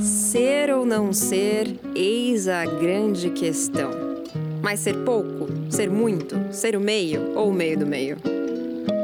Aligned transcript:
Ser 0.00 0.70
ou 0.72 0.86
não 0.86 1.12
ser, 1.12 1.76
eis 1.94 2.48
a 2.48 2.64
grande 2.64 3.28
questão. 3.30 3.90
Mas 4.62 4.80
ser 4.80 4.96
pouco, 5.04 5.46
ser 5.68 5.90
muito, 5.90 6.36
ser 6.50 6.74
o 6.74 6.80
meio 6.80 7.32
ou 7.36 7.50
o 7.50 7.52
meio 7.52 7.78
do 7.78 7.86
meio? 7.86 8.16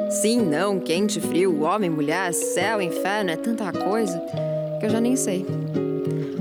Sim, 0.08 0.40
não, 0.40 0.80
quente, 0.80 1.20
frio, 1.20 1.62
homem, 1.62 1.90
mulher, 1.90 2.32
céu, 2.32 2.80
inferno, 2.80 3.30
é 3.30 3.36
tanta 3.36 3.70
coisa 3.72 4.18
que 4.80 4.86
eu 4.86 4.90
já 4.90 4.98
nem 4.98 5.16
sei. 5.16 5.44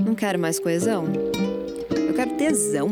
Não 0.04 0.14
quero 0.14 0.38
mais 0.38 0.58
coesão. 0.58 1.04
Eu 1.90 2.14
quero 2.14 2.30
tesão. 2.36 2.88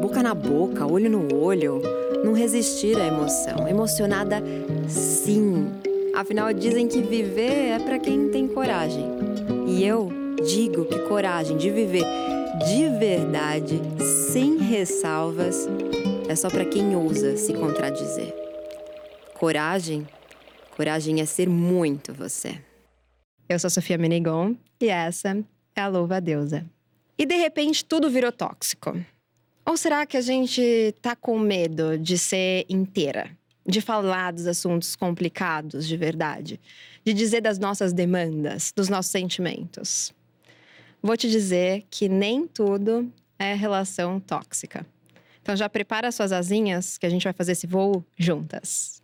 Boca 0.00 0.22
na 0.22 0.32
boca, 0.32 0.86
olho 0.86 1.10
no 1.10 1.34
olho. 1.34 1.82
Não 2.24 2.32
resistir 2.32 2.96
à 2.96 3.06
emoção. 3.06 3.66
Emocionada, 3.66 4.40
sim. 4.86 5.66
Afinal, 6.14 6.52
dizem 6.52 6.86
que 6.86 7.02
viver 7.02 7.70
é 7.70 7.78
para 7.80 7.98
quem 7.98 8.28
tem 8.28 8.46
coragem. 8.46 9.06
E 9.66 9.84
eu 9.84 10.19
digo 10.44 10.84
que 10.84 10.98
coragem 11.00 11.56
de 11.56 11.70
viver 11.70 12.04
de 12.58 12.88
verdade, 12.98 13.80
sem 14.32 14.58
ressalvas, 14.58 15.68
é 16.28 16.34
só 16.34 16.50
para 16.50 16.64
quem 16.64 16.94
ousa 16.96 17.36
se 17.36 17.54
contradizer. 17.54 18.34
Coragem, 19.38 20.06
coragem 20.76 21.20
é 21.20 21.24
ser 21.24 21.48
muito 21.48 22.12
você. 22.12 22.60
Eu 23.48 23.58
sou 23.58 23.70
Sofia 23.70 23.96
Menegon 23.96 24.56
e 24.80 24.88
essa 24.88 25.42
é 25.74 25.80
a 25.80 25.88
Louva 25.88 26.20
Deusa. 26.20 26.66
E 27.16 27.24
de 27.24 27.36
repente 27.36 27.84
tudo 27.84 28.10
virou 28.10 28.32
tóxico. 28.32 28.98
Ou 29.64 29.76
será 29.76 30.04
que 30.04 30.16
a 30.16 30.20
gente 30.20 30.94
tá 31.00 31.14
com 31.14 31.38
medo 31.38 31.96
de 31.96 32.18
ser 32.18 32.66
inteira? 32.68 33.30
De 33.66 33.80
falar 33.80 34.32
dos 34.32 34.46
assuntos 34.46 34.96
complicados 34.96 35.86
de 35.86 35.96
verdade? 35.96 36.60
De 37.04 37.12
dizer 37.14 37.40
das 37.40 37.58
nossas 37.58 37.92
demandas, 37.92 38.72
dos 38.74 38.88
nossos 38.88 39.12
sentimentos? 39.12 40.12
Vou 41.02 41.16
te 41.16 41.30
dizer 41.30 41.86
que 41.90 42.08
nem 42.08 42.46
tudo 42.46 43.10
é 43.38 43.54
relação 43.54 44.20
tóxica. 44.20 44.86
Então 45.40 45.56
já 45.56 45.68
prepara 45.68 46.12
suas 46.12 46.30
asinhas 46.30 46.98
que 46.98 47.06
a 47.06 47.08
gente 47.08 47.24
vai 47.24 47.32
fazer 47.32 47.52
esse 47.52 47.66
voo 47.66 48.04
juntas. 48.18 49.02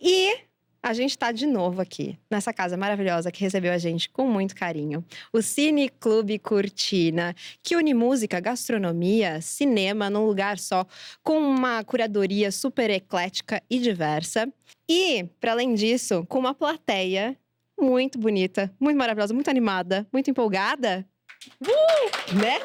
E 0.00 0.38
a 0.82 0.92
gente 0.92 1.10
está 1.10 1.32
de 1.32 1.46
novo 1.46 1.80
aqui, 1.80 2.18
nessa 2.30 2.52
casa 2.52 2.76
maravilhosa 2.76 3.30
que 3.30 3.42
recebeu 3.42 3.72
a 3.72 3.78
gente 3.78 4.08
com 4.10 4.26
muito 4.26 4.54
carinho. 4.54 5.04
O 5.32 5.40
Cine 5.40 5.88
Clube 5.88 6.38
Cortina, 6.38 7.34
que 7.62 7.76
une 7.76 7.94
música, 7.94 8.40
gastronomia, 8.40 9.40
cinema 9.40 10.10
num 10.10 10.26
lugar 10.26 10.58
só, 10.58 10.86
com 11.22 11.38
uma 11.38 11.82
curadoria 11.84 12.52
super 12.52 12.90
eclética 12.90 13.62
e 13.68 13.78
diversa. 13.78 14.46
E, 14.86 15.24
para 15.40 15.52
além 15.52 15.74
disso, 15.74 16.26
com 16.28 16.38
uma 16.38 16.54
plateia 16.54 17.34
muito 17.78 18.18
bonita, 18.18 18.72
muito 18.78 18.96
maravilhosa, 18.96 19.34
muito 19.34 19.48
animada, 19.48 20.06
muito 20.12 20.30
empolgada. 20.30 21.06
Uh! 21.60 22.34
Né? 22.34 22.60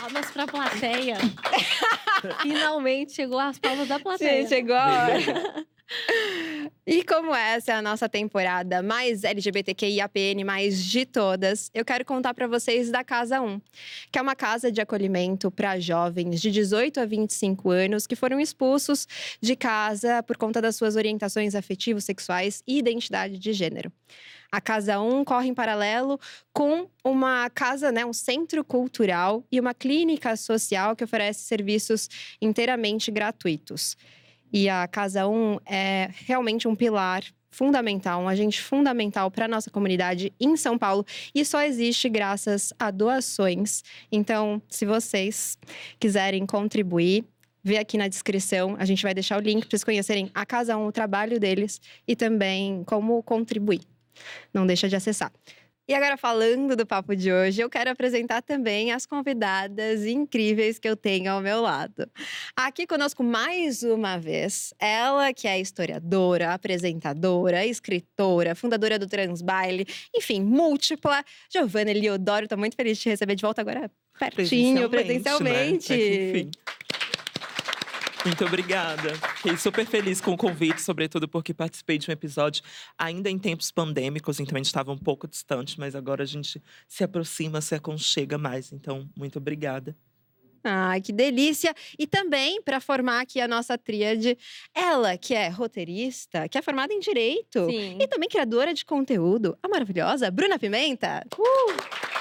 Palmas 0.00 0.30
pra 0.30 0.46
plateia. 0.46 1.16
Finalmente 2.42 3.12
chegou 3.12 3.38
as 3.38 3.58
palmas 3.58 3.88
da 3.88 3.98
plateia. 3.98 4.42
Sim, 4.42 4.48
chegou 4.48 4.76
a 4.76 5.06
hora. 5.06 5.66
E 6.86 7.04
como 7.04 7.34
essa 7.34 7.72
é 7.72 7.74
a 7.74 7.82
nossa 7.82 8.08
temporada 8.08 8.82
mais 8.82 9.24
LGBTQIAPN 9.24 10.44
mais 10.44 10.82
de 10.84 11.04
todas, 11.04 11.70
eu 11.74 11.84
quero 11.84 12.04
contar 12.04 12.32
para 12.32 12.46
vocês 12.46 12.90
da 12.90 13.04
Casa 13.04 13.40
1, 13.40 13.60
que 14.10 14.18
é 14.18 14.22
uma 14.22 14.34
casa 14.34 14.72
de 14.72 14.80
acolhimento 14.80 15.50
para 15.50 15.78
jovens 15.78 16.40
de 16.40 16.50
18 16.50 17.00
a 17.00 17.04
25 17.04 17.70
anos 17.70 18.06
que 18.06 18.16
foram 18.16 18.40
expulsos 18.40 19.06
de 19.40 19.54
casa 19.54 20.22
por 20.22 20.36
conta 20.36 20.62
das 20.62 20.76
suas 20.76 20.96
orientações 20.96 21.54
afetivos, 21.54 22.04
sexuais 22.04 22.62
e 22.66 22.78
identidade 22.78 23.38
de 23.38 23.52
gênero. 23.52 23.92
A 24.50 24.62
Casa 24.62 24.98
1 24.98 25.24
corre 25.24 25.48
em 25.48 25.54
paralelo 25.54 26.18
com 26.54 26.88
uma 27.04 27.50
casa, 27.50 27.92
né, 27.92 28.04
um 28.04 28.14
centro 28.14 28.64
cultural 28.64 29.44
e 29.52 29.60
uma 29.60 29.74
clínica 29.74 30.34
social 30.36 30.96
que 30.96 31.04
oferece 31.04 31.40
serviços 31.44 32.08
inteiramente 32.40 33.10
gratuitos. 33.10 33.94
E 34.52 34.68
a 34.68 34.86
Casa 34.88 35.26
1 35.26 35.58
é 35.66 36.10
realmente 36.26 36.66
um 36.66 36.74
pilar 36.74 37.22
fundamental, 37.50 38.20
um 38.20 38.28
agente 38.28 38.60
fundamental 38.60 39.30
para 39.30 39.46
a 39.46 39.48
nossa 39.48 39.70
comunidade 39.70 40.32
em 40.38 40.56
São 40.56 40.78
Paulo 40.78 41.04
e 41.34 41.44
só 41.44 41.62
existe 41.62 42.08
graças 42.08 42.72
a 42.78 42.90
doações. 42.90 43.82
Então, 44.12 44.62
se 44.68 44.84
vocês 44.84 45.58
quiserem 45.98 46.46
contribuir, 46.46 47.24
vê 47.62 47.78
aqui 47.78 47.98
na 47.98 48.08
descrição, 48.08 48.76
a 48.78 48.84
gente 48.84 49.02
vai 49.02 49.14
deixar 49.14 49.38
o 49.38 49.40
link 49.40 49.60
para 49.60 49.70
vocês 49.70 49.84
conhecerem 49.84 50.30
a 50.34 50.46
Casa 50.46 50.76
1, 50.76 50.86
o 50.86 50.92
trabalho 50.92 51.40
deles 51.40 51.80
e 52.06 52.14
também 52.14 52.84
como 52.84 53.22
contribuir. 53.22 53.80
Não 54.52 54.66
deixa 54.66 54.88
de 54.88 54.96
acessar. 54.96 55.32
E 55.88 55.94
agora, 55.94 56.18
falando 56.18 56.76
do 56.76 56.84
papo 56.84 57.16
de 57.16 57.32
hoje, 57.32 57.62
eu 57.62 57.70
quero 57.70 57.90
apresentar 57.90 58.42
também 58.42 58.92
as 58.92 59.06
convidadas 59.06 60.04
incríveis 60.04 60.78
que 60.78 60.86
eu 60.86 60.94
tenho 60.94 61.32
ao 61.32 61.40
meu 61.40 61.62
lado. 61.62 62.06
Aqui 62.54 62.86
conosco, 62.86 63.24
mais 63.24 63.82
uma 63.82 64.18
vez, 64.18 64.74
ela 64.78 65.32
que 65.32 65.48
é 65.48 65.58
historiadora, 65.58 66.52
apresentadora, 66.52 67.64
escritora, 67.64 68.54
fundadora 68.54 68.98
do 68.98 69.06
Transbaile, 69.06 69.86
enfim, 70.14 70.42
múltipla. 70.42 71.24
Giovanna 71.50 71.90
Eliodoro, 71.90 72.44
estou 72.44 72.58
muito 72.58 72.76
feliz 72.76 72.98
de 72.98 73.04
te 73.04 73.08
receber 73.08 73.34
de 73.34 73.40
volta 73.40 73.62
agora 73.62 73.90
pertinho, 74.18 74.90
presencialmente. 74.90 75.96
Né? 75.96 76.30
enfim. 76.30 76.50
Muito 78.28 78.44
obrigada. 78.44 79.14
Fiquei 79.36 79.56
super 79.56 79.86
feliz 79.86 80.20
com 80.20 80.32
o 80.32 80.36
convite, 80.36 80.82
sobretudo 80.82 81.26
porque 81.26 81.54
participei 81.54 81.96
de 81.96 82.10
um 82.10 82.12
episódio 82.12 82.62
ainda 82.98 83.30
em 83.30 83.38
tempos 83.38 83.70
pandêmicos, 83.70 84.38
então 84.38 84.54
a 84.54 84.58
gente 84.58 84.66
estava 84.66 84.92
um 84.92 84.98
pouco 84.98 85.26
distante, 85.26 85.80
mas 85.80 85.96
agora 85.96 86.24
a 86.24 86.26
gente 86.26 86.62
se 86.86 87.02
aproxima, 87.02 87.62
se 87.62 87.74
aconchega 87.74 88.36
mais. 88.36 88.70
Então, 88.70 89.08
muito 89.16 89.38
obrigada. 89.38 89.96
Ai, 90.62 91.00
que 91.00 91.10
delícia! 91.10 91.74
E 91.98 92.06
também 92.06 92.60
para 92.60 92.80
formar 92.80 93.22
aqui 93.22 93.40
a 93.40 93.48
nossa 93.48 93.78
tríade, 93.78 94.36
ela 94.74 95.16
que 95.16 95.32
é 95.32 95.48
roteirista, 95.48 96.46
que 96.50 96.58
é 96.58 96.62
formada 96.62 96.92
em 96.92 97.00
direito 97.00 97.64
Sim. 97.64 97.96
e 97.98 98.06
também 98.06 98.28
criadora 98.28 98.74
de 98.74 98.84
conteúdo, 98.84 99.56
a 99.62 99.68
maravilhosa 99.68 100.30
Bruna 100.30 100.58
Pimenta. 100.58 101.24
Uh! 101.34 102.17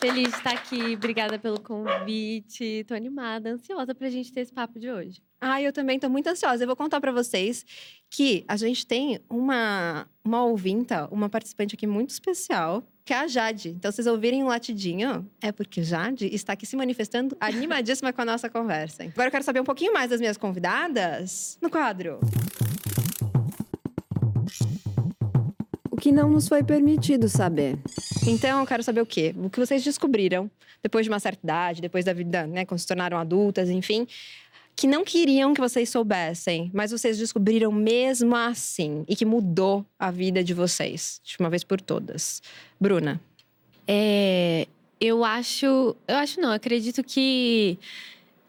Feliz 0.00 0.30
de 0.30 0.36
estar 0.36 0.52
aqui, 0.52 0.94
obrigada 0.94 1.38
pelo 1.40 1.60
convite. 1.60 2.84
Tô 2.86 2.94
animada, 2.94 3.50
ansiosa 3.50 3.92
pra 3.94 4.08
gente 4.08 4.32
ter 4.32 4.40
esse 4.40 4.52
papo 4.52 4.78
de 4.78 4.88
hoje. 4.88 5.20
Ah, 5.40 5.60
eu 5.60 5.72
também 5.72 5.98
tô 5.98 6.08
muito 6.08 6.28
ansiosa. 6.28 6.62
Eu 6.62 6.68
vou 6.68 6.76
contar 6.76 7.00
para 7.00 7.10
vocês 7.10 7.66
que 8.08 8.44
a 8.46 8.56
gente 8.56 8.86
tem 8.86 9.20
uma, 9.28 10.06
uma 10.24 10.44
ouvinta, 10.44 11.08
uma 11.10 11.28
participante 11.28 11.74
aqui 11.74 11.86
muito 11.86 12.10
especial, 12.10 12.84
que 13.04 13.12
é 13.12 13.18
a 13.18 13.26
Jade. 13.26 13.70
Então, 13.70 13.90
vocês 13.90 14.06
ouvirem 14.06 14.44
um 14.44 14.46
latidinho, 14.46 15.28
é 15.40 15.50
porque 15.50 15.82
Jade 15.82 16.26
está 16.32 16.52
aqui 16.52 16.64
se 16.64 16.76
manifestando 16.76 17.36
animadíssima 17.40 18.12
com 18.12 18.22
a 18.22 18.24
nossa 18.24 18.48
conversa. 18.48 19.02
Agora 19.02 19.28
eu 19.28 19.32
quero 19.32 19.44
saber 19.44 19.60
um 19.60 19.64
pouquinho 19.64 19.92
mais 19.92 20.10
das 20.10 20.20
minhas 20.20 20.36
convidadas 20.36 21.58
no 21.60 21.68
quadro. 21.68 22.20
Que 26.00 26.12
não 26.12 26.30
nos 26.30 26.48
foi 26.48 26.62
permitido 26.62 27.28
saber. 27.28 27.78
Então, 28.26 28.60
eu 28.60 28.66
quero 28.66 28.82
saber 28.82 29.00
o 29.00 29.06
quê? 29.06 29.34
O 29.36 29.50
que 29.50 29.58
vocês 29.58 29.82
descobriram 29.82 30.50
depois 30.82 31.04
de 31.04 31.10
uma 31.10 31.18
certa 31.18 31.40
idade, 31.44 31.80
depois 31.80 32.04
da 32.04 32.12
vida, 32.12 32.46
né, 32.46 32.64
quando 32.64 32.78
se 32.78 32.86
tornaram 32.86 33.18
adultas, 33.18 33.68
enfim, 33.68 34.06
que 34.76 34.86
não 34.86 35.04
queriam 35.04 35.52
que 35.54 35.60
vocês 35.60 35.88
soubessem, 35.88 36.70
mas 36.72 36.92
vocês 36.92 37.18
descobriram 37.18 37.72
mesmo 37.72 38.36
assim 38.36 39.04
e 39.08 39.16
que 39.16 39.24
mudou 39.24 39.84
a 39.98 40.10
vida 40.10 40.44
de 40.44 40.54
vocês, 40.54 41.20
de 41.24 41.36
uma 41.40 41.50
vez 41.50 41.64
por 41.64 41.80
todas. 41.80 42.40
Bruna. 42.80 43.20
É, 43.88 44.68
eu 45.00 45.24
acho, 45.24 45.96
eu 46.06 46.16
acho 46.16 46.40
não, 46.40 46.52
acredito 46.52 47.02
que 47.02 47.76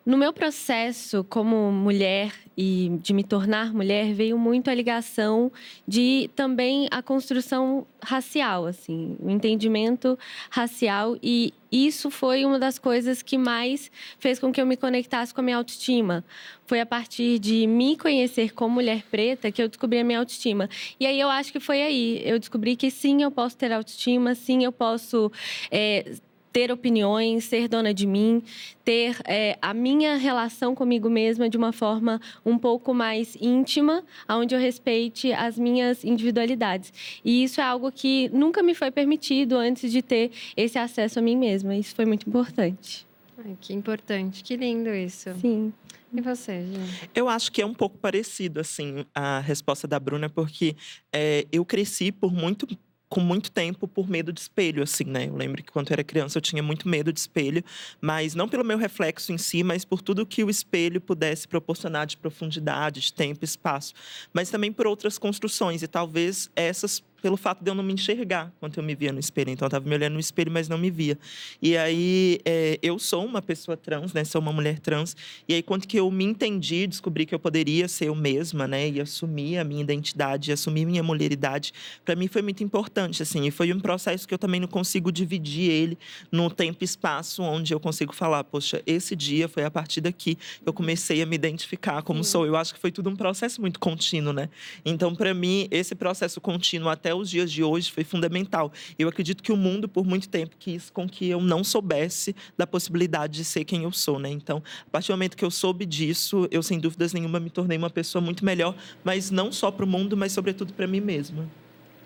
no 0.09 0.17
meu 0.17 0.33
processo 0.33 1.23
como 1.25 1.71
mulher 1.71 2.33
e 2.57 2.97
de 2.99 3.13
me 3.13 3.23
tornar 3.23 3.71
mulher 3.71 4.11
veio 4.11 4.39
muito 4.39 4.67
a 4.67 4.73
ligação 4.73 5.51
de 5.87 6.31
também 6.35 6.87
a 6.89 6.99
construção 7.03 7.85
racial, 8.03 8.65
assim, 8.65 9.15
o 9.19 9.29
entendimento 9.29 10.17
racial 10.49 11.15
e 11.21 11.53
isso 11.71 12.09
foi 12.09 12.43
uma 12.43 12.57
das 12.57 12.79
coisas 12.79 13.21
que 13.21 13.37
mais 13.37 13.91
fez 14.17 14.39
com 14.39 14.51
que 14.51 14.59
eu 14.59 14.65
me 14.65 14.75
conectasse 14.75 15.31
com 15.31 15.41
a 15.41 15.43
minha 15.43 15.57
autoestima. 15.57 16.25
Foi 16.65 16.79
a 16.79 16.87
partir 16.87 17.37
de 17.37 17.67
me 17.67 17.95
conhecer 17.95 18.51
como 18.51 18.73
mulher 18.73 19.03
preta 19.11 19.51
que 19.51 19.61
eu 19.61 19.67
descobri 19.67 19.99
a 19.99 20.03
minha 20.03 20.17
autoestima. 20.17 20.67
E 20.99 21.05
aí 21.05 21.19
eu 21.19 21.29
acho 21.29 21.51
que 21.51 21.59
foi 21.59 21.83
aí. 21.83 22.21
Eu 22.25 22.39
descobri 22.39 22.75
que 22.75 22.89
sim, 22.89 23.21
eu 23.21 23.29
posso 23.29 23.55
ter 23.55 23.71
autoestima, 23.71 24.33
sim, 24.33 24.63
eu 24.63 24.71
posso 24.71 25.31
é, 25.69 26.13
ter 26.51 26.71
opiniões, 26.71 27.45
ser 27.45 27.67
dona 27.67 27.93
de 27.93 28.07
mim, 28.07 28.43
ter 28.83 29.17
é, 29.25 29.57
a 29.61 29.73
minha 29.73 30.15
relação 30.17 30.73
comigo 30.73 31.09
mesma 31.09 31.49
de 31.49 31.57
uma 31.57 31.71
forma 31.71 32.19
um 32.45 32.57
pouco 32.57 32.93
mais 32.93 33.37
íntima, 33.39 34.03
onde 34.27 34.55
eu 34.55 34.59
respeite 34.59 35.31
as 35.33 35.57
minhas 35.57 36.03
individualidades. 36.03 36.91
E 37.23 37.43
isso 37.43 37.61
é 37.61 37.63
algo 37.63 37.91
que 37.91 38.29
nunca 38.29 38.63
me 38.63 38.73
foi 38.73 38.91
permitido 38.91 39.55
antes 39.57 39.91
de 39.91 40.01
ter 40.01 40.31
esse 40.55 40.77
acesso 40.77 41.19
a 41.19 41.21
mim 41.21 41.35
mesma. 41.35 41.75
Isso 41.75 41.95
foi 41.95 42.05
muito 42.05 42.27
importante. 42.27 43.07
Ai, 43.37 43.57
que 43.59 43.73
importante, 43.73 44.43
que 44.43 44.55
lindo 44.57 44.89
isso. 44.89 45.33
Sim. 45.39 45.71
E 46.11 46.21
você, 46.21 46.65
gente? 46.65 47.09
Eu 47.13 47.29
acho 47.29 47.51
que 47.51 47.61
é 47.61 47.65
um 47.65 47.73
pouco 47.73 47.97
parecido, 47.97 48.59
assim, 48.59 49.05
a 49.13 49.39
resposta 49.39 49.87
da 49.87 49.99
Bruna, 49.99 50.27
porque 50.27 50.75
é, 51.13 51.45
eu 51.51 51.63
cresci 51.63 52.11
por 52.11 52.33
muito 52.33 52.67
com 53.09 53.19
muito 53.19 53.51
tempo 53.51 53.87
por 53.87 54.07
medo 54.07 54.31
de 54.31 54.39
espelho, 54.39 54.83
assim, 54.83 55.03
né? 55.03 55.27
Eu 55.27 55.35
lembro 55.35 55.63
que 55.63 55.71
quando 55.71 55.89
eu 55.89 55.93
era 55.93 56.03
criança 56.03 56.37
eu 56.37 56.41
tinha 56.41 56.61
muito 56.61 56.87
medo 56.87 57.11
de 57.11 57.19
espelho, 57.19 57.63
mas 57.99 58.35
não 58.35 58.47
pelo 58.47 58.63
meu 58.63 58.77
reflexo 58.77 59.33
em 59.33 59.37
si, 59.37 59.63
mas 59.63 59.83
por 59.83 60.01
tudo 60.01 60.25
que 60.25 60.43
o 60.43 60.49
espelho 60.49 61.01
pudesse 61.01 61.47
proporcionar 61.47 62.05
de 62.05 62.15
profundidade, 62.15 63.01
de 63.01 63.11
tempo, 63.11 63.43
espaço, 63.43 63.93
mas 64.31 64.49
também 64.49 64.71
por 64.71 64.85
outras 64.85 65.17
construções 65.17 65.81
e 65.81 65.87
talvez 65.87 66.51
essas 66.55 67.03
pelo 67.21 67.35
fato 67.35 67.63
de 67.63 67.69
eu 67.69 67.75
não 67.75 67.83
me 67.83 67.93
enxergar 67.93 68.53
quando 68.59 68.77
eu 68.77 68.83
me 68.83 68.95
via 68.95 69.11
no 69.11 69.19
espelho. 69.19 69.49
Então, 69.49 69.65
eu 69.65 69.69
estava 69.69 69.87
me 69.87 69.95
olhando 69.95 70.13
no 70.13 70.19
espelho, 70.19 70.51
mas 70.51 70.69
não 70.69 70.77
me 70.77 70.91
via. 70.91 71.17
E 71.61 71.75
aí, 71.75 72.39
é, 72.45 72.79
eu 72.81 72.99
sou 72.99 73.25
uma 73.25 73.41
pessoa 73.41 73.75
trans, 73.75 74.13
né? 74.13 74.23
Sou 74.23 74.39
uma 74.39 74.53
mulher 74.53 74.79
trans. 74.79 75.15
E 75.47 75.55
aí, 75.55 75.63
quando 75.63 75.87
que 75.87 75.97
eu 75.97 76.09
me 76.11 76.23
entendi, 76.23 76.85
descobri 76.85 77.25
que 77.25 77.33
eu 77.33 77.39
poderia 77.39 77.87
ser 77.87 78.05
eu 78.05 78.15
mesma, 78.15 78.67
né? 78.67 78.87
E 78.89 79.01
assumir 79.01 79.57
a 79.57 79.63
minha 79.63 79.81
identidade, 79.81 80.51
assumir 80.51 80.85
minha 80.85 81.03
mulheridade, 81.03 81.73
para 82.05 82.15
mim 82.15 82.27
foi 82.27 82.41
muito 82.41 82.63
importante, 82.63 83.23
assim. 83.23 83.47
E 83.47 83.51
foi 83.51 83.73
um 83.73 83.79
processo 83.79 84.27
que 84.27 84.33
eu 84.33 84.39
também 84.39 84.59
não 84.59 84.67
consigo 84.67 85.11
dividir 85.11 85.71
ele 85.71 85.97
no 86.31 86.49
tempo 86.49 86.77
e 86.81 86.85
espaço, 86.85 87.41
onde 87.41 87.73
eu 87.73 87.79
consigo 87.79 88.13
falar, 88.13 88.43
poxa, 88.43 88.81
esse 88.85 89.15
dia 89.15 89.47
foi 89.47 89.63
a 89.63 89.71
partir 89.71 90.01
daqui 90.01 90.19
que 90.19 90.37
eu 90.65 90.73
comecei 90.73 91.21
a 91.21 91.25
me 91.25 91.35
identificar 91.35 92.03
como 92.03 92.23
Sim. 92.23 92.31
sou. 92.31 92.45
Eu 92.45 92.55
acho 92.57 92.73
que 92.73 92.79
foi 92.79 92.91
tudo 92.91 93.09
um 93.09 93.15
processo 93.15 93.61
muito 93.61 93.79
contínuo, 93.79 94.33
né? 94.33 94.49
Então, 94.85 95.15
para 95.15 95.33
mim, 95.33 95.67
esse 95.71 95.95
processo 95.95 96.41
contínuo 96.41 96.89
até 96.89 97.08
até 97.09 97.15
os 97.15 97.29
dias 97.29 97.51
de 97.51 97.63
hoje 97.63 97.91
foi 97.91 98.03
fundamental. 98.03 98.71
Eu 98.97 99.09
acredito 99.09 99.41
que 99.41 99.51
o 99.51 99.57
mundo, 99.57 99.89
por 99.89 100.05
muito 100.05 100.29
tempo, 100.29 100.55
quis 100.59 100.91
com 100.91 101.09
que 101.09 101.27
eu 101.27 101.41
não 101.41 101.63
soubesse 101.63 102.35
da 102.55 102.67
possibilidade 102.67 103.37
de 103.37 103.43
ser 103.43 103.65
quem 103.65 103.83
eu 103.83 103.91
sou, 103.91 104.19
né? 104.19 104.29
Então, 104.29 104.61
a 104.85 104.89
partir 104.91 105.07
do 105.07 105.13
momento 105.13 105.35
que 105.35 105.43
eu 105.43 105.49
soube 105.49 105.85
disso, 105.85 106.47
eu, 106.51 106.61
sem 106.61 106.79
dúvidas 106.79 107.11
nenhuma, 107.11 107.39
me 107.39 107.49
tornei 107.49 107.77
uma 107.77 107.89
pessoa 107.89 108.21
muito 108.21 108.45
melhor, 108.45 108.75
mas 109.03 109.31
não 109.31 109.51
só 109.51 109.71
para 109.71 109.83
o 109.83 109.87
mundo, 109.87 110.15
mas, 110.15 110.31
sobretudo, 110.31 110.71
para 110.73 110.85
mim 110.85 111.01
mesma. 111.01 111.49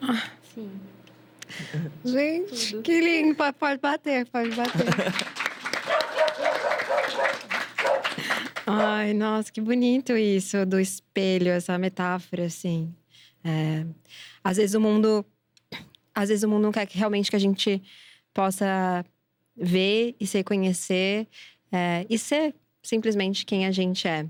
Ah, 0.01 0.31
sim. 0.53 0.69
Gente, 2.05 2.71
Tudo. 2.71 2.83
que 2.83 3.01
lindo. 3.01 3.35
Pode 3.35 3.79
bater, 3.81 4.25
pode 4.27 4.55
bater. 4.55 4.85
Ai, 8.65 9.13
nossa, 9.13 9.51
que 9.51 9.59
bonito 9.59 10.15
isso 10.15 10.65
do 10.65 10.79
espelho, 10.79 11.49
essa 11.49 11.77
metáfora, 11.77 12.45
assim. 12.45 12.95
É, 13.43 13.85
às 14.43 14.57
vezes 14.57 14.73
o 14.73 14.79
mundo, 14.79 15.25
às 16.13 16.29
vezes 16.29 16.43
o 16.43 16.49
mundo 16.49 16.63
não 16.63 16.71
quer 16.71 16.85
que 16.85 16.97
realmente 16.97 17.29
que 17.29 17.35
a 17.35 17.39
gente 17.39 17.81
possa 18.33 19.05
ver 19.55 20.15
e 20.19 20.25
se 20.25 20.37
reconhecer 20.37 21.27
é, 21.71 22.05
e 22.09 22.17
ser 22.17 22.55
simplesmente 22.81 23.45
quem 23.45 23.65
a 23.65 23.71
gente 23.71 24.07
é. 24.07 24.25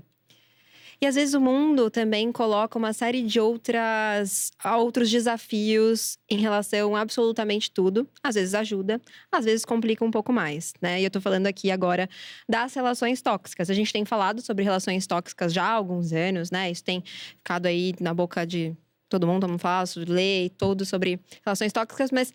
E 1.00 1.06
às 1.06 1.16
vezes 1.16 1.34
o 1.34 1.40
mundo 1.40 1.90
também 1.90 2.32
coloca 2.32 2.78
uma 2.78 2.92
série 2.92 3.22
de 3.22 3.38
outras 3.38 4.50
outros 4.76 5.10
desafios 5.10 6.16
em 6.30 6.38
relação 6.38 6.96
a 6.96 7.00
absolutamente 7.00 7.70
tudo. 7.70 8.08
Às 8.22 8.36
vezes 8.36 8.54
ajuda, 8.54 9.00
às 9.30 9.44
vezes 9.44 9.64
complica 9.64 10.04
um 10.04 10.10
pouco 10.10 10.32
mais, 10.32 10.72
né? 10.80 11.00
E 11.00 11.04
eu 11.04 11.10
tô 11.10 11.20
falando 11.20 11.46
aqui 11.46 11.70
agora 11.70 12.08
das 12.48 12.72
relações 12.74 13.20
tóxicas. 13.20 13.68
A 13.68 13.74
gente 13.74 13.92
tem 13.92 14.04
falado 14.04 14.40
sobre 14.40 14.64
relações 14.64 15.06
tóxicas 15.06 15.52
já 15.52 15.64
há 15.64 15.72
alguns 15.72 16.12
anos, 16.12 16.50
né? 16.50 16.70
Isso 16.70 16.84
tem 16.84 17.02
ficado 17.36 17.66
aí 17.66 17.94
na 18.00 18.14
boca 18.14 18.46
de 18.46 18.74
todo 19.14 19.28
mundo, 19.28 19.46
não 19.46 19.58
faço, 19.58 20.00
lei, 20.06 20.50
tudo 20.50 20.84
sobre 20.84 21.20
relações 21.44 21.72
tóxicas, 21.72 22.10
mas 22.10 22.32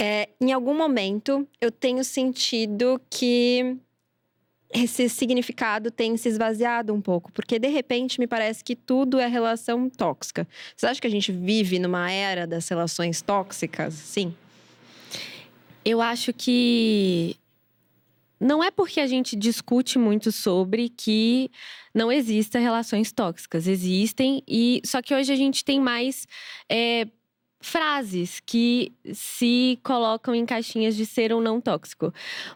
é, 0.00 0.30
em 0.40 0.50
algum 0.52 0.74
momento 0.74 1.46
eu 1.60 1.70
tenho 1.70 2.02
sentido 2.02 3.00
que 3.10 3.76
esse 4.72 5.08
significado 5.08 5.90
tem 5.90 6.16
se 6.16 6.28
esvaziado 6.28 6.92
um 6.92 7.00
pouco, 7.00 7.30
porque 7.32 7.58
de 7.58 7.68
repente 7.68 8.18
me 8.18 8.26
parece 8.26 8.64
que 8.64 8.74
tudo 8.74 9.20
é 9.20 9.26
relação 9.26 9.88
tóxica. 9.90 10.48
Você 10.74 10.86
acha 10.86 11.00
que 11.00 11.06
a 11.06 11.10
gente 11.10 11.30
vive 11.30 11.78
numa 11.78 12.10
era 12.10 12.46
das 12.46 12.66
relações 12.66 13.20
tóxicas? 13.20 13.92
Sim. 13.94 14.34
Eu 15.84 16.00
acho 16.00 16.32
que 16.32 17.36
não 18.40 18.62
é 18.62 18.70
porque 18.70 19.00
a 19.00 19.06
gente 19.06 19.36
discute 19.36 19.98
muito 19.98 20.30
sobre 20.32 20.88
que 20.88 21.50
não 21.94 22.10
exista 22.10 22.58
relações 22.58 23.12
tóxicas. 23.12 23.66
Existem, 23.66 24.42
e 24.46 24.82
só 24.84 25.00
que 25.00 25.14
hoje 25.14 25.32
a 25.32 25.36
gente 25.36 25.64
tem 25.64 25.80
mais. 25.80 26.26
É, 26.68 27.06
frases 27.64 28.40
que 28.44 28.92
se 29.12 29.78
colocam 29.82 30.34
em 30.34 30.44
caixinhas 30.44 30.94
de 30.94 31.06
ser 31.06 31.32
ou 31.32 31.40
não 31.40 31.60
tóxico. 31.60 32.12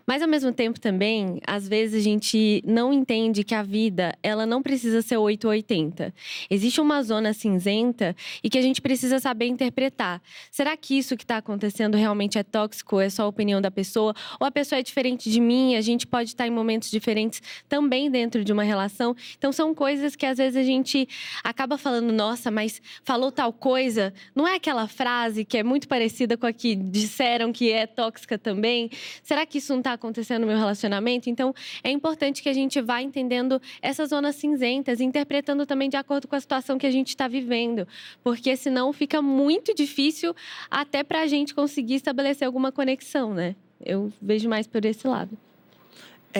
Mas 0.07 0.21
ao 0.21 0.29
mesmo 0.29 0.53
tempo 0.53 0.79
também, 0.79 1.41
às 1.47 1.67
vezes 1.67 2.01
a 2.01 2.05
gente 2.05 2.63
não 2.67 2.93
entende 2.93 3.43
que 3.43 3.55
a 3.55 3.63
vida, 3.63 4.15
ela 4.23 4.45
não 4.45 4.63
precisa 4.63 5.01
ser 5.01 5.17
880. 5.17 6.15
Existe 6.51 6.81
uma 6.81 7.03
zona 7.03 7.33
cinzenta 7.33 8.15
e 8.45 8.51
que 8.51 8.59
a 8.59 8.63
gente 8.63 8.83
precisa 8.83 9.19
saber 9.19 9.47
interpretar. 9.47 10.21
Será 10.51 10.77
que 10.77 10.99
isso 10.99 11.17
que 11.17 11.25
está 11.25 11.39
acontecendo 11.39 11.97
realmente 11.97 12.39
é 12.39 12.43
tóxico, 12.43 13.01
é 13.01 13.09
só 13.09 13.23
a 13.25 13.29
opinião 13.29 13.63
da 13.63 13.71
pessoa? 13.71 14.15
Ou 14.39 14.47
a 14.47 14.51
pessoa 14.51 14.79
é 14.79 14.83
diferente 14.83 15.31
de 15.31 15.41
mim, 15.41 15.75
a 15.75 15.81
gente 15.81 16.07
pode 16.07 16.31
estar 16.31 16.47
em 16.47 16.51
momentos 16.51 16.91
diferentes 16.91 17.41
também 17.67 18.11
dentro 18.11 18.45
de 18.45 18.53
uma 18.53 18.63
relação? 18.63 19.17
Então 19.39 19.53
são 19.53 19.75
coisas 19.75 20.15
que 20.15 20.27
às 20.27 20.37
vezes 20.37 20.57
a 20.57 20.63
gente 20.63 21.09
acaba 21.43 21.79
falando, 21.79 22.13
nossa, 22.13 22.51
mas 22.51 22.83
falou 23.05 23.33
tal 23.33 23.55
coisa, 23.55 24.13
não 24.35 24.47
é 24.47 24.57
aquela 24.57 24.87
frase 24.99 25.45
que 25.45 25.57
é 25.57 25.63
muito 25.63 25.87
parecida 25.87 26.37
com 26.37 26.45
a 26.45 26.53
que 26.53 26.75
disseram 26.75 27.53
que 27.53 27.71
é 27.71 27.87
tóxica 27.87 28.37
também? 28.37 28.91
Será 29.23 29.47
que 29.47 29.59
isso 29.59 29.73
não 29.73 29.79
está 29.79 29.93
acontecendo 29.93 30.41
no 30.41 30.49
meu 30.49 30.59
relacionamento? 30.59 31.31
Então, 31.31 31.55
é 31.85 31.91
importante 31.91 32.43
que 32.43 32.49
a 32.49 32.53
gente 32.53 32.81
vá 32.81 33.01
entendendo 33.01 33.63
essas 33.81 34.11
zonas 34.11 34.35
cinzentas, 34.35 35.01
interpretando 35.01 35.65
também 35.65 35.89
de 35.89 35.97
acordo 35.97 36.27
com 36.27 36.35
a 36.35 36.41
situação 36.41 36.77
que 36.77 36.87
a 36.87 36.91
gente 36.91 37.11
está 37.11 37.29
vivendo, 37.29 37.87
porque 38.25 38.57
senão 38.57 38.93
fica 38.93 39.23
muito 39.23 39.73
difícil 39.73 40.35
até 40.69 41.05
para 41.05 41.21
a 41.21 41.29
gente 41.29 41.55
conseguir 41.55 41.95
estabelecer 41.95 42.45
alguma 42.45 42.73
conexão, 42.73 43.33
né? 43.33 43.55
Eu 43.81 44.13
vejo 44.21 44.49
mais 44.49 44.67
por 44.67 44.85
esse 44.85 45.07
lado. 45.07 45.39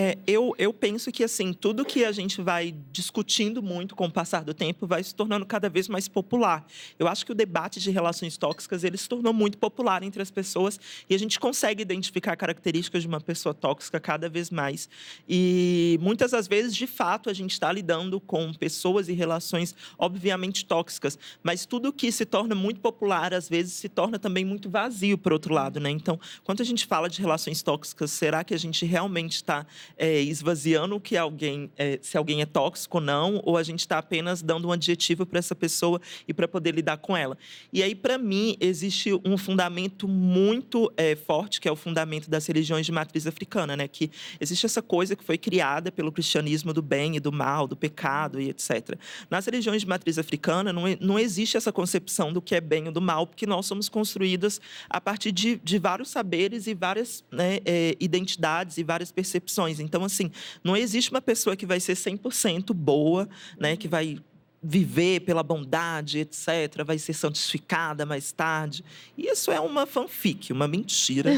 É, 0.01 0.17
eu, 0.25 0.55
eu 0.57 0.71
penso 0.71 1.11
que 1.11 1.25
assim 1.25 1.51
tudo 1.51 1.83
que 1.83 2.05
a 2.05 2.11
gente 2.13 2.41
vai 2.41 2.73
discutindo 2.89 3.61
muito 3.61 3.97
com 3.97 4.05
o 4.05 4.09
passar 4.09 4.45
do 4.45 4.53
tempo 4.53 4.87
vai 4.87 5.03
se 5.03 5.13
tornando 5.13 5.45
cada 5.45 5.67
vez 5.67 5.89
mais 5.89 6.07
popular. 6.07 6.65
Eu 6.97 7.05
acho 7.05 7.25
que 7.25 7.33
o 7.33 7.35
debate 7.35 7.81
de 7.81 7.91
relações 7.91 8.37
tóxicas 8.37 8.85
ele 8.85 8.97
se 8.97 9.09
tornou 9.09 9.33
muito 9.33 9.57
popular 9.57 10.01
entre 10.01 10.21
as 10.21 10.31
pessoas 10.31 10.79
e 11.09 11.13
a 11.13 11.19
gente 11.19 11.37
consegue 11.37 11.81
identificar 11.81 12.37
características 12.37 13.01
de 13.01 13.09
uma 13.09 13.19
pessoa 13.19 13.53
tóxica 13.53 13.99
cada 13.99 14.29
vez 14.29 14.49
mais. 14.49 14.87
E 15.27 15.99
muitas 16.01 16.31
das 16.31 16.47
vezes, 16.47 16.73
de 16.73 16.87
fato, 16.87 17.29
a 17.29 17.33
gente 17.33 17.51
está 17.51 17.69
lidando 17.69 18.21
com 18.21 18.53
pessoas 18.53 19.09
e 19.09 19.13
relações 19.13 19.75
obviamente 19.97 20.63
tóxicas, 20.63 21.19
mas 21.43 21.65
tudo 21.65 21.91
que 21.91 22.09
se 22.09 22.25
torna 22.25 22.55
muito 22.55 22.79
popular 22.79 23.33
às 23.33 23.49
vezes 23.49 23.73
se 23.73 23.89
torna 23.89 24.17
também 24.17 24.45
muito 24.45 24.69
vazio 24.69 25.17
por 25.17 25.33
outro 25.33 25.53
lado, 25.53 25.77
né? 25.77 25.89
Então, 25.89 26.17
quando 26.45 26.61
a 26.61 26.65
gente 26.65 26.85
fala 26.85 27.09
de 27.09 27.19
relações 27.19 27.61
tóxicas, 27.61 28.11
será 28.11 28.45
que 28.45 28.53
a 28.53 28.57
gente 28.57 28.85
realmente 28.85 29.33
está 29.33 29.67
é, 29.97 30.19
esvaziando 30.21 30.99
que 30.99 31.17
alguém, 31.17 31.69
é, 31.77 31.99
se 32.01 32.17
alguém 32.17 32.41
é 32.41 32.45
tóxico 32.45 32.97
ou 32.97 33.03
não, 33.03 33.41
ou 33.43 33.57
a 33.57 33.63
gente 33.63 33.79
está 33.79 33.97
apenas 33.97 34.41
dando 34.41 34.67
um 34.67 34.71
adjetivo 34.71 35.25
para 35.25 35.39
essa 35.39 35.55
pessoa 35.55 36.01
e 36.27 36.33
para 36.33 36.47
poder 36.47 36.73
lidar 36.73 36.97
com 36.97 37.15
ela. 37.15 37.37
E 37.71 37.83
aí, 37.83 37.93
para 37.93 38.17
mim, 38.17 38.57
existe 38.59 39.11
um 39.25 39.37
fundamento 39.37 40.07
muito 40.07 40.91
é, 40.97 41.15
forte, 41.15 41.61
que 41.61 41.67
é 41.67 41.71
o 41.71 41.75
fundamento 41.75 42.29
das 42.29 42.45
religiões 42.47 42.85
de 42.85 42.91
matriz 42.91 43.27
africana, 43.27 43.75
né? 43.75 43.87
Que 43.87 44.09
existe 44.39 44.65
essa 44.65 44.81
coisa 44.81 45.15
que 45.15 45.23
foi 45.23 45.37
criada 45.37 45.91
pelo 45.91 46.11
cristianismo 46.11 46.73
do 46.73 46.81
bem 46.81 47.15
e 47.15 47.19
do 47.19 47.31
mal, 47.31 47.67
do 47.67 47.75
pecado 47.75 48.39
e 48.39 48.49
etc. 48.49 48.97
Nas 49.29 49.45
religiões 49.45 49.81
de 49.81 49.87
matriz 49.87 50.17
africana, 50.17 50.73
não, 50.73 50.83
não 50.99 51.19
existe 51.19 51.57
essa 51.57 51.71
concepção 51.71 52.33
do 52.33 52.41
que 52.41 52.55
é 52.55 52.61
bem 52.61 52.87
ou 52.87 52.91
do 52.91 53.01
mal, 53.01 53.27
porque 53.27 53.45
nós 53.45 53.65
somos 53.65 53.89
construídas 53.89 54.59
a 54.89 54.99
partir 54.99 55.31
de, 55.31 55.57
de 55.63 55.77
vários 55.77 56.09
saberes 56.09 56.67
e 56.67 56.73
várias 56.73 57.23
né, 57.31 57.59
é, 57.65 57.95
identidades 57.99 58.77
e 58.77 58.83
várias 58.83 59.11
percepções. 59.11 59.68
Então, 59.77 60.05
assim, 60.05 60.31
não 60.63 60.77
existe 60.77 61.11
uma 61.11 61.21
pessoa 61.21 61.55
que 61.55 61.65
vai 61.65 61.81
ser 61.81 61.97
100% 61.97 62.73
boa, 62.73 63.27
né? 63.59 63.75
Que 63.75 63.87
vai 63.87 64.17
viver 64.61 65.21
pela 65.21 65.41
bondade, 65.41 66.19
etc., 66.19 66.83
vai 66.85 66.97
ser 66.97 67.13
santificada 67.13 68.05
mais 68.05 68.31
tarde. 68.31 68.83
Isso 69.17 69.51
é 69.51 69.59
uma 69.59 69.85
fanfic, 69.85 70.51
uma 70.51 70.67
mentira. 70.67 71.31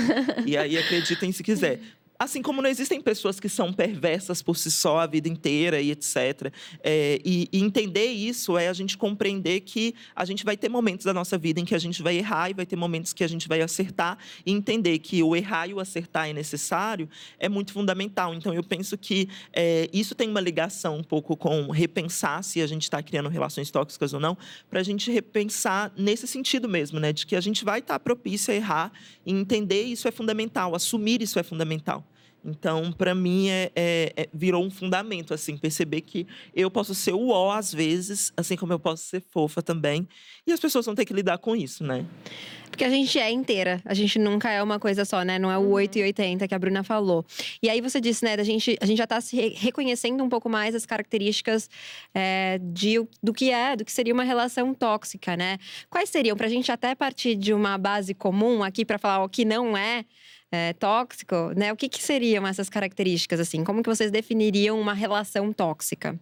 e 0.46 0.56
aí 0.58 0.78
acreditem 0.78 1.32
se 1.32 1.44
quiser. 1.44 1.80
Assim 2.22 2.40
como 2.40 2.62
não 2.62 2.70
existem 2.70 3.02
pessoas 3.02 3.40
que 3.40 3.50
são 3.50 3.74
perversas 3.74 4.44
por 4.44 4.56
si 4.56 4.70
só 4.70 5.00
a 5.00 5.08
vida 5.08 5.28
inteira 5.28 5.82
e 5.82 5.90
etc. 5.90 6.54
É, 6.84 7.20
e, 7.26 7.50
e, 7.52 7.60
entender 7.60 8.06
isso 8.06 8.60
é 8.60 8.68
a 8.68 8.74
gente 8.74 8.96
compreender 8.96 9.62
que 9.62 9.96
a 10.16 10.24
gente 10.24 10.46
vai 10.46 10.56
ter 10.56 10.70
momentos 10.70 11.04
da 11.04 11.16
nossa 11.16 11.36
vida 11.36 11.60
em 11.60 11.66
que 11.66 11.74
a 11.74 11.80
gente 11.80 12.04
vai 12.04 12.16
errar 12.18 12.52
e 12.52 12.54
vai 12.54 12.64
ter 12.64 12.76
momentos 12.76 13.12
que 13.12 13.24
a 13.24 13.28
gente 13.28 13.48
vai 13.48 13.60
acertar. 13.60 14.20
E 14.46 14.52
entender 14.52 15.00
que 15.00 15.24
o 15.24 15.36
errar 15.36 15.66
e 15.66 15.74
o 15.74 15.80
acertar 15.80 16.30
é 16.30 16.34
necessário 16.34 17.10
é 17.40 17.50
muito 17.50 17.74
fundamental. 17.74 18.36
Então, 18.36 18.54
eu 18.54 18.62
penso 18.62 18.96
que 19.00 19.28
é, 19.52 19.90
isso 19.92 20.14
tem 20.14 20.30
uma 20.30 20.42
ligação 20.42 20.98
um 20.98 21.04
pouco 21.04 21.36
com 21.36 21.72
repensar 21.72 22.44
se 22.44 22.62
a 22.62 22.68
gente 22.68 22.84
está 22.84 23.02
criando 23.02 23.30
relações 23.30 23.72
tóxicas 23.72 24.14
ou 24.14 24.20
não, 24.20 24.38
para 24.70 24.80
a 24.80 24.84
gente 24.84 25.10
repensar 25.12 25.92
nesse 25.98 26.28
sentido 26.28 26.70
mesmo, 26.70 27.00
né? 27.00 27.12
De 27.12 27.26
que 27.26 27.36
a 27.36 27.42
gente 27.42 27.66
vai 27.66 27.80
estar 27.80 27.96
tá 27.96 28.00
propício 28.00 28.54
a 28.54 28.56
errar 28.56 28.92
e 29.26 29.32
entender 29.34 29.82
isso 29.82 30.08
é 30.08 30.12
fundamental, 30.12 30.76
assumir 30.76 31.20
isso 31.24 31.40
é 31.40 31.44
fundamental. 31.44 32.06
Então, 32.44 32.92
para 32.92 33.14
mim, 33.14 33.50
é, 33.50 33.72
é, 33.76 34.14
é, 34.16 34.30
virou 34.34 34.64
um 34.64 34.72
fundamento, 34.72 35.34
assim, 35.34 35.58
perceber 35.58 36.02
que 36.02 36.26
eu 36.56 36.72
posso 36.72 36.96
ser 36.96 37.14
o 37.14 37.30
ó 37.30 37.52
às 37.52 37.74
vezes, 37.74 38.34
assim 38.36 38.56
como 38.56 38.74
eu 38.74 38.80
posso 38.80 39.04
ser 39.04 39.22
fofa 39.22 39.62
também. 39.62 40.08
E 40.46 40.52
as 40.52 40.60
pessoas 40.60 40.86
vão 40.86 40.96
ter 40.96 41.06
que 41.06 41.14
lidar 41.14 41.38
com 41.38 41.56
isso, 41.56 41.84
né? 41.84 42.06
Porque 42.72 42.86
a 42.86 42.90
gente 42.90 43.20
é 43.20 43.30
inteira, 43.30 43.82
a 43.84 43.94
gente 43.94 44.18
nunca 44.18 44.50
é 44.50 44.64
uma 44.64 44.80
coisa 44.80 45.04
só, 45.04 45.24
né? 45.24 45.38
Não 45.38 45.52
é 45.52 45.58
o 45.58 45.62
uhum. 45.62 45.72
8 45.74 46.00
e 46.00 46.04
80 46.04 46.48
que 46.48 46.56
a 46.56 46.58
Bruna 46.58 46.84
falou. 46.84 47.26
E 47.62 47.70
aí 47.70 47.82
você 47.82 48.00
disse, 48.00 48.24
né, 48.24 48.34
a 48.34 48.44
gente, 48.44 48.78
a 48.82 48.86
gente 48.86 48.98
já 48.98 49.06
tá 49.06 49.20
se 49.20 49.36
re 49.36 49.50
reconhecendo 49.50 50.24
um 50.24 50.30
pouco 50.30 50.50
mais 50.50 50.74
as 50.74 50.86
características 50.86 51.70
é, 52.14 52.60
de, 52.64 53.06
do 53.22 53.34
que 53.34 53.52
é, 53.52 53.76
do 53.76 53.84
que 53.84 53.92
seria 53.92 54.14
uma 54.14 54.24
relação 54.24 54.74
tóxica, 54.74 55.36
né? 55.36 55.58
Quais 55.90 56.10
seriam, 56.10 56.36
pra 56.38 56.48
gente 56.48 56.72
até 56.72 56.96
partir 56.96 57.36
de 57.36 57.54
uma 57.54 57.78
base 57.78 58.14
comum 58.14 58.64
aqui 58.64 58.86
para 58.86 58.98
falar 58.98 59.24
o 59.24 59.30
que 59.30 59.44
não 59.44 59.76
é, 59.76 60.06
é, 60.52 60.74
tóxico, 60.74 61.54
né? 61.56 61.72
O 61.72 61.78
que, 61.78 61.88
que 61.88 62.04
seriam 62.04 62.46
essas 62.46 62.70
características, 62.70 63.40
assim? 63.40 63.64
Como 63.64 63.82
que 63.82 63.90
vocês 63.90 64.12
definiriam 64.12 64.80
uma 64.80 64.94
relação 64.94 65.54
tóxica? 65.54 66.20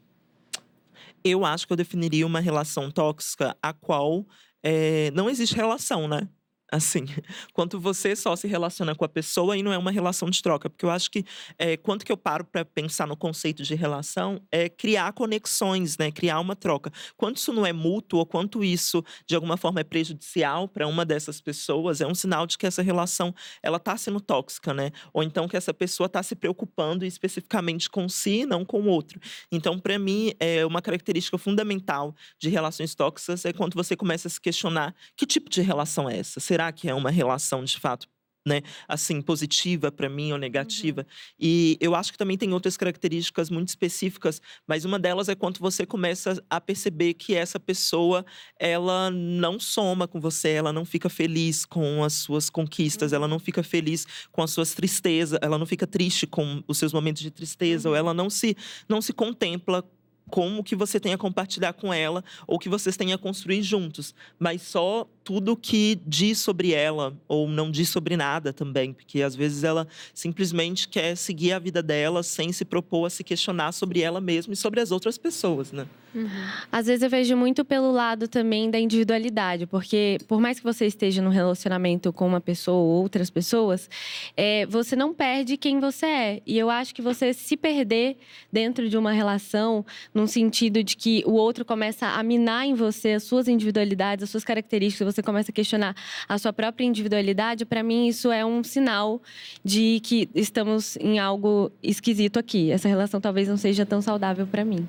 Eu 1.24 1.44
acho 1.44 1.66
que 1.68 1.74
eu 1.74 1.78
definiria 1.78 2.26
uma 2.26 2.40
relação 2.40 2.92
tóxica 2.92 3.58
a 3.62 3.74
qual 3.74 4.26
é, 4.64 5.12
não 5.12 5.30
existe 5.30 5.56
relação, 5.56 6.08
né? 6.08 6.28
Assim, 6.72 7.06
quanto 7.54 7.80
você 7.80 8.16
só 8.16 8.36
se 8.36 8.48
relaciona 8.48 8.96
com 8.96 9.06
a 9.06 9.10
pessoa 9.10 9.58
e 9.58 9.64
não 9.64 9.74
é 9.74 9.78
uma 9.78 9.92
relação 9.92 10.30
de 10.30 10.42
troca, 10.42 10.70
porque 10.70 10.86
eu 10.86 10.90
acho 10.90 11.10
que 11.10 11.26
é, 11.58 11.78
quanto 11.78 12.06
que 12.06 12.12
eu 12.12 12.18
paro 12.18 12.46
para 12.46 12.64
pensar 12.66 13.08
no 13.08 13.16
conceito 13.16 13.64
de 13.64 13.76
relação 13.76 14.42
é 14.52 14.70
criar 14.70 15.14
conexões, 15.14 15.98
né, 15.98 16.12
criar 16.12 16.40
uma 16.40 16.56
troca. 16.56 16.92
Quanto 17.18 17.38
isso 17.38 17.54
não 17.54 17.66
é 17.66 17.74
mútuo, 17.74 18.20
ou 18.20 18.26
quanto 18.26 18.64
isso 18.64 19.04
de 19.26 19.36
alguma 19.36 19.58
forma 19.58 19.80
é 19.80 19.84
prejudicial 19.84 20.68
para 20.68 20.88
uma 20.88 21.06
dessas 21.06 21.42
pessoas, 21.42 22.02
é 22.02 22.08
um 22.08 22.16
sinal 22.16 22.46
de 22.46 22.58
que 22.58 22.68
essa 22.68 22.82
relação 22.82 23.34
ela 23.64 23.78
está 23.78 23.98
sendo 23.98 24.20
tóxica, 24.20 24.74
né? 24.74 24.92
Ou 25.14 25.24
então 25.24 25.48
que 25.48 25.58
essa 25.58 25.74
pessoa 25.74 26.08
está 26.08 26.22
se 26.22 26.36
preocupando 26.36 27.06
especificamente 27.06 27.90
com 27.90 28.08
si, 28.08 28.46
não 28.46 28.64
com 28.66 28.82
o 28.82 28.88
outro. 28.88 29.20
Então, 29.52 29.80
para 29.80 29.98
mim, 29.98 30.34
é 30.40 30.66
uma 30.66 30.82
característica 30.82 31.38
fundamental 31.38 32.16
de 32.38 32.50
relações 32.50 32.94
tóxicas 32.96 33.46
é 33.46 33.54
quando 33.54 33.76
você 33.76 33.96
começa 33.96 34.28
a 34.28 34.32
se 34.32 34.40
questionar 34.40 34.94
que 35.16 35.26
tipo 35.26 35.50
de 35.50 35.62
relação 35.62 36.10
é 36.10 36.18
essa? 36.18 36.40
será 36.40 36.59
que 36.74 36.90
é 36.90 36.94
uma 36.94 37.10
relação 37.10 37.64
de 37.64 37.80
fato 37.80 38.08
né, 38.50 38.62
assim, 38.88 39.22
positiva 39.22 39.92
para 39.92 40.10
mim 40.10 40.32
ou 40.32 40.38
negativa. 40.38 41.02
Uhum. 41.02 41.38
E 41.40 41.78
eu 41.80 41.94
acho 41.94 42.12
que 42.12 42.18
também 42.18 42.38
tem 42.38 42.54
outras 42.54 42.78
características 42.78 43.50
muito 43.50 43.70
específicas, 43.70 44.42
mas 44.68 44.86
uma 44.86 44.98
delas 44.98 45.30
é 45.30 45.36
quando 45.36 45.60
você 45.60 45.86
começa 45.86 46.44
a 46.50 46.60
perceber 46.60 47.14
que 47.14 47.36
essa 47.36 47.60
pessoa, 47.60 48.26
ela 48.58 49.12
não 49.12 49.60
soma 49.60 50.08
com 50.08 50.20
você, 50.20 50.50
ela 50.50 50.74
não 50.74 50.86
fica 50.86 51.10
feliz 51.10 51.66
com 51.66 52.04
as 52.04 52.14
suas 52.14 52.50
conquistas, 52.50 53.12
uhum. 53.12 53.18
ela 53.18 53.28
não 53.28 53.40
fica 53.40 53.62
feliz 53.62 54.06
com 54.32 54.42
as 54.42 54.52
suas 54.52 54.74
tristezas, 54.74 55.38
ela 55.42 55.58
não 55.58 55.66
fica 55.66 55.86
triste 55.86 56.26
com 56.26 56.64
os 56.68 56.78
seus 56.78 56.94
momentos 56.94 57.22
de 57.22 57.32
tristeza, 57.32 57.88
uhum. 57.88 57.94
ou 57.94 57.98
ela 57.98 58.14
não 58.14 58.30
se 58.30 58.56
não 58.88 59.02
se 59.02 59.14
contempla 59.14 59.84
com 60.30 60.58
o 60.58 60.64
que 60.64 60.76
você 60.76 61.00
tem 61.00 61.14
a 61.14 61.18
compartilhar 61.18 61.74
com 61.74 61.94
ela 61.94 62.24
ou 62.48 62.60
que 62.60 62.70
vocês 62.70 62.96
têm 62.96 63.14
a 63.14 63.18
construir 63.18 63.62
juntos, 63.64 64.14
mas 64.38 64.62
só 64.62 65.08
tudo 65.24 65.56
que 65.56 66.00
diz 66.08 66.40
sobre 66.40 66.72
ela 66.74 67.16
ou 67.28 67.48
não 67.48 67.70
diz 67.70 67.90
sobre 67.90 68.18
nada 68.18 68.52
também, 68.52 68.94
porque 68.94 69.22
às 69.22 69.36
vezes 69.36 69.64
ela 69.64 69.88
simplesmente 70.14 70.88
quer 70.88 71.16
seguir 71.16 71.54
a 71.54 71.60
vida 71.60 71.84
dela 71.84 72.24
sem 72.24 72.52
se 72.52 72.66
propor 72.66 73.06
a 73.06 73.10
se 73.10 73.24
questionar 73.24 73.72
sobre 73.72 74.02
ela 74.02 74.20
mesma 74.20 74.54
e 74.54 74.58
sobre 74.58 74.80
as 74.80 74.92
outras 74.92 75.18
pessoas, 75.18 75.72
né? 75.72 75.86
Uhum. 76.14 76.28
Às 76.72 76.88
vezes 76.88 77.04
eu 77.04 77.10
vejo 77.10 77.36
muito 77.38 77.64
pelo 77.64 77.92
lado 77.92 78.28
também 78.28 78.70
da 78.72 78.80
individualidade, 78.80 79.68
porque 79.68 80.18
por 80.28 80.42
mais 80.42 80.58
que 80.58 80.64
você 80.64 80.86
esteja 80.86 81.22
num 81.22 81.30
relacionamento 81.30 82.12
com 82.12 82.28
uma 82.28 82.42
pessoa 82.42 82.78
ou 82.78 83.02
outras 83.02 83.30
pessoas, 83.30 83.90
é, 84.36 84.66
você 84.66 84.96
não 84.96 85.14
perde 85.14 85.58
quem 85.58 85.80
você 85.80 86.06
é. 86.06 86.42
E 86.46 86.58
eu 86.58 86.70
acho 86.70 86.96
que 86.96 87.02
você 87.02 87.34
se 87.34 87.56
perder 87.56 88.18
dentro 88.52 88.90
de 88.90 88.98
uma 88.98 89.12
relação, 89.12 89.86
num 90.20 90.28
sentido 90.28 90.84
de 90.84 90.98
que 90.98 91.24
o 91.26 91.32
outro 91.32 91.64
começa 91.64 92.08
a 92.08 92.22
minar 92.22 92.66
em 92.66 92.74
você 92.74 93.14
as 93.14 93.24
suas 93.24 93.48
individualidades, 93.48 94.24
as 94.24 94.30
suas 94.30 94.44
características, 94.44 95.16
você 95.16 95.24
começa 95.24 95.52
a 95.52 95.54
questionar 95.54 95.96
a 96.28 96.38
sua 96.38 96.52
própria 96.52 96.86
individualidade, 96.86 97.66
para 97.66 97.82
mim 97.82 98.08
isso 98.08 98.30
é 98.32 98.46
um 98.46 98.62
sinal 98.64 99.22
de 99.64 100.02
que 100.04 100.30
estamos 100.36 100.98
em 100.98 101.20
algo 101.20 101.72
esquisito 101.82 102.38
aqui. 102.38 102.70
Essa 102.70 102.90
relação 102.90 103.22
talvez 103.22 103.48
não 103.48 103.58
seja 103.58 103.86
tão 103.86 104.02
saudável 104.02 104.46
para 104.46 104.66
mim. 104.66 104.86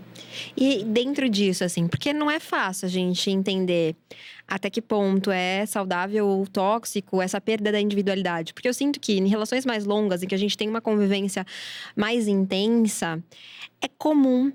E 0.57 0.83
dentro 0.85 1.29
disso, 1.29 1.63
assim, 1.63 1.87
porque 1.87 2.13
não 2.13 2.31
é 2.31 2.41
fácil 2.41 2.87
a 2.87 2.91
gente 2.91 3.31
entender 3.31 3.95
até 4.49 4.69
que 4.69 4.83
ponto 4.83 5.31
é 5.31 5.65
saudável 5.65 6.27
ou 6.27 6.45
tóxico 6.45 7.23
essa 7.23 7.41
perda 7.41 7.71
da 7.71 7.81
individualidade. 7.81 8.53
Porque 8.53 8.69
eu 8.69 8.75
sinto 8.75 8.99
que 8.99 9.13
em 9.13 9.29
relações 9.29 9.65
mais 9.65 9.85
longas, 9.85 10.25
em 10.25 10.27
que 10.27 10.35
a 10.35 10.39
gente 10.39 10.59
tem 10.59 10.69
uma 10.69 10.81
convivência 10.81 11.47
mais 11.95 12.27
intensa, 12.27 13.23
é 13.81 13.87
comum 13.97 14.53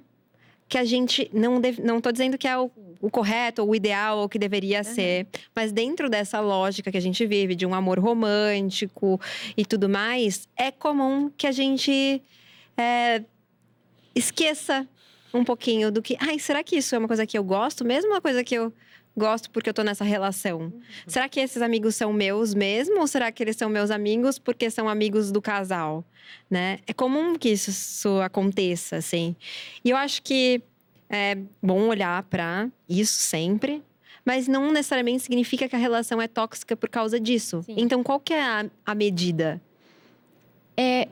que 0.75 0.79
a 0.79 0.83
gente 0.83 1.29
não 1.31 1.61
deve, 1.61 1.81
não 1.81 2.01
tô 2.01 2.11
dizendo 2.11 2.37
que 2.37 2.45
é 2.45 2.57
o, 2.57 2.69
o 2.99 3.09
correto 3.09 3.61
ou 3.61 3.69
o 3.69 3.75
ideal 3.75 4.17
ou 4.17 4.25
o 4.25 4.29
que 4.29 4.37
deveria 4.37 4.79
uhum. 4.79 4.83
ser, 4.83 5.25
mas 5.55 5.71
dentro 5.71 6.09
dessa 6.09 6.41
lógica 6.41 6.91
que 6.91 6.97
a 6.97 7.01
gente 7.01 7.25
vive 7.25 7.55
de 7.55 7.65
um 7.65 7.73
amor 7.73 7.97
romântico 7.97 9.17
e 9.55 9.63
tudo 9.63 9.87
mais, 9.87 10.49
é 10.53 10.71
comum 10.71 11.31
que 11.37 11.47
a 11.47 11.51
gente 11.53 12.21
é, 12.75 13.23
esqueça 14.13 14.85
um 15.33 15.45
pouquinho 15.45 15.93
do 15.93 16.01
que, 16.01 16.17
ai, 16.19 16.39
será 16.39 16.61
que 16.61 16.75
isso 16.75 16.93
é 16.93 16.97
uma 16.97 17.07
coisa 17.07 17.25
que 17.25 17.37
eu 17.37 17.43
gosto 17.45 17.85
mesmo, 17.85 18.11
uma 18.11 18.19
coisa 18.19 18.43
que 18.43 18.55
eu 18.55 18.73
gosto 19.15 19.49
porque 19.49 19.69
eu 19.69 19.73
tô 19.73 19.83
nessa 19.83 20.03
relação. 20.03 20.59
Uhum. 20.59 20.81
Será 21.07 21.29
que 21.29 21.39
esses 21.39 21.61
amigos 21.61 21.95
são 21.95 22.11
meus 22.11 22.53
mesmo 22.53 22.99
ou 22.99 23.07
será 23.07 23.31
que 23.31 23.43
eles 23.43 23.55
são 23.55 23.69
meus 23.69 23.91
amigos 23.91 24.37
porque 24.37 24.69
são 24.69 24.89
amigos 24.89 25.31
do 25.31 25.41
casal, 25.41 26.03
né? 26.49 26.79
É 26.85 26.93
comum 26.93 27.35
que 27.35 27.49
isso, 27.49 27.69
isso 27.69 28.19
aconteça, 28.21 28.97
assim. 28.97 29.35
E 29.83 29.89
eu 29.89 29.97
acho 29.97 30.21
que 30.21 30.61
é 31.09 31.37
bom 31.61 31.87
olhar 31.87 32.23
para 32.23 32.69
isso 32.89 33.13
sempre, 33.13 33.81
mas 34.25 34.47
não 34.47 34.71
necessariamente 34.71 35.23
significa 35.23 35.69
que 35.69 35.75
a 35.75 35.79
relação 35.79 36.21
é 36.21 36.27
tóxica 36.27 36.75
por 36.75 36.89
causa 36.89 37.19
disso. 37.19 37.63
Sim. 37.63 37.75
Então, 37.77 38.03
qual 38.03 38.19
que 38.19 38.33
é 38.33 38.41
a, 38.41 38.65
a 38.85 38.95
medida? 38.95 39.61
É 40.75 41.07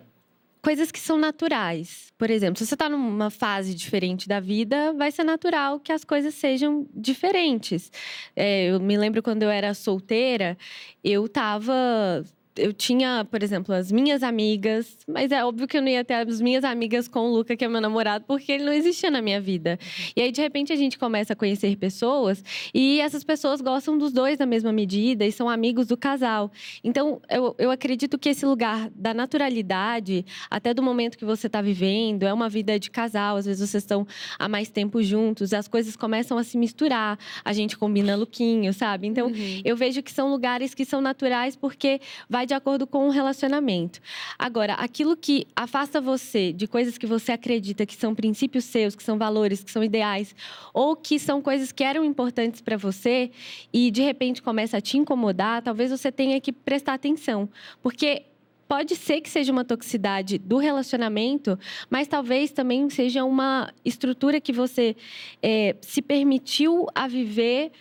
coisas 0.63 0.91
que 0.91 0.99
são 0.99 1.17
naturais. 1.17 2.11
Por 2.17 2.31
exemplo, 2.31 2.57
se 2.57 2.65
você 2.65 2.73
está 2.73 2.87
numa 2.87 3.29
fase 3.29 3.75
diferente 3.75 4.29
da 4.29 4.39
vida, 4.39 4.93
vai 4.93 5.11
ser 5.11 5.25
natural 5.25 5.79
que 5.79 5.91
as 5.91 6.05
coisas 6.05 6.33
sejam 6.33 6.87
diferentes. 6.95 7.91
É, 8.33 8.67
eu 8.71 8.79
me 8.79 8.97
lembro 8.97 9.21
quando 9.21 9.43
eu 9.43 9.49
era 9.49 9.73
solteira, 9.73 10.57
eu 11.03 11.25
estava 11.25 12.23
eu 12.55 12.73
tinha, 12.73 13.25
por 13.29 13.41
exemplo, 13.41 13.73
as 13.73 13.91
minhas 13.91 14.21
amigas, 14.23 14.97
mas 15.07 15.31
é 15.31 15.43
óbvio 15.43 15.67
que 15.67 15.77
eu 15.77 15.81
não 15.81 15.89
ia 15.89 16.03
ter 16.03 16.13
as 16.13 16.41
minhas 16.41 16.63
amigas 16.63 17.07
com 17.07 17.19
o 17.21 17.33
Luca, 17.33 17.55
que 17.55 17.65
é 17.65 17.67
meu 17.67 17.81
namorado, 17.81 18.25
porque 18.27 18.51
ele 18.51 18.63
não 18.63 18.73
existia 18.73 19.09
na 19.09 19.21
minha 19.21 19.41
vida. 19.41 19.79
E 20.15 20.21
aí, 20.21 20.31
de 20.31 20.41
repente, 20.41 20.71
a 20.71 20.75
gente 20.75 20.97
começa 20.97 21.33
a 21.33 21.35
conhecer 21.35 21.75
pessoas 21.77 22.43
e 22.73 22.99
essas 22.99 23.23
pessoas 23.23 23.61
gostam 23.61 23.97
dos 23.97 24.13
dois 24.13 24.37
na 24.37 24.45
mesma 24.45 24.71
medida 24.71 25.25
e 25.25 25.31
são 25.31 25.49
amigos 25.49 25.87
do 25.87 25.97
casal. 25.97 26.51
Então, 26.83 27.21
eu, 27.29 27.55
eu 27.57 27.71
acredito 27.71 28.17
que 28.17 28.29
esse 28.29 28.45
lugar 28.45 28.89
da 28.95 29.13
naturalidade, 29.13 30.25
até 30.49 30.73
do 30.73 30.83
momento 30.83 31.17
que 31.17 31.25
você 31.25 31.47
está 31.47 31.61
vivendo, 31.61 32.23
é 32.23 32.33
uma 32.33 32.49
vida 32.49 32.79
de 32.79 32.91
casal, 32.91 33.37
às 33.37 33.45
vezes 33.45 33.67
vocês 33.67 33.83
estão 33.83 34.05
há 34.37 34.47
mais 34.47 34.69
tempo 34.69 35.01
juntos, 35.01 35.53
as 35.53 35.67
coisas 35.67 35.95
começam 35.95 36.37
a 36.37 36.43
se 36.43 36.57
misturar, 36.57 37.17
a 37.43 37.53
gente 37.53 37.77
combina 37.77 38.15
lookinho, 38.15 38.73
sabe? 38.73 39.07
Então, 39.07 39.27
uhum. 39.27 39.61
eu 39.63 39.75
vejo 39.75 40.03
que 40.03 40.11
são 40.11 40.29
lugares 40.29 40.73
que 40.73 40.85
são 40.85 41.01
naturais 41.01 41.55
porque 41.55 41.99
vai 42.29 42.42
vai 42.43 42.45
de 42.45 42.53
acordo 42.53 42.85
com 42.85 43.07
o 43.07 43.09
relacionamento. 43.09 44.01
Agora, 44.37 44.73
aquilo 44.73 45.15
que 45.15 45.47
afasta 45.55 46.01
você 46.01 46.51
de 46.51 46.67
coisas 46.67 46.97
que 46.97 47.07
você 47.07 47.31
acredita 47.31 47.85
que 47.85 47.95
são 47.95 48.13
princípios 48.13 48.65
seus, 48.65 48.95
que 48.95 49.03
são 49.03 49.17
valores, 49.17 49.63
que 49.63 49.71
são 49.71 49.83
ideais, 49.83 50.35
ou 50.73 50.95
que 50.95 51.17
são 51.17 51.41
coisas 51.41 51.71
que 51.71 51.83
eram 51.83 52.03
importantes 52.03 52.61
para 52.61 52.75
você 52.75 53.31
e 53.71 53.89
de 53.89 54.01
repente 54.01 54.41
começa 54.41 54.77
a 54.77 54.81
te 54.81 54.97
incomodar, 54.97 55.61
talvez 55.61 55.89
você 55.89 56.11
tenha 56.11 56.39
que 56.41 56.51
prestar 56.51 56.95
atenção, 56.95 57.49
porque 57.81 58.23
pode 58.67 58.95
ser 58.95 59.21
que 59.21 59.29
seja 59.29 59.51
uma 59.51 59.63
toxicidade 59.63 60.37
do 60.37 60.57
relacionamento, 60.57 61.57
mas 61.89 62.07
talvez 62.07 62.51
também 62.51 62.89
seja 62.89 63.23
uma 63.23 63.71
estrutura 63.85 64.41
que 64.41 64.51
você 64.51 64.95
é, 65.41 65.75
se 65.81 66.01
permitiu 66.01 66.87
a 66.93 67.07
viver 67.07 67.71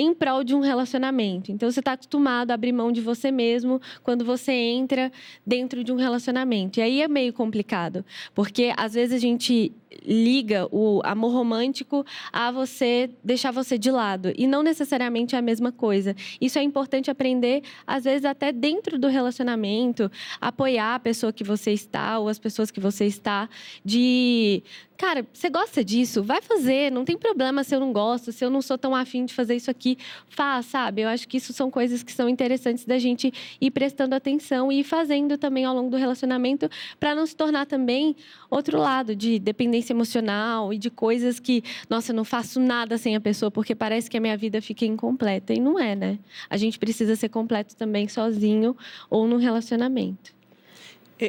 em 0.00 0.14
prol 0.14 0.42
de 0.42 0.54
um 0.54 0.60
relacionamento. 0.60 1.52
Então 1.52 1.70
você 1.70 1.80
está 1.80 1.92
acostumado 1.92 2.50
a 2.50 2.54
abrir 2.54 2.72
mão 2.72 2.90
de 2.90 3.02
você 3.02 3.30
mesmo 3.30 3.78
quando 4.02 4.24
você 4.24 4.50
entra 4.50 5.12
dentro 5.46 5.84
de 5.84 5.92
um 5.92 5.96
relacionamento. 5.96 6.80
E 6.80 6.82
aí 6.82 7.02
é 7.02 7.08
meio 7.08 7.34
complicado, 7.34 8.02
porque 8.34 8.72
às 8.78 8.94
vezes 8.94 9.14
a 9.14 9.18
gente 9.18 9.70
liga 10.04 10.68
o 10.70 11.00
amor 11.04 11.32
romântico 11.32 12.04
a 12.32 12.50
você 12.50 13.10
deixar 13.22 13.50
você 13.50 13.76
de 13.76 13.90
lado. 13.90 14.32
E 14.36 14.46
não 14.46 14.62
necessariamente 14.62 15.34
é 15.34 15.38
a 15.38 15.42
mesma 15.42 15.72
coisa. 15.72 16.14
Isso 16.40 16.58
é 16.58 16.62
importante 16.62 17.10
aprender, 17.10 17.62
às 17.86 18.04
vezes, 18.04 18.24
até 18.24 18.52
dentro 18.52 18.98
do 18.98 19.08
relacionamento, 19.08 20.10
apoiar 20.40 20.94
a 20.94 21.00
pessoa 21.00 21.32
que 21.32 21.44
você 21.44 21.72
está 21.72 22.18
ou 22.18 22.28
as 22.28 22.38
pessoas 22.38 22.70
que 22.70 22.80
você 22.80 23.06
está, 23.06 23.48
de 23.84 24.62
cara, 25.00 25.26
você 25.32 25.48
gosta 25.48 25.82
disso? 25.82 26.22
Vai 26.22 26.42
fazer, 26.42 26.92
não 26.92 27.06
tem 27.06 27.16
problema 27.16 27.64
se 27.64 27.74
eu 27.74 27.80
não 27.80 27.90
gosto, 27.90 28.30
se 28.32 28.44
eu 28.44 28.50
não 28.50 28.60
sou 28.60 28.76
tão 28.76 28.94
afim 28.94 29.24
de 29.24 29.32
fazer 29.32 29.56
isso 29.56 29.70
aqui, 29.70 29.96
faz, 30.28 30.66
sabe? 30.66 31.00
Eu 31.00 31.08
acho 31.08 31.26
que 31.26 31.38
isso 31.38 31.54
são 31.54 31.70
coisas 31.70 32.02
que 32.02 32.12
são 32.12 32.28
interessantes 32.28 32.84
da 32.84 32.98
gente 32.98 33.32
ir 33.58 33.70
prestando 33.70 34.14
atenção 34.14 34.70
e 34.70 34.80
ir 34.80 34.84
fazendo 34.84 35.38
também 35.38 35.64
ao 35.64 35.74
longo 35.74 35.88
do 35.88 35.96
relacionamento, 35.96 36.68
para 36.98 37.14
não 37.14 37.24
se 37.24 37.34
tornar 37.34 37.64
também 37.64 38.14
outro 38.50 38.78
lado 38.78 39.16
de 39.16 39.38
dependência 39.38 39.79
emocional 39.88 40.72
e 40.72 40.78
de 40.78 40.90
coisas 40.90 41.40
que, 41.40 41.62
nossa, 41.88 42.12
não 42.12 42.24
faço 42.24 42.60
nada 42.60 42.98
sem 42.98 43.16
a 43.16 43.20
pessoa 43.20 43.50
porque 43.50 43.74
parece 43.74 44.10
que 44.10 44.16
a 44.16 44.20
minha 44.20 44.36
vida 44.36 44.60
fica 44.60 44.84
incompleta. 44.84 45.54
E 45.54 45.60
não 45.60 45.78
é, 45.78 45.94
né? 45.94 46.18
A 46.50 46.56
gente 46.56 46.78
precisa 46.78 47.16
ser 47.16 47.28
completo 47.30 47.74
também 47.76 48.08
sozinho 48.08 48.76
ou 49.08 49.26
no 49.26 49.36
relacionamento. 49.36 50.40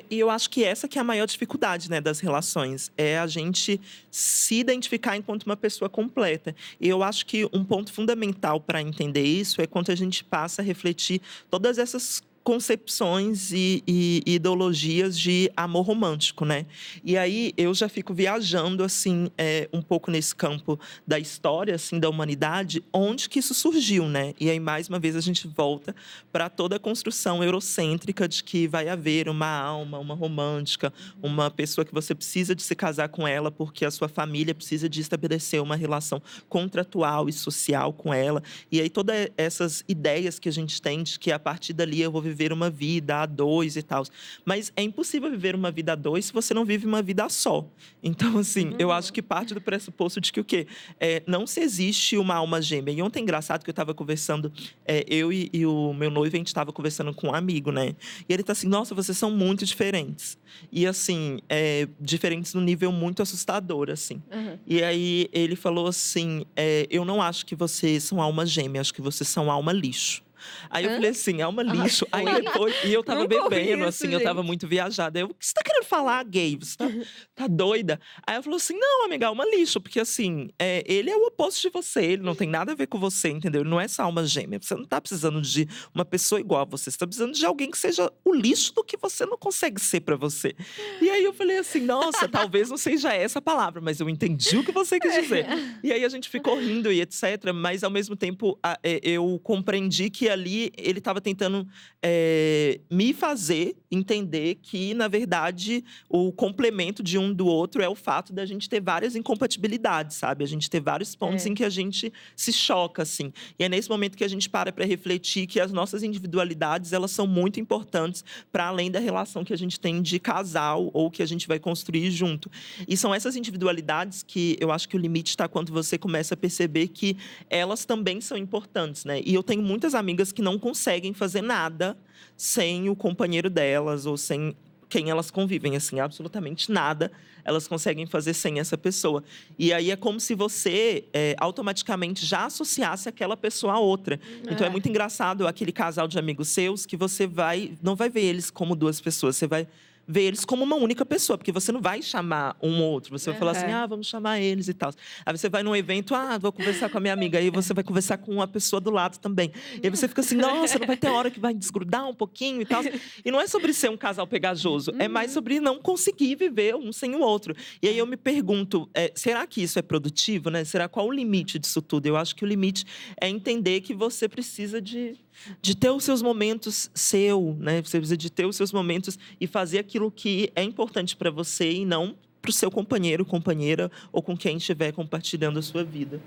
E 0.09 0.19
eu 0.19 0.29
acho 0.29 0.49
que 0.49 0.63
essa 0.63 0.87
que 0.87 0.97
é 0.97 1.01
a 1.01 1.03
maior 1.03 1.25
dificuldade 1.25 1.89
né, 1.89 1.99
das 1.99 2.21
relações, 2.21 2.91
é 2.97 3.19
a 3.19 3.27
gente 3.27 3.81
se 4.09 4.55
identificar 4.55 5.17
enquanto 5.17 5.43
uma 5.43 5.57
pessoa 5.57 5.89
completa. 5.89 6.55
E 6.79 6.87
eu 6.87 7.03
acho 7.03 7.25
que 7.25 7.45
um 7.51 7.65
ponto 7.65 7.91
fundamental 7.91 8.61
para 8.61 8.81
entender 8.81 9.23
isso 9.23 9.61
é 9.61 9.67
quando 9.67 9.91
a 9.91 9.95
gente 9.95 10.23
passa 10.23 10.61
a 10.61 10.65
refletir 10.65 11.21
todas 11.49 11.77
essas 11.77 12.23
concepções 12.43 13.51
e, 13.51 13.83
e, 13.87 14.23
ideologias 14.25 15.17
de 15.17 15.51
amor 15.55 15.85
romântico, 15.85 16.43
né? 16.43 16.65
E 17.03 17.17
aí 17.17 17.53
eu 17.55 17.73
já 17.73 17.87
fico 17.87 18.13
viajando 18.13 18.83
assim 18.83 19.29
é, 19.37 19.69
um 19.71 19.81
pouco 19.81 20.09
nesse 20.09 20.35
campo 20.35 20.79
da 21.05 21.19
história 21.19 21.75
assim 21.75 21.99
da 21.99 22.09
humanidade, 22.09 22.83
onde 22.91 23.29
que 23.29 23.39
isso 23.39 23.53
surgiu, 23.53 24.07
né? 24.07 24.33
E 24.39 24.49
aí 24.49 24.59
mais 24.59 24.89
uma 24.89 24.99
vez 24.99 25.15
a 25.15 25.21
gente 25.21 25.47
volta 25.47 25.95
para 26.31 26.49
toda 26.49 26.77
a 26.77 26.79
construção 26.79 27.43
eurocêntrica 27.43 28.27
de 28.27 28.43
que 28.43 28.67
vai 28.67 28.89
haver 28.89 29.29
uma 29.29 29.47
alma, 29.47 29.99
uma 29.99 30.15
romântica, 30.15 30.91
uma 31.21 31.51
pessoa 31.51 31.85
que 31.85 31.93
você 31.93 32.15
precisa 32.15 32.55
de 32.55 32.63
se 32.63 32.75
casar 32.75 33.09
com 33.09 33.27
ela 33.27 33.51
porque 33.51 33.85
a 33.85 33.91
sua 33.91 34.09
família 34.09 34.55
precisa 34.55 34.89
de 34.89 34.99
estabelecer 34.99 35.61
uma 35.61 35.75
relação 35.75 36.21
contratual 36.49 37.29
e 37.29 37.33
social 37.33 37.93
com 37.93 38.11
ela. 38.13 38.41
E 38.71 38.81
aí 38.81 38.89
todas 38.89 39.29
essas 39.37 39.83
ideias 39.87 40.39
que 40.39 40.49
a 40.49 40.51
gente 40.51 40.81
tem 40.81 41.03
de 41.03 41.19
que 41.19 41.31
a 41.31 41.37
partir 41.37 41.73
dali 41.73 42.01
eu 42.01 42.11
vou 42.11 42.21
viver 42.31 42.51
uma 42.53 42.69
vida 42.69 43.21
a 43.21 43.25
dois 43.25 43.75
e 43.75 43.83
tal. 43.83 44.03
Mas 44.45 44.71
é 44.75 44.81
impossível 44.81 45.29
viver 45.29 45.55
uma 45.55 45.71
vida 45.71 45.93
a 45.93 45.95
dois 45.95 46.25
se 46.25 46.33
você 46.33 46.53
não 46.53 46.65
vive 46.65 46.85
uma 46.85 47.01
vida 47.01 47.27
só. 47.29 47.67
Então, 48.01 48.37
assim, 48.39 48.69
uhum. 48.69 48.75
eu 48.79 48.91
acho 48.91 49.13
que 49.13 49.21
parte 49.21 49.53
do 49.53 49.61
pressuposto 49.61 50.19
de 50.19 50.31
que 50.31 50.39
o 50.39 50.43
quê? 50.43 50.67
É, 50.99 51.21
não 51.27 51.45
se 51.45 51.59
existe 51.59 52.17
uma 52.17 52.35
alma 52.35 52.61
gêmea. 52.61 52.93
E 52.93 53.01
ontem, 53.01 53.21
engraçado 53.21 53.63
que 53.63 53.69
eu 53.69 53.73
estava 53.73 53.93
conversando, 53.93 54.51
é, 54.85 55.05
eu 55.07 55.31
e, 55.31 55.49
e, 55.53 55.65
o 55.65 55.93
meu 55.93 56.09
noivo, 56.09 56.35
a 56.35 56.39
gente 56.39 56.47
estava 56.47 56.71
conversando 56.71 57.13
com 57.13 57.27
um 57.27 57.35
amigo, 57.35 57.71
né? 57.71 57.95
E 58.27 58.33
ele 58.33 58.43
tá 58.43 58.53
assim, 58.53 58.67
nossa, 58.67 58.95
vocês 58.95 59.17
são 59.17 59.29
muito 59.29 59.65
diferentes. 59.65 60.37
E, 60.71 60.87
assim, 60.87 61.39
é, 61.49 61.87
diferentes 61.99 62.53
no 62.53 62.61
nível 62.61 62.91
muito 62.91 63.21
assustador, 63.21 63.89
assim. 63.89 64.21
Uhum. 64.31 64.57
E 64.65 64.83
aí, 64.83 65.29
ele 65.31 65.55
falou 65.55 65.87
assim, 65.87 66.45
é, 66.55 66.87
eu 66.89 67.05
não 67.05 67.21
acho 67.21 67.45
que 67.45 67.55
vocês 67.55 68.03
são 68.03 68.21
alma 68.21 68.45
gêmea, 68.45 68.81
acho 68.81 68.93
que 68.93 69.01
vocês 69.01 69.27
são 69.27 69.51
alma 69.51 69.71
lixo. 69.71 70.23
Aí 70.69 70.85
eu 70.85 70.91
falei 70.91 71.11
assim, 71.11 71.41
é 71.41 71.47
uma 71.47 71.63
lixo. 71.63 72.05
Ah, 72.11 72.17
aí 72.17 72.41
depois, 72.41 72.75
e 72.83 72.93
eu 72.93 73.03
tava 73.03 73.27
bebendo, 73.27 73.85
assim, 73.85 74.05
gente. 74.05 74.13
eu 74.15 74.23
tava 74.23 74.43
muito 74.43 74.67
viajada. 74.67 75.19
Eu, 75.19 75.27
o 75.27 75.33
que 75.33 75.45
você 75.45 75.53
tá 75.53 75.61
querendo 75.63 75.85
falar, 75.85 76.23
gay? 76.23 76.57
Você 76.59 76.77
tá, 76.77 76.87
tá 77.35 77.47
doida? 77.47 77.99
Aí 78.25 78.35
ela 78.35 78.43
falou 78.43 78.57
assim: 78.57 78.77
não, 78.77 79.05
amiga, 79.05 79.27
é 79.27 79.29
uma 79.29 79.45
lixo, 79.45 79.79
porque 79.79 79.99
assim, 79.99 80.49
é, 80.59 80.83
ele 80.85 81.09
é 81.09 81.15
o 81.15 81.27
oposto 81.27 81.61
de 81.61 81.69
você, 81.69 82.01
ele 82.03 82.23
não 82.23 82.35
tem 82.35 82.47
nada 82.47 82.71
a 82.71 82.75
ver 82.75 82.87
com 82.87 82.99
você, 82.99 83.29
entendeu? 83.29 83.61
Ele 83.61 83.69
não 83.69 83.79
é 83.79 83.85
essa 83.85 84.03
alma 84.03 84.25
gêmea. 84.25 84.59
Você 84.61 84.75
não 84.75 84.85
tá 84.85 84.99
precisando 84.99 85.41
de 85.41 85.67
uma 85.93 86.05
pessoa 86.05 86.39
igual 86.39 86.61
a 86.61 86.65
você, 86.65 86.91
você 86.91 86.97
tá 86.97 87.07
precisando 87.07 87.33
de 87.33 87.45
alguém 87.45 87.69
que 87.69 87.77
seja 87.77 88.11
o 88.23 88.33
lixo 88.33 88.73
do 88.73 88.83
que 88.83 88.97
você 88.97 89.25
não 89.25 89.37
consegue 89.37 89.79
ser 89.79 90.01
para 90.01 90.15
você. 90.15 90.55
E 91.01 91.09
aí 91.09 91.23
eu 91.23 91.33
falei 91.33 91.57
assim, 91.57 91.81
nossa, 91.81 92.27
talvez 92.27 92.69
não 92.69 92.77
seja 92.77 93.13
essa 93.13 93.39
a 93.39 93.41
palavra, 93.41 93.81
mas 93.81 93.99
eu 93.99 94.09
entendi 94.09 94.57
o 94.57 94.63
que 94.63 94.71
você 94.71 94.99
quis 94.99 95.13
dizer. 95.13 95.45
E 95.83 95.91
aí 95.91 96.05
a 96.05 96.09
gente 96.09 96.29
ficou 96.29 96.57
rindo 96.59 96.91
e 96.91 97.01
etc. 97.01 97.51
Mas 97.53 97.83
ao 97.83 97.89
mesmo 97.89 98.15
tempo, 98.15 98.57
é, 98.83 98.99
eu 99.03 99.39
compreendi 99.43 100.09
que 100.09 100.29
ali 100.31 100.71
ele 100.77 100.99
estava 100.99 101.21
tentando 101.21 101.67
é, 102.01 102.79
me 102.89 103.13
fazer 103.13 103.75
entender 103.91 104.55
que, 104.61 104.93
na 104.93 105.07
verdade, 105.07 105.83
o 106.09 106.31
complemento 106.31 107.03
de 107.03 107.17
um 107.17 107.33
do 107.33 107.45
outro 107.45 107.81
é 107.81 107.89
o 107.89 107.95
fato 107.95 108.31
da 108.31 108.45
gente 108.45 108.69
ter 108.69 108.81
várias 108.81 109.15
incompatibilidades, 109.15 110.15
sabe? 110.15 110.43
A 110.43 110.47
gente 110.47 110.69
ter 110.69 110.79
vários 110.79 111.13
pontos 111.13 111.45
é. 111.45 111.49
em 111.49 111.53
que 111.53 111.63
a 111.63 111.69
gente 111.69 112.11
se 112.35 112.53
choca, 112.53 113.01
assim. 113.01 113.33
E 113.59 113.63
é 113.63 113.69
nesse 113.69 113.89
momento 113.89 114.17
que 114.17 114.23
a 114.23 114.27
gente 114.27 114.49
para 114.49 114.71
para 114.71 114.85
refletir 114.85 115.45
que 115.45 115.59
as 115.59 115.71
nossas 115.71 116.03
individualidades, 116.03 116.93
elas 116.93 117.11
são 117.11 117.27
muito 117.27 117.59
importantes 117.59 118.23
para 118.51 118.67
além 118.67 118.89
da 118.89 118.99
relação 118.99 119.43
que 119.43 119.53
a 119.53 119.57
gente 119.57 119.79
tem 119.79 120.01
de 120.01 120.19
casal 120.19 120.89
ou 120.93 121.11
que 121.11 121.21
a 121.21 121.25
gente 121.25 121.47
vai 121.47 121.59
construir 121.59 122.09
junto. 122.11 122.49
E 122.87 122.95
são 122.95 123.13
essas 123.13 123.35
individualidades 123.35 124.23
que 124.23 124.57
eu 124.59 124.71
acho 124.71 124.87
que 124.87 124.95
o 124.95 124.99
limite 124.99 125.31
está 125.31 125.47
quando 125.47 125.71
você 125.71 125.97
começa 125.97 126.33
a 126.33 126.37
perceber 126.37 126.87
que 126.87 127.17
elas 127.49 127.83
também 127.83 128.21
são 128.21 128.37
importantes, 128.37 129.03
né? 129.03 129.21
E 129.25 129.33
eu 129.33 129.43
tenho 129.43 129.61
muitas 129.61 129.93
amigas 129.93 130.20
que 130.29 130.41
não 130.41 130.59
conseguem 130.59 131.13
fazer 131.13 131.41
nada 131.41 131.97
sem 132.35 132.89
o 132.89 132.95
companheiro 132.95 133.49
delas 133.49 134.05
ou 134.05 134.17
sem 134.17 134.53
quem 134.89 135.09
elas 135.09 135.31
convivem, 135.31 135.77
assim, 135.77 136.01
absolutamente 136.01 136.69
nada 136.69 137.09
elas 137.43 137.67
conseguem 137.67 138.05
fazer 138.05 138.33
sem 138.33 138.59
essa 138.59 138.77
pessoa. 138.77 139.23
E 139.57 139.73
aí 139.73 139.91
é 139.91 139.95
como 139.95 140.19
se 140.19 140.35
você 140.35 141.05
é, 141.13 141.35
automaticamente 141.39 142.25
já 142.25 142.45
associasse 142.45 143.09
aquela 143.09 143.35
pessoa 143.35 143.73
a 143.73 143.79
outra. 143.79 144.19
É. 144.47 144.53
Então 144.53 144.65
é 144.65 144.69
muito 144.69 144.87
engraçado 144.87 145.47
aquele 145.47 145.71
casal 145.71 146.07
de 146.07 146.17
amigos 146.19 146.49
seus 146.49 146.85
que 146.85 146.97
você 146.97 147.27
vai 147.27 147.73
não 147.81 147.95
vai 147.95 148.09
ver 148.09 148.21
eles 148.21 148.49
como 148.49 148.75
duas 148.75 149.01
pessoas, 149.01 149.35
você 149.35 149.47
vai 149.47 149.67
ver 150.11 150.23
eles 150.23 150.43
como 150.43 150.63
uma 150.63 150.75
única 150.75 151.05
pessoa, 151.05 151.37
porque 151.37 151.51
você 151.51 151.71
não 151.71 151.81
vai 151.81 152.01
chamar 152.01 152.57
um 152.61 152.81
ou 152.81 152.91
outro. 152.91 153.17
Você 153.17 153.29
vai 153.29 153.39
falar 153.39 153.51
assim, 153.51 153.71
ah, 153.71 153.87
vamos 153.87 154.07
chamar 154.07 154.41
eles 154.41 154.67
e 154.67 154.73
tal. 154.73 154.91
Aí 155.25 155.37
você 155.37 155.47
vai 155.47 155.63
num 155.63 155.75
evento, 155.75 156.13
ah, 156.13 156.37
vou 156.37 156.51
conversar 156.51 156.89
com 156.89 156.97
a 156.97 157.01
minha 157.01 157.13
amiga. 157.13 157.39
Aí 157.39 157.49
você 157.49 157.73
vai 157.73 157.83
conversar 157.83 158.17
com 158.17 158.31
uma 158.33 158.47
pessoa 158.47 158.81
do 158.81 158.91
lado 158.91 159.17
também. 159.19 159.51
E 159.81 159.87
aí 159.87 159.89
você 159.89 160.07
fica 160.07 160.21
assim, 160.21 160.35
nossa, 160.35 160.77
não 160.77 160.87
vai 160.87 160.97
ter 160.97 161.07
hora 161.07 161.31
que 161.31 161.39
vai 161.39 161.53
desgrudar 161.53 162.07
um 162.07 162.13
pouquinho 162.13 162.61
e 162.61 162.65
tal. 162.65 162.83
E 163.23 163.31
não 163.31 163.39
é 163.39 163.47
sobre 163.47 163.73
ser 163.73 163.89
um 163.89 163.97
casal 163.97 164.27
pegajoso, 164.27 164.91
é 164.99 165.07
mais 165.07 165.31
uhum. 165.31 165.33
sobre 165.35 165.59
não 165.59 165.79
conseguir 165.79 166.35
viver 166.35 166.75
um 166.75 166.91
sem 166.91 167.15
o 167.15 167.21
outro. 167.21 167.55
E 167.81 167.87
aí 167.87 167.97
eu 167.97 168.05
me 168.05 168.17
pergunto, 168.17 168.89
é, 168.93 169.11
será 169.15 169.47
que 169.47 169.63
isso 169.63 169.79
é 169.79 169.81
produtivo, 169.81 170.49
né? 170.49 170.63
Será 170.63 170.89
qual 170.89 171.07
o 171.07 171.11
limite 171.11 171.57
disso 171.57 171.81
tudo? 171.81 172.05
Eu 172.05 172.17
acho 172.17 172.35
que 172.35 172.43
o 172.43 172.47
limite 172.47 172.85
é 173.19 173.29
entender 173.29 173.81
que 173.81 173.93
você 173.93 174.27
precisa 174.27 174.81
de 174.81 175.17
de 175.61 175.75
ter 175.75 175.89
os 175.89 176.03
seus 176.03 176.21
momentos 176.21 176.89
seu, 176.93 177.55
né? 177.59 177.81
Você 177.81 177.97
precisa 177.97 178.17
de 178.17 178.29
ter 178.29 178.45
os 178.45 178.55
seus 178.55 178.71
momentos 178.71 179.17
e 179.39 179.47
fazer 179.47 179.79
aquilo 179.79 180.11
que 180.11 180.51
é 180.55 180.63
importante 180.63 181.15
para 181.15 181.31
você 181.31 181.71
e 181.71 181.85
não 181.85 182.15
para 182.41 182.49
o 182.49 182.53
seu 182.53 182.71
companheiro, 182.71 183.23
companheira 183.23 183.91
ou 184.11 184.21
com 184.21 184.35
quem 184.35 184.57
estiver 184.57 184.91
compartilhando 184.91 185.59
a 185.59 185.61
sua 185.61 185.83
vida. 185.83 186.19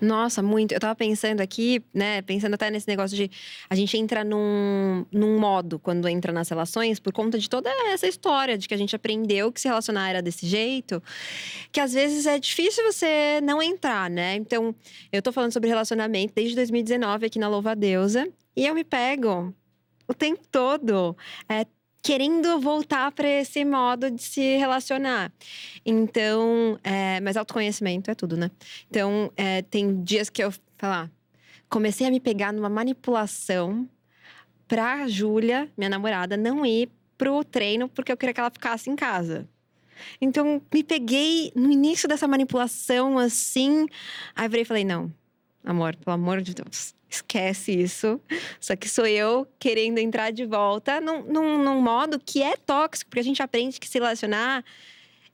Nossa, 0.00 0.42
muito. 0.42 0.72
Eu 0.72 0.80
tava 0.80 0.94
pensando 0.94 1.40
aqui, 1.40 1.82
né? 1.92 2.22
Pensando 2.22 2.54
até 2.54 2.70
nesse 2.70 2.88
negócio 2.88 3.16
de 3.16 3.30
a 3.68 3.74
gente 3.74 3.96
entra 3.98 4.24
num, 4.24 5.04
num 5.12 5.38
modo 5.38 5.78
quando 5.78 6.08
entra 6.08 6.32
nas 6.32 6.48
relações 6.48 6.98
por 6.98 7.12
conta 7.12 7.38
de 7.38 7.48
toda 7.48 7.68
essa 7.88 8.06
história 8.06 8.56
de 8.56 8.66
que 8.66 8.74
a 8.74 8.76
gente 8.76 8.96
aprendeu 8.96 9.52
que 9.52 9.60
se 9.60 9.68
relacionar 9.68 10.08
era 10.08 10.22
desse 10.22 10.46
jeito, 10.46 11.02
que 11.70 11.80
às 11.80 11.92
vezes 11.92 12.26
é 12.26 12.38
difícil 12.38 12.84
você 12.84 13.40
não 13.42 13.62
entrar, 13.62 14.08
né? 14.08 14.36
Então, 14.36 14.74
eu 15.12 15.20
tô 15.20 15.32
falando 15.32 15.52
sobre 15.52 15.68
relacionamento 15.68 16.32
desde 16.34 16.54
2019 16.56 17.26
aqui 17.26 17.38
na 17.38 17.48
Louva 17.48 17.76
Deusa. 17.76 18.26
E 18.56 18.66
eu 18.66 18.74
me 18.74 18.84
pego 18.84 19.54
o 20.08 20.14
tempo 20.14 20.42
todo 20.50 21.16
é, 21.48 21.64
querendo 22.02 22.58
voltar 22.60 23.12
para 23.12 23.28
esse 23.28 23.64
modo 23.64 24.10
de 24.10 24.22
se 24.22 24.56
relacionar. 24.56 25.32
Então, 25.84 26.78
é, 26.82 27.20
mas 27.20 27.36
autoconhecimento 27.36 28.10
é 28.10 28.14
tudo, 28.14 28.36
né? 28.36 28.50
Então, 28.88 29.30
é, 29.36 29.62
tem 29.62 30.02
dias 30.02 30.30
que 30.30 30.42
eu, 30.42 30.52
falar, 30.78 31.10
comecei 31.68 32.06
a 32.06 32.10
me 32.10 32.20
pegar 32.20 32.52
numa 32.52 32.68
manipulação 32.68 33.88
pra 34.66 35.06
Júlia, 35.08 35.70
minha 35.76 35.90
namorada, 35.90 36.36
não 36.36 36.64
ir 36.64 36.88
pro 37.18 37.44
treino 37.44 37.88
porque 37.88 38.10
eu 38.10 38.16
queria 38.16 38.32
que 38.32 38.40
ela 38.40 38.50
ficasse 38.50 38.88
em 38.88 38.96
casa. 38.96 39.48
Então, 40.20 40.62
me 40.72 40.82
peguei 40.82 41.52
no 41.54 41.70
início 41.70 42.08
dessa 42.08 42.26
manipulação, 42.26 43.18
assim. 43.18 43.86
Aí 44.34 44.48
eu 44.50 44.64
falei: 44.64 44.84
não, 44.84 45.12
amor, 45.64 45.94
pelo 45.96 46.14
amor 46.14 46.40
de 46.40 46.54
Deus, 46.54 46.94
esquece 47.16 47.72
isso. 47.72 48.20
Só 48.60 48.76
que 48.76 48.88
sou 48.88 49.06
eu 49.06 49.46
querendo 49.58 49.98
entrar 49.98 50.30
de 50.30 50.44
volta 50.44 51.00
num, 51.00 51.22
num, 51.22 51.62
num, 51.62 51.80
modo 51.80 52.18
que 52.18 52.42
é 52.42 52.56
tóxico, 52.56 53.10
porque 53.10 53.20
a 53.20 53.24
gente 53.24 53.42
aprende 53.42 53.78
que 53.80 53.88
se 53.88 53.98
relacionar 53.98 54.64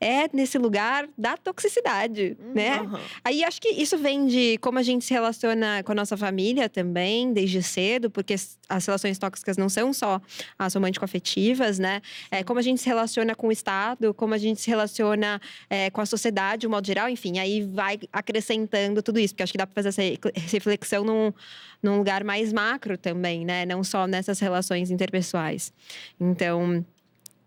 é 0.01 0.29
nesse 0.33 0.59
lugar 0.59 1.09
da 1.17 1.37
toxicidade, 1.37 2.37
né? 2.55 2.79
Aham. 2.81 3.01
Aí 3.25 3.43
acho 3.45 3.61
que 3.61 3.69
isso 3.69 3.97
vem 3.97 4.27
de 4.27 4.59
como 4.59 4.79
a 4.79 4.83
gente 4.83 5.05
se 5.05 5.15
relaciona 5.15 5.83
com 5.83 5.93
a 5.93 5.95
nossa 5.95 6.17
família 6.17 6.69
também, 6.69 7.33
desde 7.33 7.63
cedo, 7.63 8.11
porque 8.11 8.35
as- 8.35 8.59
relações 8.87 9.19
tóxicas 9.19 9.57
não 9.57 9.69
são 9.69 9.93
só 9.93 10.21
as 10.59 10.75
romântico-afetivas, 10.75 11.79
né? 11.79 12.03
É, 12.31 12.45
como 12.45 12.59
a 12.59 12.63
gente 12.63 12.81
se 12.81 12.87
relaciona 12.87 13.35
com 13.35 13.49
o 13.49 13.53
Estado, 13.53 14.13
como 14.13 14.35
a 14.35 14.39
gente 14.39 14.61
se 14.61 14.69
relaciona 14.69 15.41
é, 15.71 15.89
com 15.91 16.01
a 16.01 16.07
sociedade, 16.07 16.61
de 16.63 16.67
um 16.67 16.71
modo 16.71 16.87
geral, 16.87 17.09
enfim, 17.09 17.39
aí 17.39 17.63
vai 17.63 17.99
acrescentando 18.13 19.03
tudo 19.03 19.19
isso, 19.19 19.33
porque 19.35 19.43
acho 19.45 19.53
que 19.53 19.59
dá 19.59 19.67
para 19.67 19.75
fazer 19.83 19.89
essa 19.89 20.03
re- 20.03 20.19
reflexão 20.49 21.05
num, 21.05 21.33
num 21.83 21.97
lugar 21.99 22.23
mais 22.25 22.53
macro 22.53 22.99
também, 22.99 23.45
né? 23.45 23.65
Não 23.65 23.83
só 23.83 24.07
nessas 24.07 24.39
relações 24.41 24.91
interpessoais. 24.91 25.73
Então 26.21 26.85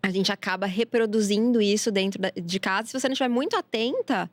a 0.02 0.10
gente 0.10 0.32
acaba 0.32 0.66
reproduzindo 0.66 1.60
isso 1.60 1.90
dentro 1.90 2.20
de 2.42 2.60
casa. 2.60 2.88
Se 2.88 2.92
você 2.98 3.08
não 3.08 3.12
estiver 3.12 3.28
muito 3.28 3.56
atenta, 3.56 4.30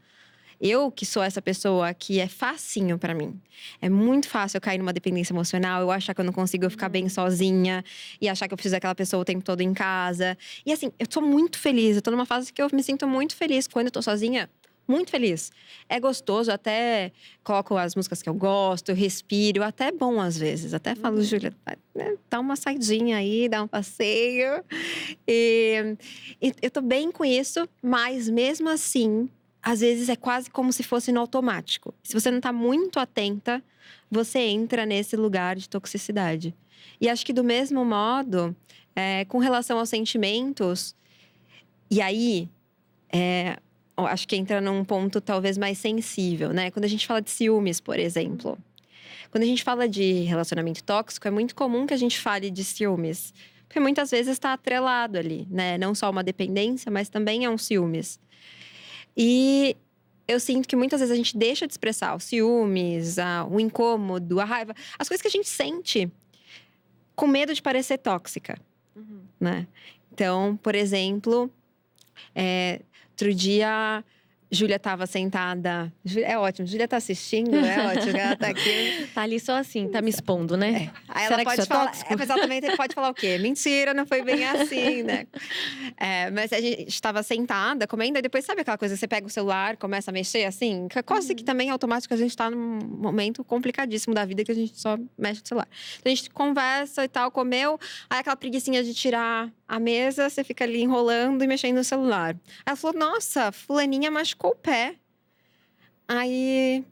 eu 0.60 0.91
que 0.91 1.06
sou 1.06 1.21
essa 1.21 1.41
pessoa 1.41 1.93
que 1.93 2.19
é 2.19 2.27
facinho 2.27 2.97
pra 2.97 3.13
mim. 3.13 3.39
É 3.82 3.89
muito 3.89 4.27
fácil 4.27 4.58
eu 4.58 4.62
cair 4.62 4.77
numa 4.77 4.93
dependência 4.93 5.34
emocional, 5.34 5.82
eu 5.82 5.91
achar 5.91 6.13
que 6.13 6.21
eu 6.21 6.25
não 6.25 6.34
consigo 6.34 6.69
ficar 6.69 6.89
bem 6.89 7.08
sozinha 7.10 7.84
e 8.19 8.27
achar 8.27 8.47
que 8.47 8.53
eu 8.53 8.58
preciso 8.58 8.75
daquela 8.75 8.95
pessoa 8.95 9.21
o 9.21 9.25
tempo 9.25 9.43
todo 9.43 9.62
em 9.62 9.73
casa. 9.73 10.38
E 10.65 10.71
assim, 10.71 10.91
eu 10.97 11.08
tô 11.08 11.21
muito 11.21 11.60
feliz, 11.60 11.95
eu 11.95 12.01
tô 12.01 12.12
numa 12.12 12.25
fase 12.25 12.51
que 12.51 12.62
eu 12.62 12.67
me 12.73 12.82
sinto 12.82 13.08
muito 13.08 13.36
feliz 13.36 13.67
quando 13.67 13.88
eu 13.88 13.91
tô 13.91 14.01
sozinha. 14.01 14.49
Muito 14.88 15.12
feliz. 15.12 15.52
É 15.89 16.00
gostoso, 16.00 16.52
até 16.52 17.12
coloco 17.43 17.76
as 17.76 17.93
músicas 17.93 18.21
que 18.21 18.30
eu 18.30 18.34
gosto, 18.34 18.89
eu 18.89 18.95
respiro, 18.95 19.63
até 19.63 19.88
é 19.88 19.91
bom 19.91 20.19
às 20.21 20.38
vezes. 20.38 20.73
Até 20.73 20.95
falo, 20.95 21.21
Júlia, 21.21 21.54
vai, 21.65 21.76
né, 21.93 22.15
dá 22.30 22.39
uma 22.39 22.56
saidinha 22.56 23.17
aí, 23.17 23.50
dá 23.50 23.62
um 23.62 23.67
passeio. 23.67 24.63
E, 25.28 25.97
e 26.41 26.54
eu 26.62 26.71
tô 26.71 26.82
bem 26.82 27.12
com 27.12 27.26
isso, 27.26 27.67
mas 27.82 28.30
mesmo 28.30 28.69
assim, 28.69 29.30
às 29.62 29.82
vezes 29.82 30.08
é 30.08 30.15
quase 30.15 30.50
como 30.50 30.71
se 30.71 30.84
fosse 30.84 31.12
no 31.12 31.19
automático. 31.19 31.93
Se 32.02 32.13
você 32.13 32.32
não 32.32 32.39
tá 32.39 32.54
muito 32.54 33.00
atenta, 33.00 33.62
você 34.10 34.39
entra 34.39 34.86
nesse 34.86 35.17
lugar 35.17 35.58
de 35.58 35.67
toxicidade. 35.67 36.56
E 37.02 37.10
acho 37.10 37.26
que 37.26 37.34
do 37.34 37.43
mesmo 37.43 37.84
modo, 37.84 38.56
é, 38.95 39.26
com 39.26 39.38
relação 39.38 39.78
aos 39.78 39.89
sentimentos, 39.89 40.95
e 41.89 42.02
aí, 42.02 42.50
é, 43.12 43.58
acho 44.05 44.27
que 44.27 44.36
entra 44.36 44.62
num 44.62 44.83
ponto 44.86 45.19
talvez 45.19 45.57
mais 45.57 45.77
sensível, 45.77 46.51
né? 46.53 46.69
Quando 46.69 46.86
a 46.86 46.88
gente 46.89 47.07
fala 47.07 47.21
de 47.21 47.31
ciúmes, 47.31 47.79
por 47.79 47.97
exemplo. 47.97 48.57
Quando 49.31 49.43
a 49.43 49.47
gente 49.47 49.63
fala 49.63 49.89
de 49.89 50.21
relacionamento 50.23 50.83
tóxico, 50.83 51.27
é 51.27 51.31
muito 51.31 51.55
comum 51.55 51.86
que 51.88 51.93
a 51.93 51.97
gente 51.97 52.19
fale 52.19 52.49
de 52.51 52.63
ciúmes. 52.63 53.33
Porque 53.67 53.79
muitas 53.79 54.12
vezes 54.12 54.33
está 54.33 54.53
atrelado 54.53 55.17
ali, 55.17 55.45
né? 55.49 55.77
Não 55.77 55.93
só 55.95 56.10
uma 56.10 56.23
dependência, 56.23 56.89
mas 56.91 57.10
também 57.10 57.43
é 57.43 57.49
um 57.49 57.57
ciúmes. 57.57 58.19
E 59.15 59.75
eu 60.27 60.39
sinto 60.39 60.67
que 60.67 60.75
muitas 60.75 60.99
vezes 60.99 61.12
a 61.13 61.17
gente 61.17 61.36
deixa 61.38 61.65
de 61.67 61.73
expressar 61.73 62.15
os 62.15 62.23
ciúmes, 62.23 63.17
a- 63.19 63.45
o 63.49 63.60
incômodo, 63.60 64.39
a 64.39 64.45
raiva, 64.45 64.73
as 64.97 65.07
coisas 65.07 65.21
que 65.21 65.27
a 65.27 65.31
gente 65.31 65.49
sente 65.49 66.10
com 67.15 67.27
medo 67.27 67.53
de 67.53 67.62
parecer 67.62 67.97
tóxica, 67.97 68.57
né? 69.39 69.67
Então, 70.13 70.57
por 70.63 70.75
exemplo, 70.75 71.51
é, 72.36 72.81
outro 73.17 73.34
dia, 73.34 74.03
Júlia 74.49 74.75
estava 74.77 75.08
sentada. 75.08 75.91
É 76.23 76.38
ótimo, 76.38 76.67
Júlia 76.67 76.88
tá 76.88 76.97
assistindo, 76.97 77.56
é 77.58 77.88
ótimo, 77.91 78.15
ela 78.15 78.36
tá 78.36 78.47
aqui. 78.47 79.10
Tá 79.13 79.23
ali 79.23 79.39
só 79.39 79.58
assim, 79.58 79.89
tá 79.89 80.01
me 80.01 80.10
expondo, 80.12 80.56
né? 80.56 80.91
Aí 81.10 81.23
Será 81.23 81.36
ela 81.36 81.43
pode 81.43 81.62
é 81.62 81.65
falar. 81.65 81.91
É, 82.10 82.15
mas 82.15 82.30
ela 82.30 82.39
também 82.41 82.62
pode 82.77 82.93
falar 82.93 83.10
o 83.10 83.13
quê? 83.13 83.39
Mentira, 83.39 83.93
não 83.93 84.06
foi 84.06 84.21
bem 84.21 84.45
assim, 84.45 85.01
né? 85.03 85.25
É, 85.99 86.30
mas 86.30 86.53
a 86.53 86.62
gente 86.62 86.88
estava 86.89 87.23
sentada, 87.23 87.88
comendo, 87.88 88.19
e 88.19 88.21
depois 88.21 88.45
sabe 88.45 88.62
aquela 88.62 88.77
coisa, 88.77 88.95
você 88.95 89.08
pega 89.08 89.25
o 89.25 89.30
celular, 89.30 89.75
começa 89.77 90.12
a 90.12 90.13
mexer 90.13 90.45
assim? 90.45 90.88
Quase 91.06 91.30
Uhum. 91.30 91.36
que 91.36 91.43
também 91.43 91.69
é 91.69 91.71
automático, 91.71 92.13
a 92.13 92.17
gente 92.17 92.30
está 92.30 92.51
num 92.51 92.80
momento 92.80 93.43
complicadíssimo 93.43 94.13
da 94.13 94.23
vida 94.23 94.43
que 94.43 94.51
a 94.51 94.56
gente 94.56 94.80
só 94.80 94.95
mexe 95.17 95.41
no 95.41 95.47
celular. 95.47 95.67
Então 95.99 96.12
a 96.12 96.15
gente 96.15 96.30
conversa 96.30 97.03
e 97.03 97.08
tal, 97.08 97.32
comeu, 97.32 97.80
aí 98.10 98.19
aquela 98.19 98.36
preguiçinha 98.36 98.84
de 98.84 98.93
tirar 98.93 99.51
a 99.67 99.80
mesa, 99.80 100.30
você 100.30 100.43
fica 100.43 100.63
ali 100.63 100.82
enrolando 100.82 101.43
e 101.43 101.47
mexendo 101.47 101.77
no 101.77 101.84
celular. 101.84 102.36
Ela 102.65 102.75
falou: 102.75 102.97
Nossa, 102.97 103.51
fulaninha 103.51 104.10
machucou 104.10 104.51
o 104.51 104.56
pé. 104.56 104.95
Aí. 106.08 106.84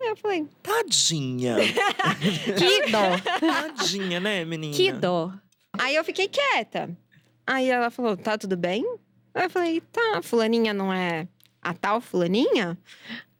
Eu 0.00 0.14
falei, 0.16 0.46
Tadinha. 0.62 1.56
Que 2.56 2.90
dó, 2.90 3.18
Tadinha, 3.40 4.20
né, 4.20 4.44
menina? 4.44 4.72
que 4.76 4.92
dó. 4.92 5.32
Aí 5.76 5.96
eu 5.96 6.04
fiquei 6.04 6.28
quieta. 6.28 6.96
Aí 7.44 7.68
ela 7.68 7.90
falou: 7.90 8.16
tá 8.16 8.38
tudo 8.38 8.56
bem? 8.56 8.84
Aí 9.34 9.46
eu 9.46 9.50
falei: 9.50 9.80
tá, 9.80 10.20
fulaninha 10.22 10.72
não 10.72 10.92
é 10.92 11.26
a 11.60 11.74
tal 11.74 12.00
fulaninha? 12.00 12.78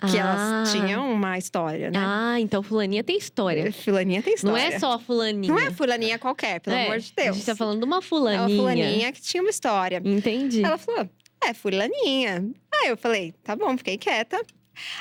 Que 0.01 0.17
Ah. 0.17 0.21
elas 0.21 0.73
tinham 0.73 1.11
uma 1.13 1.37
história, 1.39 1.91
né? 1.91 1.99
Ah, 2.01 2.39
então 2.39 2.63
fulaninha 2.63 3.03
tem 3.03 3.17
história. 3.19 3.73
Fulaninha 3.85 4.23
tem 4.23 4.35
Não 4.45 4.57
história. 4.57 4.75
é 4.75 4.79
só 4.79 4.99
fulaninha. 4.99 5.53
Não 5.53 5.59
é 5.61 5.71
fulaninha 5.73 6.19
qualquer, 6.21 6.61
pelo 6.61 6.77
É, 6.77 6.87
amor 6.87 6.99
de 7.01 7.13
Deus. 7.17 7.29
A 7.31 7.33
gente 7.33 7.47
tá 7.47 7.57
falando 7.57 7.81
de 7.81 7.85
uma 7.85 7.99
É 7.99 8.03
fulaninha. 8.03 8.43
uma 8.43 8.57
fulaninha 8.57 9.13
que 9.13 9.21
tinha 9.21 9.43
uma 9.43 9.51
história. 9.51 10.01
Entendi. 10.05 10.63
Ela 10.65 10.79
falou: 10.79 11.09
é, 11.45 11.53
fulaninha. 11.53 12.49
Aí 12.75 12.91
eu 12.91 12.97
falei: 12.97 13.35
tá 13.43 13.57
bom, 13.57 13.77
fiquei 13.77 13.99
quieta. 13.99 14.41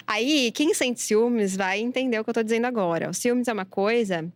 Aí, 0.08 0.52
quem 0.54 0.74
sente 0.74 1.00
ciúmes 1.02 1.56
vai 1.56 1.80
entender 1.80 2.20
o 2.20 2.24
que 2.24 2.30
eu 2.32 2.34
tô 2.34 2.42
dizendo 2.42 2.66
agora. 2.66 3.12
O 3.12 3.14
ciúmes 3.14 3.48
é 3.48 3.54
uma 3.54 3.66
coisa 3.66 4.28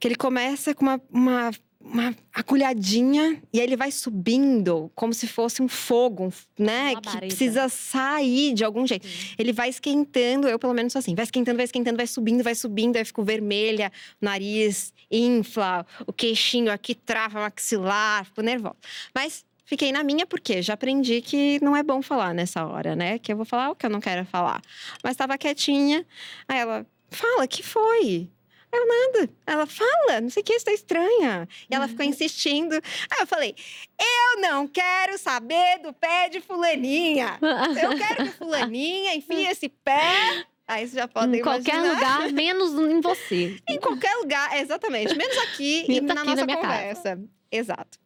que 0.00 0.08
ele 0.08 0.14
começa 0.14 0.74
com 0.74 0.86
uma, 0.86 1.00
uma, 1.12 1.50
uma 1.90 2.14
agulhadinha 2.32 3.42
e 3.52 3.58
aí 3.58 3.66
ele 3.66 3.76
vai 3.76 3.90
subindo 3.90 4.90
como 4.94 5.14
se 5.14 5.26
fosse 5.26 5.62
um 5.62 5.68
fogo, 5.68 6.32
né? 6.58 6.92
Uma 6.92 7.00
que 7.00 7.16
precisa 7.18 7.68
sair 7.68 8.52
de 8.54 8.64
algum 8.64 8.86
jeito. 8.86 9.06
Ele 9.38 9.52
vai 9.52 9.68
esquentando, 9.68 10.46
eu 10.46 10.58
pelo 10.58 10.74
menos 10.74 10.92
sou 10.92 11.00
assim, 11.00 11.14
vai 11.14 11.24
esquentando, 11.24 11.56
vai 11.56 11.64
esquentando, 11.64 11.96
vai 11.96 12.06
subindo, 12.06 12.44
vai 12.44 12.54
subindo, 12.54 12.96
aí 12.96 13.04
fico 13.04 13.22
vermelha, 13.22 13.90
o 14.20 14.24
nariz 14.24 14.92
infla, 15.10 15.86
o 16.06 16.12
queixinho 16.12 16.70
aqui 16.70 16.94
trava, 16.94 17.40
maxilar, 17.40 18.24
fico 18.26 18.42
nervosa. 18.42 18.76
Mas 19.14 19.44
fiquei 19.64 19.90
na 19.90 20.04
minha 20.04 20.26
porque 20.26 20.60
já 20.62 20.74
aprendi 20.74 21.20
que 21.22 21.58
não 21.62 21.74
é 21.74 21.82
bom 21.82 22.02
falar 22.02 22.34
nessa 22.34 22.66
hora, 22.66 22.94
né? 22.94 23.18
Que 23.18 23.32
eu 23.32 23.36
vou 23.36 23.46
falar 23.46 23.70
o 23.70 23.74
que 23.74 23.86
eu 23.86 23.90
não 23.90 24.00
quero 24.00 24.24
falar. 24.26 24.60
Mas 25.02 25.16
tava 25.16 25.38
quietinha, 25.38 26.06
aí 26.46 26.58
ela, 26.58 26.86
fala, 27.10 27.46
que 27.46 27.62
foi? 27.62 28.28
Eu 28.70 28.86
nada. 28.86 29.30
Ela 29.46 29.66
fala, 29.66 30.20
não 30.20 30.28
sei 30.30 30.42
o 30.42 30.44
que, 30.44 30.52
isso 30.54 30.64
tá 30.66 30.72
estranha. 30.72 31.48
E 31.70 31.74
ela 31.74 31.88
ficou 31.88 32.04
insistindo. 32.04 32.74
Aí 32.74 33.20
eu 33.20 33.26
falei: 33.26 33.54
eu 33.98 34.40
não 34.40 34.68
quero 34.68 35.16
saber 35.18 35.78
do 35.82 35.92
pé 35.92 36.28
de 36.28 36.40
fulaninha. 36.40 37.38
Eu 37.80 37.96
quero 37.96 38.24
que 38.24 38.30
fulaninha 38.38 39.14
enfie 39.14 39.46
esse 39.48 39.68
pé. 39.68 40.44
Aí 40.66 40.80
vocês 40.86 40.92
já 40.92 41.08
podem 41.08 41.40
em 41.40 41.42
qualquer 41.42 41.76
imaginar. 41.76 42.20
lugar, 42.20 42.32
menos 42.32 42.74
em 42.74 43.00
você. 43.00 43.56
Em 43.66 43.78
qualquer 43.80 44.14
lugar, 44.16 44.54
exatamente. 44.60 45.16
Menos 45.16 45.38
aqui 45.38 45.86
e 45.88 46.00
na 46.02 46.12
aqui 46.12 46.14
na 46.14 46.24
nossa 46.24 46.46
casa. 46.46 46.60
conversa. 46.60 47.20
Exato. 47.50 47.98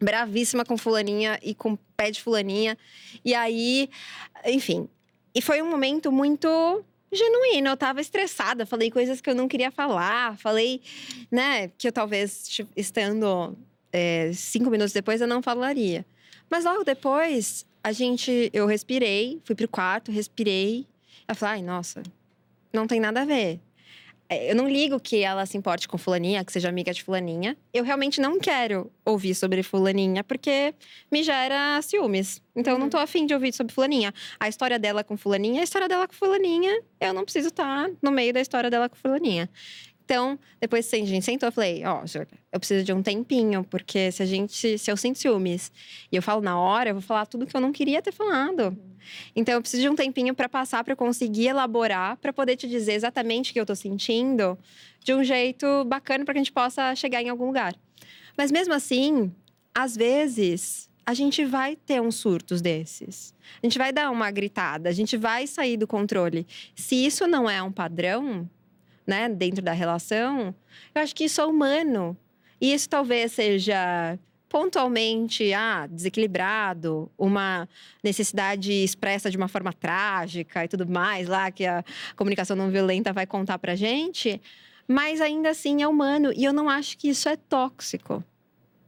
Bravíssima 0.00 0.64
com 0.64 0.78
fulaninha 0.78 1.40
e 1.42 1.56
com 1.56 1.74
pé 1.96 2.12
de 2.12 2.22
fulaninha. 2.22 2.78
E 3.24 3.34
aí, 3.34 3.90
enfim. 4.44 4.88
E 5.34 5.42
foi 5.42 5.60
um 5.60 5.68
momento 5.68 6.12
muito 6.12 6.84
genuíno. 7.12 7.68
Eu 7.68 7.76
tava 7.76 8.00
estressada, 8.00 8.64
falei 8.66 8.90
coisas 8.90 9.20
que 9.20 9.28
eu 9.28 9.34
não 9.34 9.46
queria 9.46 9.70
falar. 9.70 10.36
Falei, 10.38 10.80
né, 11.30 11.68
que 11.78 11.88
eu 11.88 11.92
talvez 11.92 12.48
tipo, 12.48 12.70
estando 12.76 13.56
é, 13.92 14.32
cinco 14.32 14.70
minutos 14.70 14.92
depois 14.92 15.20
eu 15.20 15.28
não 15.28 15.42
falaria. 15.42 16.04
Mas 16.50 16.64
logo 16.64 16.84
depois, 16.84 17.66
a 17.82 17.92
gente, 17.92 18.50
eu 18.52 18.66
respirei, 18.66 19.40
fui 19.44 19.54
pro 19.54 19.68
quarto, 19.68 20.10
respirei. 20.10 20.86
Ela 21.26 21.34
falou, 21.34 21.52
ai, 21.54 21.62
nossa, 21.62 22.02
não 22.72 22.86
tem 22.86 23.00
nada 23.00 23.22
a 23.22 23.24
ver. 23.24 23.60
É, 24.32 24.50
Eu 24.50 24.56
não 24.56 24.68
ligo 24.68 24.98
que 24.98 25.22
ela 25.22 25.44
se 25.44 25.56
importe 25.58 25.86
com 25.86 25.98
fulaninha, 25.98 26.42
que 26.44 26.52
seja 26.52 26.68
amiga 26.68 26.92
de 26.92 27.02
fulaninha. 27.02 27.56
Eu 27.72 27.84
realmente 27.84 28.20
não 28.20 28.38
quero 28.38 28.90
ouvir 29.04 29.34
sobre 29.34 29.62
fulaninha, 29.62 30.24
porque 30.24 30.74
me 31.10 31.22
gera 31.22 31.80
ciúmes. 31.82 32.40
Então, 32.56 32.74
eu 32.74 32.78
não 32.78 32.88
tô 32.88 32.96
afim 32.96 33.26
de 33.26 33.34
ouvir 33.34 33.52
sobre 33.52 33.72
fulaninha. 33.74 34.12
A 34.40 34.48
história 34.48 34.78
dela 34.78 35.04
com 35.04 35.16
fulaninha, 35.16 35.60
a 35.60 35.64
história 35.64 35.88
dela 35.88 36.08
com 36.08 36.14
fulaninha. 36.14 36.82
Eu 37.00 37.12
não 37.12 37.24
preciso 37.24 37.48
estar 37.48 37.90
no 38.00 38.10
meio 38.10 38.32
da 38.32 38.40
história 38.40 38.70
dela 38.70 38.88
com 38.88 38.96
fulaninha. 38.96 39.48
Então, 40.04 40.38
depois 40.60 40.88
que 40.88 40.96
a 40.96 41.06
gente 41.06 41.24
sentou, 41.24 41.48
eu 41.48 41.52
falei, 41.52 41.84
ó, 41.84 42.04
Júlia, 42.06 42.28
eu 42.52 42.58
preciso 42.58 42.84
de 42.84 42.92
um 42.92 43.02
tempinho, 43.02 43.64
porque 43.64 44.10
se 44.10 44.22
a 44.22 44.26
gente, 44.26 44.76
se 44.76 44.90
eu 44.90 44.96
sinto 44.96 45.18
ciúmes 45.18 45.70
e 46.10 46.16
eu 46.16 46.22
falo 46.22 46.40
na 46.40 46.58
hora, 46.58 46.90
eu 46.90 46.94
vou 46.94 47.02
falar 47.02 47.26
tudo 47.26 47.46
que 47.46 47.56
eu 47.56 47.60
não 47.60 47.72
queria 47.72 48.02
ter 48.02 48.12
falado. 48.12 48.76
Então, 49.34 49.54
eu 49.54 49.60
preciso 49.60 49.82
de 49.82 49.88
um 49.88 49.94
tempinho 49.94 50.34
para 50.34 50.48
passar, 50.48 50.84
para 50.84 50.96
conseguir 50.96 51.48
elaborar, 51.48 52.16
para 52.16 52.32
poder 52.32 52.56
te 52.56 52.68
dizer 52.68 52.94
exatamente 52.94 53.50
o 53.50 53.54
que 53.54 53.60
eu 53.60 53.66
tô 53.66 53.74
sentindo, 53.74 54.58
de 55.00 55.14
um 55.14 55.24
jeito 55.24 55.84
bacana 55.84 56.24
para 56.24 56.34
que 56.34 56.38
a 56.38 56.42
gente 56.42 56.52
possa 56.52 56.94
chegar 56.94 57.22
em 57.22 57.28
algum 57.28 57.46
lugar. 57.46 57.74
Mas 58.36 58.50
mesmo 58.50 58.74
assim, 58.74 59.32
às 59.74 59.96
vezes, 59.96 60.90
a 61.04 61.14
gente 61.14 61.44
vai 61.44 61.76
ter 61.76 62.00
uns 62.00 62.16
surtos 62.16 62.60
desses. 62.60 63.34
A 63.62 63.66
gente 63.66 63.78
vai 63.78 63.92
dar 63.92 64.10
uma 64.10 64.30
gritada, 64.30 64.88
a 64.88 64.92
gente 64.92 65.16
vai 65.16 65.46
sair 65.46 65.76
do 65.76 65.86
controle. 65.86 66.46
Se 66.74 66.94
isso 66.94 67.26
não 67.26 67.48
é 67.48 67.62
um 67.62 67.72
padrão, 67.72 68.48
né, 69.06 69.28
dentro 69.28 69.62
da 69.62 69.72
relação, 69.72 70.54
eu 70.94 71.02
acho 71.02 71.14
que 71.14 71.24
isso 71.24 71.40
é 71.40 71.46
humano. 71.46 72.16
E 72.60 72.72
isso 72.72 72.88
talvez 72.88 73.32
seja 73.32 74.18
pontualmente 74.48 75.52
ah, 75.54 75.86
desequilibrado, 75.86 77.10
uma 77.16 77.66
necessidade 78.04 78.70
expressa 78.70 79.30
de 79.30 79.36
uma 79.38 79.48
forma 79.48 79.72
trágica 79.72 80.62
e 80.62 80.68
tudo 80.68 80.86
mais, 80.86 81.26
lá 81.26 81.50
que 81.50 81.64
a 81.64 81.82
comunicação 82.14 82.54
não 82.54 82.70
violenta 82.70 83.14
vai 83.14 83.26
contar 83.26 83.58
pra 83.58 83.74
gente, 83.74 84.38
mas 84.86 85.22
ainda 85.22 85.48
assim 85.48 85.82
é 85.82 85.88
humano 85.88 86.30
e 86.36 86.44
eu 86.44 86.52
não 86.52 86.68
acho 86.68 86.98
que 86.98 87.08
isso 87.08 87.30
é 87.30 87.36
tóxico. 87.36 88.22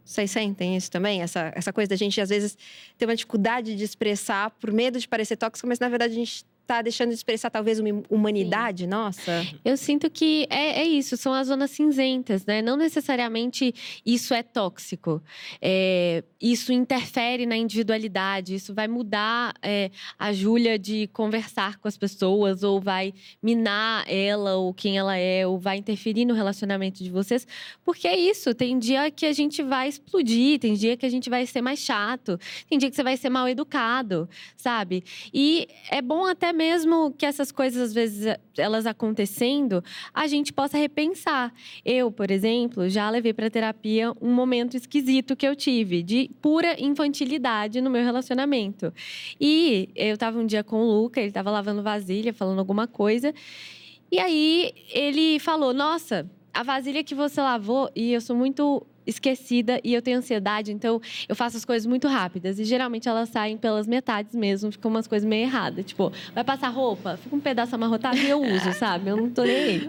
Vocês 0.05 0.31
sentem 0.31 0.77
isso 0.77 0.90
também? 0.90 1.22
Essa, 1.22 1.50
essa 1.57 1.72
coisa 1.72 1.88
da 1.88 1.96
gente, 1.96 2.20
às 2.20 2.29
vezes, 2.29 2.59
ter 2.98 3.07
uma 3.07 3.16
dificuldade 3.16 3.74
de 3.74 3.85
expressar 3.85 4.50
por 4.50 4.70
medo 4.70 5.00
de 5.00 5.09
parecer 5.09 5.37
tóxico, 5.37 5.66
mas 5.66 5.79
na 5.79 5.88
verdade 5.88 6.12
a 6.12 6.16
gente 6.16 6.44
tá 6.66 6.83
deixando 6.83 7.11
de 7.11 7.14
expressar 7.14 7.50
talvez 7.50 7.79
uma 7.79 8.03
humanidade 8.09 8.85
Sim. 8.85 8.88
nossa? 8.88 9.46
Eu 9.64 9.77
sinto 9.77 10.11
que 10.11 10.46
é, 10.50 10.81
é, 10.81 10.85
isso, 10.85 11.16
são 11.16 11.33
as 11.33 11.48
zonas 11.48 11.70
cinzentas, 11.70 12.46
né? 12.46 12.62
Não 12.62 12.77
necessariamente 12.77 13.74
isso 14.05 14.33
é 14.33 14.42
tóxico. 14.42 15.22
É, 15.61 16.24
isso 16.40 16.72
interfere 16.72 17.46
na 17.46 17.57
individualidade, 17.57 18.55
isso 18.55 18.74
vai 18.74 18.88
mudar 18.88 19.55
é, 19.62 19.90
a 20.18 20.33
Júlia 20.33 20.79
de 20.79 21.07
conversar 21.09 21.79
com 21.79 21.88
as 21.88 21.96
pessoas, 21.96 22.62
ou 22.62 22.81
vai 22.81 23.12
minar 23.42 24.05
ela, 24.09 24.57
ou 24.57 24.72
quem 24.72 24.96
ela 24.98 25.16
é, 25.16 25.46
ou 25.46 25.59
vai 25.59 25.77
interferir 25.77 26.24
no 26.24 26.35
relacionamento 26.35 27.03
de 27.03 27.11
vocês. 27.11 27.46
Porque 27.85 28.09
é 28.09 28.16
isso, 28.16 28.55
tem 28.55 28.79
dia 28.79 29.11
que 29.11 29.27
a 29.27 29.33
gente 29.33 29.62
vai 29.62 29.88
explodir, 29.88 30.59
tem 30.59 30.74
dia 30.74 30.96
que 30.96 31.05
a 31.05 31.11
gente 31.11 31.29
vai 31.29 31.46
ser 31.46 31.61
mais 31.61 31.79
chato, 31.79 32.38
tem 32.68 32.79
dia 32.79 32.88
que 32.88 32.96
você 32.96 33.03
vai 33.03 33.16
ser 33.16 33.29
mal 33.29 33.48
educado, 33.48 34.29
sabe? 34.57 35.05
E 35.33 35.68
é 35.90 36.00
bom 36.00 36.27
até 36.27 36.54
mesmo 36.55 37.12
que 37.12 37.27
essas 37.27 37.53
coisas, 37.53 37.83
às 37.83 37.95
vezes, 37.95 38.37
elas 38.57 38.87
acontecendo, 38.87 39.83
a 40.12 40.27
gente 40.27 40.53
possa 40.53 40.79
repensar. 40.79 41.53
Eu, 41.85 42.11
por 42.11 42.31
exemplo, 42.31 42.88
já 42.88 43.11
levei 43.11 43.35
para 43.35 43.51
terapia 43.51 44.12
um 44.21 44.33
momento 44.33 44.77
esquisito 44.77 45.37
que 45.37 45.47
eu 45.47 45.55
tive 45.55 46.03
de 46.03 46.31
pura 46.40 46.81
infantilidade 46.81 47.81
no 47.81 47.90
meu 47.90 48.03
relacionamento. 48.03 48.93
E 49.40 49.88
eu 49.95 50.14
estava 50.14 50.38
um 50.38 50.47
dia 50.47 50.64
com 50.64 50.81
o 50.81 50.90
Luca, 50.90 51.21
ele 51.21 51.29
estava 51.29 51.51
lavando 51.51 51.83
vasilha, 51.83 52.33
falando 52.33 52.59
alguma 52.59 52.87
coisa. 52.87 53.35
E 54.11 54.19
aí 54.19 54.73
ele 54.93 55.38
falou: 55.38 55.75
Nossa, 55.75 56.31
a 56.53 56.62
vasilha 56.62 57.03
que 57.03 57.14
você 57.14 57.40
lavou, 57.40 57.90
e 57.97 58.12
eu 58.12 58.21
sou 58.21 58.37
muito 58.37 58.87
esquecida 59.07 59.81
e 59.83 59.95
eu 59.95 60.03
tenho 60.03 60.19
ansiedade, 60.19 60.73
então 60.73 61.01
eu 61.29 61.35
faço 61.35 61.57
as 61.57 61.64
coisas 61.64 61.87
muito 61.87 62.09
rápidas. 62.09 62.59
E 62.59 62.64
geralmente 62.64 63.09
elas 63.09 63.29
saem 63.29 63.57
pelas 63.57 63.87
metades 63.87 64.35
mesmo, 64.35 64.71
ficam 64.73 64.90
umas 64.90 65.07
coisas 65.07 65.29
meio 65.29 65.45
erradas. 65.45 65.85
Tipo, 65.85 66.12
vai 66.35 66.45
passar 66.45 66.69
roupa, 66.69 67.17
fica 67.17 67.35
um 67.35 67.40
pedaço 67.40 67.75
amarrotado 67.75 68.17
e 68.17 68.29
eu 68.29 68.40
uso, 68.43 68.73
sabe? 68.73 69.11
Eu 69.11 69.17
não 69.17 69.31
tô 69.31 69.43
nem 69.43 69.57
aí. 69.57 69.88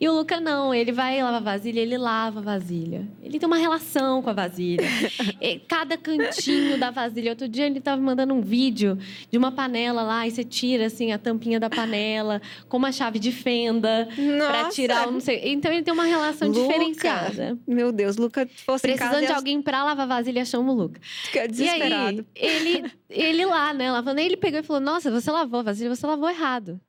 E 0.00 0.08
o 0.08 0.12
Luca 0.12 0.40
não, 0.40 0.74
ele 0.74 0.92
vai 0.92 1.22
lavar 1.22 1.42
vasilha, 1.42 1.80
ele 1.80 1.96
lava 1.96 2.40
vasilha. 2.40 3.06
Ele 3.22 3.38
tem 3.38 3.46
uma 3.46 3.56
relação 3.56 4.22
com 4.22 4.30
a 4.30 4.32
vasilha. 4.32 4.84
Cada 5.66 5.96
cantinho 5.96 6.78
da 6.78 6.90
vasilha. 6.90 7.30
Outro 7.30 7.48
dia 7.48 7.66
ele 7.66 7.80
tava 7.80 8.00
mandando 8.00 8.34
um 8.34 8.40
vídeo 8.40 8.98
de 9.30 9.38
uma 9.38 9.52
panela 9.52 10.02
lá, 10.02 10.26
e 10.26 10.30
você 10.30 10.44
tira 10.44 10.86
assim 10.86 11.12
a 11.12 11.18
tampinha 11.18 11.58
da 11.58 11.70
panela 11.70 12.40
com 12.68 12.76
uma 12.76 12.92
chave 12.92 13.18
de 13.18 13.32
fenda 13.32 14.08
para 14.38 14.68
tirar 14.70 15.08
o 15.08 15.12
não 15.12 15.20
sei. 15.20 15.40
Então 15.52 15.72
ele 15.72 15.82
tem 15.82 15.92
uma 15.92 16.04
relação 16.04 16.48
Luca. 16.48 16.60
diferenciada. 16.60 17.58
Meu 17.66 17.92
Deus, 17.92 18.16
Luca 18.16 18.48
fosse 18.56 18.82
Precisando 18.82 19.26
de 19.26 19.32
alguém 19.32 19.60
pra 19.62 19.84
lavar 19.84 20.06
vasilha, 20.06 20.44
chama 20.44 20.72
o 20.72 20.74
Luca. 20.74 21.00
Fica 21.02 21.46
desesperado. 21.48 22.26
E 22.34 22.46
aí, 22.46 22.56
ele, 22.56 22.92
ele 23.08 23.46
lá, 23.46 23.72
né, 23.72 23.90
lavando, 23.90 24.20
aí 24.20 24.26
ele 24.26 24.36
pegou 24.36 24.60
e 24.60 24.62
falou: 24.62 24.80
Nossa, 24.80 25.10
você 25.10 25.30
lavou 25.30 25.60
a 25.60 25.62
vasilha, 25.64 25.94
você 25.94 26.06
lavou 26.06 26.28
errado. 26.28 26.80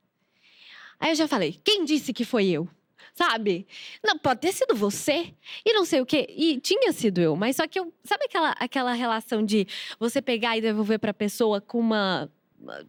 Aí 0.99 1.11
eu 1.11 1.15
já 1.15 1.27
falei: 1.27 1.59
Quem 1.63 1.83
disse 1.85 2.13
que 2.13 2.25
foi 2.25 2.47
eu? 2.47 2.67
Sabe? 3.13 3.67
Não, 4.03 4.17
pode 4.17 4.39
ter 4.39 4.53
sido 4.53 4.73
você. 4.75 5.33
E 5.65 5.73
não 5.73 5.85
sei 5.85 6.01
o 6.01 6.05
quê. 6.05 6.27
E 6.29 6.59
tinha 6.59 6.91
sido 6.93 7.19
eu, 7.19 7.35
mas 7.35 7.57
só 7.57 7.67
que 7.67 7.79
eu. 7.79 7.93
Sabe 8.03 8.25
aquela, 8.25 8.51
aquela 8.51 8.93
relação 8.93 9.43
de 9.43 9.67
você 9.99 10.21
pegar 10.21 10.57
e 10.57 10.61
devolver 10.61 10.99
pra 10.99 11.13
pessoa 11.13 11.59
com 11.59 11.79
uma 11.79 12.29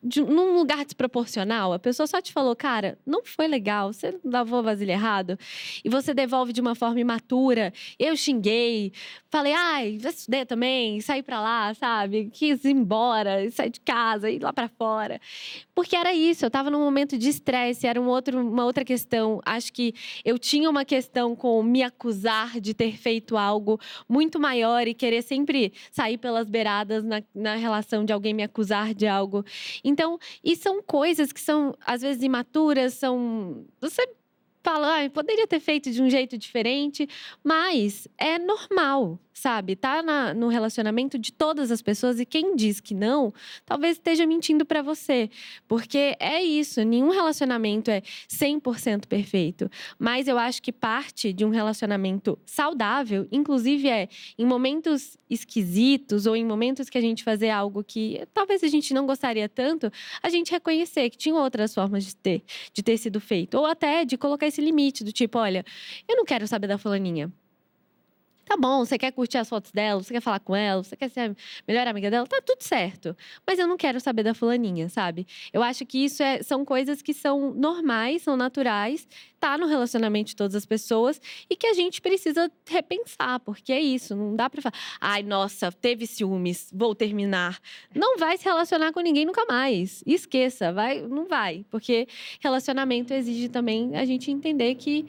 de, 0.03 0.21
num 0.21 0.55
lugar 0.55 0.85
desproporcional, 0.85 1.73
a 1.73 1.79
pessoa 1.79 2.07
só 2.07 2.21
te 2.21 2.33
falou, 2.33 2.55
cara, 2.55 2.99
não 3.07 3.25
foi 3.25 3.49
legal, 3.49 3.93
você 3.93 4.19
lavou 4.25 4.63
vasilha 4.63 4.93
errado, 4.93 5.39
e 5.85 5.89
você 5.89 6.13
devolve 6.13 6.53
de 6.53 6.61
uma 6.61 6.75
forma 6.75 7.01
imatura. 7.01 7.73
Eu 7.99 8.17
xinguei, 8.17 8.93
falei, 9.31 9.53
ai, 9.53 9.99
vai 9.99 10.13
estudar 10.13 10.47
também, 10.47 11.01
sair 11.01 11.23
pra 11.23 11.41
lá, 11.41 11.75
sabe? 11.75 12.31
Quis 12.33 12.65
ir 12.65 12.71
embora, 12.71 13.51
sair 13.51 13.71
de 13.71 13.81
casa, 13.81 14.31
ir 14.31 14.43
lá 14.43 14.53
para 14.53 14.69
fora. 14.69 15.21
Porque 15.75 15.97
era 15.97 16.13
isso, 16.13 16.45
eu 16.45 16.51
tava 16.51 16.71
num 16.71 16.81
momento 16.81 17.17
de 17.17 17.29
estresse, 17.29 17.87
era 17.87 18.01
um 18.01 18.07
outro, 18.07 18.41
uma 18.41 18.65
outra 18.65 18.85
questão. 18.85 19.41
Acho 19.45 19.73
que 19.73 19.95
eu 20.25 20.39
tinha 20.39 20.69
uma 20.69 20.85
questão 20.85 21.35
com 21.35 21.63
me 21.63 21.83
acusar 21.83 22.61
de 22.61 22.75
ter 22.75 22.97
feito 22.97 23.37
algo 23.37 23.81
muito 24.09 24.39
maior 24.39 24.87
e 24.87 24.95
querer 24.95 25.23
sempre 25.23 25.73
sair 25.91 26.19
pelas 26.19 26.49
beiradas 26.49 27.05
na, 27.05 27.23
na 27.35 27.55
relação 27.55 28.05
de 28.05 28.13
alguém 28.13 28.35
me 28.35 28.43
acusar 28.43 28.95
de 28.95 29.07
algo. 29.07 29.45
Então, 29.85 30.19
e 30.43 30.57
são 30.57 30.83
coisas 30.83 31.33
que 31.33 31.41
são, 31.41 31.75
às 31.85 32.03
vezes, 32.03 32.23
imaturas, 32.23 32.95
são. 32.95 33.67
Você 33.81 34.07
fala, 34.63 35.05
ah, 35.05 35.11
poderia 35.11 35.47
ter 35.47 35.61
feito 35.61 35.91
de 35.91 36.03
um 36.03 36.09
jeito 36.09 36.39
diferente, 36.39 37.09
mas 37.43 38.07
é 38.19 38.39
normal 38.39 39.19
sabe? 39.43 39.75
Tá 39.75 40.03
na, 40.03 40.33
no 40.33 40.49
relacionamento 40.49 41.19
de 41.19 41.33
todas 41.33 41.71
as 41.71 41.83
pessoas 41.83 42.21
e 42.21 42.25
quem 42.25 42.55
diz 42.55 42.81
que 42.81 42.95
não, 42.95 43.33
talvez 43.65 43.97
esteja 43.97 44.27
mentindo 44.27 44.65
para 44.65 44.83
você. 44.83 45.29
Porque 45.67 46.17
é 46.21 46.43
isso, 46.43 46.83
nenhum 46.85 47.11
relacionamento 47.11 47.91
é 47.91 48.03
100% 48.29 49.07
perfeito. 49.07 49.71
Mas 49.99 50.29
eu 50.29 50.39
acho 50.39 50.63
que 50.63 50.71
parte 50.73 51.33
de 51.33 51.45
um 51.45 51.51
relacionamento 51.51 52.39
saudável, 52.47 53.27
inclusive 53.33 53.89
é 53.89 54.09
em 54.39 54.47
momentos 54.47 55.19
esquisitos 55.29 56.27
ou 56.27 56.37
em 56.37 56.45
momentos 56.45 56.89
que 56.89 56.99
a 56.99 57.01
gente 57.01 57.25
fazer 57.25 57.51
algo 57.51 57.83
que 57.83 58.23
talvez 58.35 58.63
a 58.63 58.69
gente 58.69 58.93
não 58.93 59.07
gostaria 59.07 59.49
tanto, 59.49 59.91
a 60.23 60.29
gente 60.29 60.53
reconhecer 60.53 61.09
que 61.11 61.17
tinha 61.17 61.35
outras 61.35 61.75
formas 61.75 62.05
de 62.05 62.15
ter, 62.15 62.45
de 62.73 62.83
ter 62.83 62.99
sido 62.99 63.19
feito. 63.19 63.59
Ou 63.59 63.67
até 63.67 64.05
de 64.05 64.17
colocar 64.17 64.47
esse 64.53 64.61
limite 64.61 65.03
do 65.03 65.13
tipo, 65.13 65.39
olha, 65.39 65.65
eu 66.09 66.17
não 66.17 66.25
quero 66.25 66.47
saber 66.47 66.67
da 66.67 66.79
fulaninha. 66.79 67.33
Tá 68.53 68.57
bom, 68.59 68.85
você 68.85 68.99
quer 68.99 69.11
curtir 69.13 69.39
as 69.39 69.49
fotos 69.49 69.73
dela, 69.73 70.03
você 70.03 70.13
quer 70.13 70.21
falar 70.21 70.39
com 70.39 70.55
ela, 70.55 70.85
você 70.85 70.95
quer 70.95 71.09
ser 71.09 71.21
a 71.21 71.35
melhor 71.67 71.87
amiga 71.87 72.11
dela, 72.11 72.27
tá 72.27 72.39
tudo 72.45 72.61
certo. 72.61 73.17
Mas 73.47 73.59
eu 73.59 73.67
não 73.67 73.79
quero 73.79 73.99
saber 73.99 74.23
da 74.23 74.35
fulaninha, 74.35 74.91
sabe? 74.91 75.27
Eu 75.55 75.63
acho 75.63 75.87
que 75.87 76.05
isso 76.05 76.23
é, 76.23 76.43
são 76.43 76.63
coisas 76.63 77.01
que 77.01 77.15
são 77.15 77.55
normais, 77.55 78.21
são 78.21 78.37
naturais, 78.37 79.09
tá 79.41 79.57
no 79.57 79.67
relacionamento 79.67 80.29
de 80.29 80.37
todas 80.37 80.55
as 80.55 80.67
pessoas 80.67 81.19
e 81.49 81.57
que 81.57 81.67
a 81.67 81.73
gente 81.73 82.03
precisa 82.03 82.53
repensar, 82.69 83.41
porque 83.41 83.73
é 83.73 83.81
isso, 83.81 84.15
não 84.15 84.37
dá 84.37 84.51
pra 84.51 84.61
falar, 84.61 84.75
ai, 85.01 85.23
nossa, 85.23 85.73
teve 85.73 86.07
ciúmes, 86.07 86.71
vou 86.75 86.95
terminar. 86.95 87.59
Não 87.95 88.19
vai 88.19 88.37
se 88.37 88.45
relacionar 88.45 88.93
com 88.93 89.01
ninguém 89.01 89.25
nunca 89.25 89.47
mais. 89.47 90.05
Esqueça, 90.07 90.75
vai, 90.75 91.01
não 91.01 91.27
vai, 91.27 91.65
porque 91.71 92.07
relacionamento 92.39 93.15
exige 93.15 93.49
também 93.49 93.97
a 93.97 94.05
gente 94.05 94.31
entender 94.31 94.75
que 94.75 95.07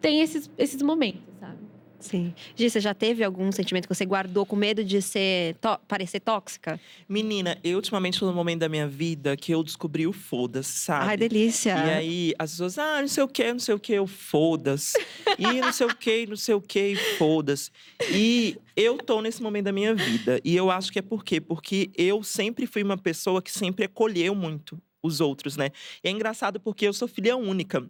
tem 0.00 0.20
esses, 0.20 0.48
esses 0.56 0.80
momentos, 0.80 1.20
sabe? 1.40 1.69
Sim. 2.00 2.34
Gi, 2.56 2.70
você 2.70 2.80
já 2.80 2.94
teve 2.94 3.22
algum 3.22 3.52
sentimento 3.52 3.86
que 3.86 3.94
você 3.94 4.06
guardou 4.06 4.46
com 4.46 4.56
medo 4.56 4.82
de 4.82 5.02
ser 5.02 5.56
parecer 5.86 6.20
tóxica? 6.20 6.80
Menina, 7.08 7.58
eu 7.62 7.76
ultimamente 7.76 8.18
foi 8.18 8.26
no 8.26 8.34
momento 8.34 8.60
da 8.60 8.68
minha 8.68 8.88
vida 8.88 9.36
que 9.36 9.52
eu 9.52 9.62
descobri 9.62 10.06
o 10.06 10.12
foda-se, 10.12 10.72
sabe? 10.72 11.10
Ai, 11.10 11.16
delícia. 11.16 11.74
E 11.74 11.90
aí 11.90 12.34
as 12.38 12.52
pessoas, 12.52 12.78
ah, 12.78 13.00
não 13.00 13.08
sei 13.08 13.22
o 13.22 13.28
que, 13.28 13.52
não 13.52 13.60
sei 13.60 13.74
o 13.74 13.78
que, 13.78 13.92
eu 13.92 14.06
foda-se. 14.06 14.98
e 15.38 15.60
não 15.60 15.72
sei 15.72 15.86
o 15.86 15.94
que, 15.94 16.26
não 16.26 16.36
sei 16.36 16.54
o 16.54 16.60
que, 16.60 16.96
foda-se. 17.18 17.70
E 18.10 18.56
eu 18.74 18.96
tô 18.96 19.20
nesse 19.20 19.42
momento 19.42 19.66
da 19.66 19.72
minha 19.72 19.94
vida. 19.94 20.40
E 20.42 20.56
eu 20.56 20.70
acho 20.70 20.90
que 20.90 20.98
é 20.98 21.02
por 21.02 21.22
quê? 21.22 21.40
Porque 21.40 21.90
eu 21.96 22.22
sempre 22.22 22.66
fui 22.66 22.82
uma 22.82 22.96
pessoa 22.96 23.42
que 23.42 23.50
sempre 23.52 23.84
acolheu 23.84 24.34
muito 24.34 24.80
os 25.02 25.20
outros, 25.20 25.56
né? 25.56 25.70
E 26.02 26.08
é 26.08 26.10
engraçado 26.10 26.58
porque 26.58 26.86
eu 26.86 26.92
sou 26.92 27.08
filha 27.08 27.36
única. 27.36 27.86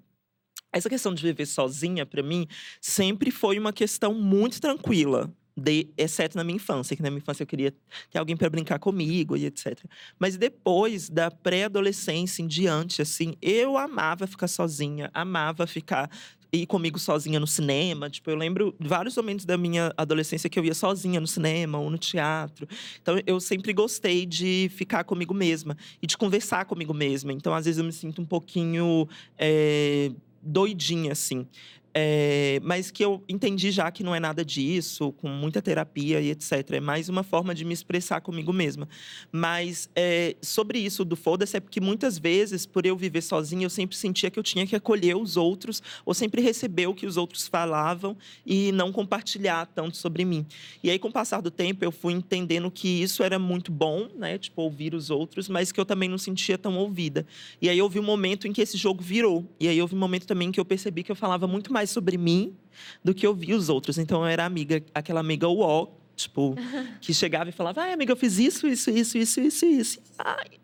Essa 0.72 0.88
questão 0.88 1.12
de 1.12 1.22
viver 1.22 1.46
sozinha, 1.46 2.06
para 2.06 2.22
mim, 2.22 2.46
sempre 2.80 3.30
foi 3.30 3.58
uma 3.58 3.72
questão 3.72 4.14
muito 4.14 4.60
tranquila. 4.60 5.32
De, 5.56 5.88
exceto 5.98 6.38
na 6.38 6.44
minha 6.44 6.56
infância, 6.56 6.96
que 6.96 7.02
na 7.02 7.10
minha 7.10 7.18
infância 7.18 7.42
eu 7.42 7.46
queria 7.46 7.74
ter 8.10 8.18
alguém 8.18 8.36
para 8.36 8.48
brincar 8.48 8.78
comigo 8.78 9.36
e 9.36 9.44
etc. 9.44 9.84
Mas 10.18 10.36
depois 10.36 11.10
da 11.10 11.30
pré-adolescência 11.30 12.40
em 12.42 12.46
diante, 12.46 13.02
assim, 13.02 13.34
eu 13.42 13.76
amava 13.76 14.26
ficar 14.26 14.48
sozinha, 14.48 15.10
amava 15.12 15.66
ficar 15.66 16.08
ir 16.52 16.66
comigo 16.66 16.98
sozinha 16.98 17.38
no 17.38 17.46
cinema. 17.46 18.08
Tipo, 18.08 18.30
eu 18.30 18.36
lembro 18.36 18.74
vários 18.78 19.16
momentos 19.16 19.44
da 19.44 19.56
minha 19.56 19.92
adolescência 19.96 20.48
que 20.48 20.58
eu 20.58 20.64
ia 20.64 20.74
sozinha 20.74 21.20
no 21.20 21.26
cinema 21.26 21.78
ou 21.78 21.90
no 21.90 21.98
teatro. 21.98 22.66
Então, 23.02 23.20
eu 23.26 23.38
sempre 23.40 23.72
gostei 23.72 24.26
de 24.26 24.70
ficar 24.74 25.04
comigo 25.04 25.34
mesma 25.34 25.76
e 26.00 26.06
de 26.06 26.16
conversar 26.16 26.64
comigo 26.64 26.94
mesma. 26.94 27.32
Então, 27.32 27.54
às 27.54 27.66
vezes, 27.66 27.78
eu 27.78 27.84
me 27.84 27.92
sinto 27.92 28.22
um 28.22 28.26
pouquinho. 28.26 29.08
É 29.38 30.10
doidinha, 30.42 31.12
assim. 31.12 31.46
É, 31.92 32.60
mas 32.62 32.90
que 32.90 33.04
eu 33.04 33.22
entendi 33.28 33.70
já 33.70 33.90
que 33.90 34.04
não 34.04 34.14
é 34.14 34.20
nada 34.20 34.44
disso, 34.44 35.12
com 35.12 35.28
muita 35.28 35.60
terapia 35.60 36.20
e 36.20 36.30
etc. 36.30 36.52
É 36.72 36.80
mais 36.80 37.08
uma 37.08 37.22
forma 37.22 37.54
de 37.54 37.64
me 37.64 37.74
expressar 37.74 38.20
comigo 38.20 38.52
mesma. 38.52 38.88
Mas 39.32 39.90
é, 39.96 40.36
sobre 40.40 40.78
isso 40.78 41.04
do 41.04 41.16
foda-se, 41.16 41.56
é 41.56 41.60
porque 41.60 41.80
muitas 41.80 42.18
vezes, 42.18 42.64
por 42.64 42.86
eu 42.86 42.96
viver 42.96 43.22
sozinha, 43.22 43.66
eu 43.66 43.70
sempre 43.70 43.96
sentia 43.96 44.30
que 44.30 44.38
eu 44.38 44.42
tinha 44.42 44.66
que 44.66 44.76
acolher 44.76 45.16
os 45.16 45.36
outros, 45.36 45.82
ou 46.04 46.14
sempre 46.14 46.40
receber 46.40 46.86
o 46.86 46.94
que 46.94 47.06
os 47.06 47.16
outros 47.16 47.48
falavam 47.48 48.16
e 48.46 48.70
não 48.72 48.92
compartilhar 48.92 49.66
tanto 49.66 49.96
sobre 49.96 50.24
mim. 50.24 50.46
E 50.82 50.90
aí, 50.90 50.98
com 50.98 51.08
o 51.08 51.12
passar 51.12 51.40
do 51.40 51.50
tempo, 51.50 51.84
eu 51.84 51.90
fui 51.90 52.12
entendendo 52.12 52.70
que 52.70 53.02
isso 53.02 53.22
era 53.22 53.38
muito 53.38 53.72
bom, 53.72 54.08
né? 54.16 54.38
Tipo, 54.38 54.62
ouvir 54.62 54.94
os 54.94 55.10
outros, 55.10 55.48
mas 55.48 55.72
que 55.72 55.80
eu 55.80 55.84
também 55.84 56.08
não 56.08 56.18
sentia 56.18 56.56
tão 56.56 56.78
ouvida. 56.78 57.26
E 57.60 57.68
aí, 57.68 57.82
houve 57.82 57.98
um 57.98 58.04
momento 58.04 58.46
em 58.46 58.52
que 58.52 58.60
esse 58.60 58.76
jogo 58.76 59.02
virou. 59.02 59.44
E 59.58 59.66
aí, 59.66 59.80
houve 59.80 59.94
um 59.94 59.98
momento 59.98 60.26
também 60.26 60.52
que 60.52 60.60
eu 60.60 60.64
percebi 60.64 61.02
que 61.02 61.10
eu 61.10 61.16
falava 61.16 61.46
muito 61.46 61.72
mais 61.72 61.79
mais 61.80 61.90
sobre 61.90 62.18
mim 62.18 62.54
do 63.02 63.14
que 63.14 63.26
ouvir 63.26 63.54
os 63.54 63.68
outros. 63.68 63.96
Então 63.98 64.20
eu 64.20 64.26
era 64.26 64.44
amiga, 64.44 64.82
aquela 64.94 65.20
amiga 65.20 65.48
uó, 65.48 65.88
tipo, 66.14 66.54
que 67.00 67.14
chegava 67.14 67.48
e 67.48 67.52
falava: 67.52 67.82
ai, 67.82 67.92
amiga, 67.92 68.12
eu 68.12 68.16
fiz 68.16 68.38
isso, 68.38 68.68
isso, 68.68 68.90
isso, 68.90 69.16
isso, 69.16 69.40
isso, 69.40 69.66
isso. 69.66 70.00
Ai. 70.18 70.60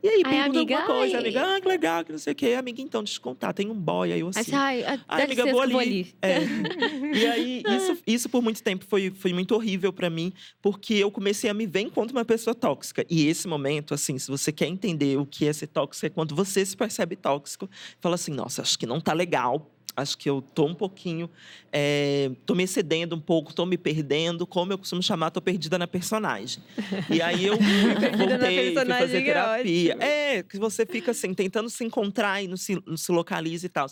E 0.00 0.08
aí, 0.08 0.22
pergunta 0.22 0.58
amiga, 0.58 0.76
alguma 0.76 0.98
coisa, 0.98 1.16
ai, 1.16 1.20
amiga, 1.20 1.56
ah, 1.56 1.60
que 1.60 1.66
legal, 1.66 2.04
que 2.04 2.12
não 2.12 2.18
sei 2.18 2.32
o 2.32 2.36
quê. 2.36 2.54
Amiga, 2.56 2.80
então, 2.80 3.02
deixa 3.02 3.16
eu 3.16 3.20
te 3.20 3.20
contar, 3.20 3.52
tem 3.52 3.68
um 3.68 3.74
boy 3.74 4.12
aí, 4.12 4.20
eu 4.20 4.28
assim. 4.28 4.54
Ai, 4.54 4.84
ai 5.08 5.22
amiga, 5.24 5.46
vou 5.50 5.60
ali. 5.60 5.72
Vou 5.72 5.80
ali. 5.80 6.14
É. 6.22 6.38
e 7.12 7.26
aí, 7.26 7.62
isso, 7.66 7.98
isso 8.06 8.28
por 8.28 8.40
muito 8.40 8.62
tempo 8.62 8.84
foi, 8.84 9.10
foi 9.10 9.32
muito 9.32 9.52
horrível 9.52 9.92
para 9.92 10.08
mim, 10.08 10.32
porque 10.62 10.94
eu 10.94 11.10
comecei 11.10 11.50
a 11.50 11.54
me 11.54 11.66
ver 11.66 11.80
enquanto 11.80 12.12
uma 12.12 12.24
pessoa 12.24 12.54
tóxica. 12.54 13.04
E 13.10 13.26
esse 13.26 13.48
momento, 13.48 13.94
assim, 13.94 14.16
se 14.16 14.30
você 14.30 14.52
quer 14.52 14.68
entender 14.68 15.18
o 15.18 15.26
que 15.26 15.44
é 15.44 15.52
ser 15.52 15.66
tóxico, 15.66 16.06
é 16.06 16.08
quando 16.08 16.36
você 16.36 16.64
se 16.64 16.76
percebe 16.76 17.16
tóxico, 17.16 17.68
fala 18.00 18.14
assim, 18.14 18.32
nossa, 18.32 18.62
acho 18.62 18.78
que 18.78 18.86
não 18.86 19.00
tá 19.00 19.12
legal, 19.12 19.73
acho 19.96 20.18
que 20.18 20.28
eu 20.28 20.42
tô 20.42 20.66
um 20.66 20.74
pouquinho, 20.74 21.30
é, 21.72 22.30
tô 22.44 22.54
me 22.54 22.64
excedendo 22.64 23.14
um 23.14 23.20
pouco, 23.20 23.54
tô 23.54 23.64
me 23.64 23.78
perdendo, 23.78 24.46
como 24.46 24.72
eu 24.72 24.78
costumo 24.78 25.02
chamar, 25.02 25.30
tô 25.30 25.40
perdida 25.40 25.78
na 25.78 25.86
personagem. 25.86 26.62
E 27.10 27.22
aí 27.22 27.46
eu 27.46 27.56
voltei, 28.16 28.74
fui 28.74 28.84
fazer 28.86 29.18
é 29.18 29.24
terapia. 29.24 29.96
É, 30.00 30.42
que 30.42 30.58
você 30.58 30.84
fica 30.84 31.12
assim, 31.12 31.32
tentando 31.32 31.70
se 31.70 31.84
encontrar 31.84 32.42
e 32.42 32.48
não 32.48 32.56
se, 32.56 32.80
não 32.86 32.96
se 32.96 33.10
localiza 33.12 33.66
e 33.66 33.68
tal. 33.68 33.86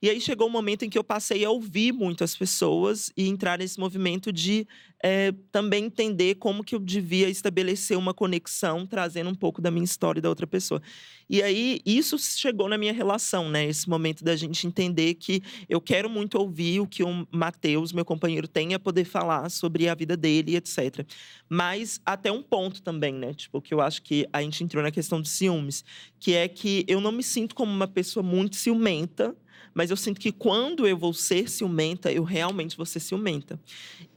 E 0.00 0.08
aí 0.08 0.20
chegou 0.20 0.48
um 0.48 0.50
momento 0.50 0.84
em 0.84 0.90
que 0.90 0.98
eu 0.98 1.04
passei 1.04 1.44
a 1.44 1.50
ouvir 1.50 1.92
muito 1.92 2.22
as 2.22 2.36
pessoas 2.36 3.12
e 3.16 3.28
entrar 3.28 3.58
nesse 3.58 3.78
movimento 3.78 4.32
de 4.32 4.66
é, 5.02 5.32
também 5.52 5.84
entender 5.84 6.36
como 6.36 6.64
que 6.64 6.74
eu 6.74 6.80
devia 6.80 7.28
estabelecer 7.28 7.96
uma 7.96 8.12
conexão, 8.12 8.86
trazendo 8.86 9.30
um 9.30 9.34
pouco 9.34 9.62
da 9.62 9.70
minha 9.70 9.84
história 9.84 10.18
e 10.18 10.22
da 10.22 10.28
outra 10.28 10.46
pessoa. 10.46 10.82
E 11.30 11.42
aí, 11.42 11.80
isso 11.84 12.18
chegou 12.18 12.68
na 12.68 12.78
minha 12.78 12.92
relação, 12.92 13.48
né? 13.48 13.66
Esse 13.66 13.88
momento 13.88 14.24
da 14.24 14.34
gente 14.34 14.66
entender 14.66 15.14
que 15.14 15.42
eu 15.68 15.80
quero 15.80 16.08
muito 16.08 16.38
ouvir 16.38 16.80
o 16.80 16.86
que 16.86 17.04
o 17.04 17.26
Matheus, 17.30 17.92
meu 17.92 18.04
companheiro, 18.04 18.48
tem 18.48 18.74
a 18.74 18.78
poder 18.78 19.04
falar 19.04 19.50
sobre 19.50 19.88
a 19.88 19.94
vida 19.94 20.16
dele, 20.16 20.56
etc. 20.56 21.06
Mas 21.48 22.00
até 22.04 22.32
um 22.32 22.42
ponto 22.42 22.82
também, 22.82 23.12
né? 23.12 23.34
Tipo, 23.34 23.60
que 23.60 23.74
eu 23.74 23.80
acho 23.80 24.02
que 24.02 24.26
a 24.32 24.42
gente 24.42 24.64
entrou 24.64 24.82
na 24.82 24.90
questão 24.90 25.20
dos 25.20 25.30
ciúmes, 25.30 25.84
que 26.18 26.34
é 26.34 26.48
que 26.48 26.84
eu 26.88 27.00
não 27.00 27.12
me 27.12 27.22
sinto 27.22 27.54
como 27.54 27.70
uma 27.70 27.88
pessoa 27.88 28.22
muito 28.22 28.56
ciumenta 28.56 29.36
mas 29.78 29.92
eu 29.92 29.96
sinto 29.96 30.20
que 30.20 30.32
quando 30.32 30.88
eu 30.88 30.98
vou 30.98 31.14
ser 31.14 31.48
ciumenta, 31.48 32.10
eu 32.10 32.24
realmente 32.24 32.76
vou 32.76 32.84
ser 32.84 32.98
ciumenta. 32.98 33.60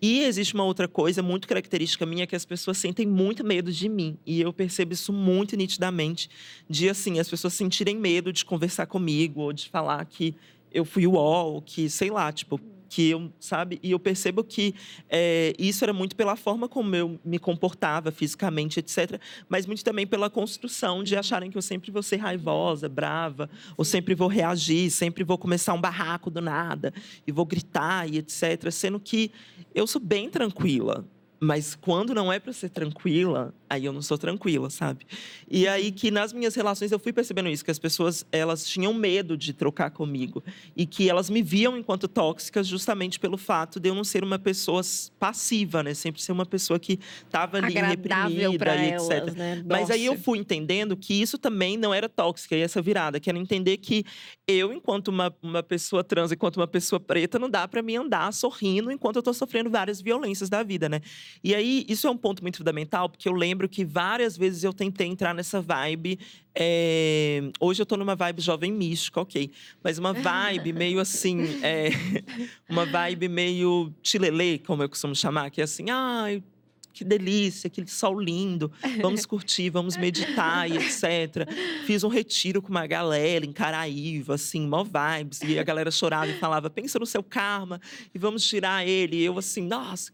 E 0.02 0.22
existe 0.22 0.56
uma 0.56 0.64
outra 0.64 0.88
coisa 0.88 1.22
muito 1.22 1.48
característica 1.48 2.04
minha 2.04 2.26
que 2.26 2.36
as 2.36 2.44
pessoas 2.44 2.80
sentem 2.80 3.06
muito 3.06 3.46
medo 3.46 3.72
de 3.72 3.88
mim. 3.88 4.18
E 4.26 4.42
eu 4.42 4.52
percebo 4.52 4.94
isso 4.94 5.14
muito 5.14 5.56
nitidamente, 5.56 6.32
de 6.68 6.90
assim, 6.90 7.20
as 7.20 7.30
pessoas 7.30 7.54
sentirem 7.54 7.96
medo 7.96 8.34
de 8.34 8.44
conversar 8.44 8.88
comigo 8.88 9.42
ou 9.42 9.54
de 9.54 9.70
falar 9.70 10.04
que 10.06 10.34
eu 10.72 10.84
fui 10.84 11.06
o 11.06 11.14
ó, 11.14 11.62
que 11.62 11.92
sei 11.92 12.10
lá, 12.10 12.32
tipo, 12.32 12.60
que 12.92 13.10
eu, 13.10 13.32
sabe? 13.40 13.80
E 13.82 13.92
eu 13.92 14.00
percebo 14.00 14.44
que 14.44 14.76
é, 15.10 15.54
isso 15.58 15.82
era 15.86 15.94
muito 15.94 16.14
pela 16.14 16.36
forma 16.36 16.68
como 16.68 16.94
eu 16.94 17.18
me 17.24 17.40
comportava 17.40 18.12
fisicamente, 18.12 18.82
etc. 18.82 19.18
Mas 19.48 19.66
muito 19.66 19.82
também 19.82 20.06
pela 20.06 20.30
construção 20.30 21.02
de 21.02 21.16
acharem 21.16 21.50
que 21.50 21.58
eu 21.58 21.62
sempre 21.62 21.90
vou 21.90 22.04
ser 22.04 22.18
raivosa, 22.18 22.90
brava, 22.90 23.50
ou 23.78 23.86
sempre 23.86 24.14
vou 24.14 24.28
reagir, 24.28 24.92
sempre 24.92 25.24
vou 25.24 25.38
começar 25.38 25.74
um 25.74 25.80
barraco 25.80 26.30
do 26.30 26.42
nada 26.42 26.94
e 27.26 27.32
vou 27.32 27.46
gritar 27.46 28.10
e 28.10 28.18
etc. 28.18 28.70
Sendo 28.70 29.00
que 29.00 29.32
eu 29.74 29.88
sou 29.88 30.02
bem 30.02 30.30
tranquila. 30.30 31.06
Mas 31.44 31.74
quando 31.74 32.14
não 32.14 32.32
é 32.32 32.40
para 32.40 32.54
ser 32.54 32.70
tranquila, 32.70 33.52
aí 33.68 33.84
eu 33.84 33.92
não 33.92 34.04
sou 34.04 34.16
tranquila, 34.16 34.70
sabe? 34.70 35.08
E 35.50 35.68
aí 35.68 35.92
que 35.92 36.12
nas 36.12 36.32
minhas 36.32 36.54
relações 36.54 36.92
eu 36.92 37.00
fui 37.00 37.12
percebendo 37.12 37.50
isso, 37.50 37.66
que 37.66 37.72
as 37.72 37.80
pessoas 37.80 38.24
elas 38.32 38.64
tinham 38.68 38.94
medo 38.94 39.36
de 39.36 39.52
trocar 39.52 39.90
comigo 39.90 40.44
e 40.78 40.86
que 40.86 41.10
elas 41.10 41.32
me 41.32 41.42
viam 41.42 41.76
enquanto 41.76 42.08
tóxicas 42.08 42.68
justamente 42.68 43.20
pelo 43.20 43.38
fato 43.38 43.80
de 43.80 43.90
eu 43.90 43.96
não 43.96 44.04
ser 44.04 44.24
uma 44.24 44.38
pessoa 44.38 44.84
passiva, 45.18 45.82
né? 45.82 45.96
Sempre 45.96 46.22
ser 46.22 46.32
uma 46.32 46.46
pessoa 46.46 46.78
que 46.78 47.00
estava 47.26 47.58
ali 47.58 47.74
reprimida 47.74 48.76
e 48.76 48.90
etc. 48.90 49.12
Elas, 49.12 49.36
né? 49.36 49.64
Mas 49.68 49.90
aí 49.90 50.06
eu 50.06 50.16
fui 50.16 50.38
entendendo 50.38 50.96
que 50.96 51.20
isso 51.20 51.40
também 51.40 51.76
não 51.76 51.92
era 51.92 52.08
tóxica 52.08 52.56
e 52.56 52.62
essa 52.62 52.84
virada, 52.84 53.20
que 53.20 53.32
era 53.32 53.40
entender 53.40 53.78
que 53.78 54.06
eu, 54.48 54.72
enquanto 54.72 55.08
uma, 55.08 55.36
uma 55.42 55.64
pessoa 55.64 56.04
trans, 56.04 56.32
enquanto 56.32 56.58
uma 56.58 56.68
pessoa 56.68 57.00
preta, 57.00 57.40
não 57.40 57.50
dá 57.50 57.68
para 57.68 57.82
mim 57.82 57.96
andar 57.96 58.32
sorrindo 58.32 58.92
enquanto 58.92 59.16
eu 59.16 59.24
tô 59.24 59.34
sofrendo 59.34 59.72
várias 59.72 60.00
violências 60.00 60.48
da 60.48 60.62
vida, 60.62 60.88
né? 60.88 61.02
E 61.44 61.56
aí, 61.56 61.86
isso 61.88 62.08
é 62.08 62.12
um 62.12 62.18
ponto 62.18 62.42
muito 62.42 62.58
fundamental, 62.58 63.10
porque 63.10 63.28
eu 63.28 63.34
lembro 63.34 63.68
que 63.68 63.84
várias 63.84 64.38
vezes 64.38 64.64
eu 64.64 64.74
tentei 64.74 65.08
entrar 65.08 65.34
nessa 65.34 65.62
vibe. 65.62 66.20
É... 66.54 67.42
Hoje 67.60 67.82
eu 67.82 67.86
tô 67.86 67.98
numa 67.98 68.16
vibe 68.16 68.42
jovem 68.42 68.72
mística, 68.72 69.22
ok. 69.22 69.52
Mas 69.84 69.98
uma 69.98 70.14
vibe 70.14 70.74
meio 70.74 71.00
assim. 71.00 71.42
É... 71.64 71.90
Uma 72.70 72.86
vibe 72.86 73.28
meio 73.28 73.94
chilelê, 74.02 74.58
como 74.58 74.82
eu 74.82 74.90
costumo 74.90 75.14
chamar, 75.14 75.50
que 75.50 75.60
é 75.60 75.66
assim, 75.66 75.90
ai. 75.90 76.42
Ah, 76.46 76.52
que 76.94 77.04
delícia, 77.04 77.68
aquele 77.68 77.88
sol 77.88 78.20
lindo. 78.20 78.72
Vamos 79.02 79.26
curtir, 79.26 79.70
vamos 79.70 79.98
meditar 79.98 80.70
e 80.70 80.78
etc. 80.78 81.48
Fiz 81.86 82.04
um 82.04 82.10
retiro 82.10 82.62
com 82.62 82.70
uma 82.70 82.86
galera 82.86 83.46
em 83.46 83.52
Caraíva, 83.52 84.36
assim, 84.36 84.68
mó 84.68 84.84
vibes. 84.84 85.42
E 85.42 85.58
a 85.58 85.64
galera 85.64 85.90
chorava 85.90 86.28
e 86.28 86.38
falava: 86.38 86.70
pensa 86.70 87.00
no 87.00 87.06
seu 87.06 87.24
karma 87.24 87.80
e 88.14 88.20
vamos 88.20 88.44
tirar 88.44 88.86
ele. 88.86 89.18
E 89.18 89.24
eu, 89.24 89.38
assim, 89.38 89.62
nossa, 89.62 90.12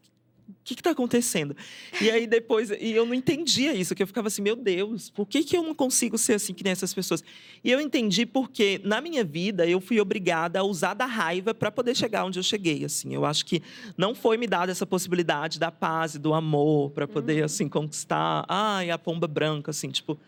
que 0.64 0.74
está 0.74 0.92
acontecendo? 0.92 1.56
E 2.02 2.12
aí 2.12 2.28
depois, 2.28 2.70
e 2.72 2.92
eu 2.92 3.06
não 3.06 3.14
entendia 3.14 3.74
isso, 3.74 3.96
que 3.96 4.04
eu 4.04 4.08
ficava 4.08 4.28
assim, 4.28 4.42
meu 4.42 4.56
Deus, 4.56 5.10
por 5.10 5.26
que, 5.26 5.44
que 5.44 5.56
eu 5.56 5.64
não 5.64 5.74
consigo 5.74 6.18
ser 6.18 6.34
assim 6.34 6.54
que 6.54 6.64
nem 6.64 6.72
essas 6.72 6.94
pessoas? 6.94 7.24
E 7.64 7.72
eu 7.72 7.80
entendi 7.80 8.26
porque 8.26 8.82
na 8.84 9.00
minha 9.00 9.24
vida 9.24 9.66
eu 9.66 9.80
fui 9.80 10.00
obrigada 10.00 10.60
a 10.60 10.64
usar 10.64 10.94
da 10.94 11.06
raiva 11.06 11.54
para 11.54 11.72
poder 11.72 11.96
chegar 11.96 12.26
onde 12.26 12.40
eu 12.40 12.44
cheguei, 12.44 12.84
assim. 12.84 13.14
Eu 13.14 13.26
acho 13.26 13.46
que 13.46 13.62
não 13.98 14.14
foi 14.14 14.38
me 14.38 14.48
dada 14.48 14.72
essa 14.72 14.86
possibilidade 14.86 15.60
da 15.60 15.72
paz 15.72 16.16
e 16.16 16.20
do 16.20 16.34
amor 16.34 16.92
para 16.92 17.08
poder 17.08 17.40
uhum. 17.40 17.46
assim 17.46 17.70
conquistar, 17.70 18.46
ai, 18.48 18.90
a 18.90 18.98
pomba 18.98 19.28
branca, 19.28 19.72
assim, 19.72 19.90
tipo, 19.90 20.20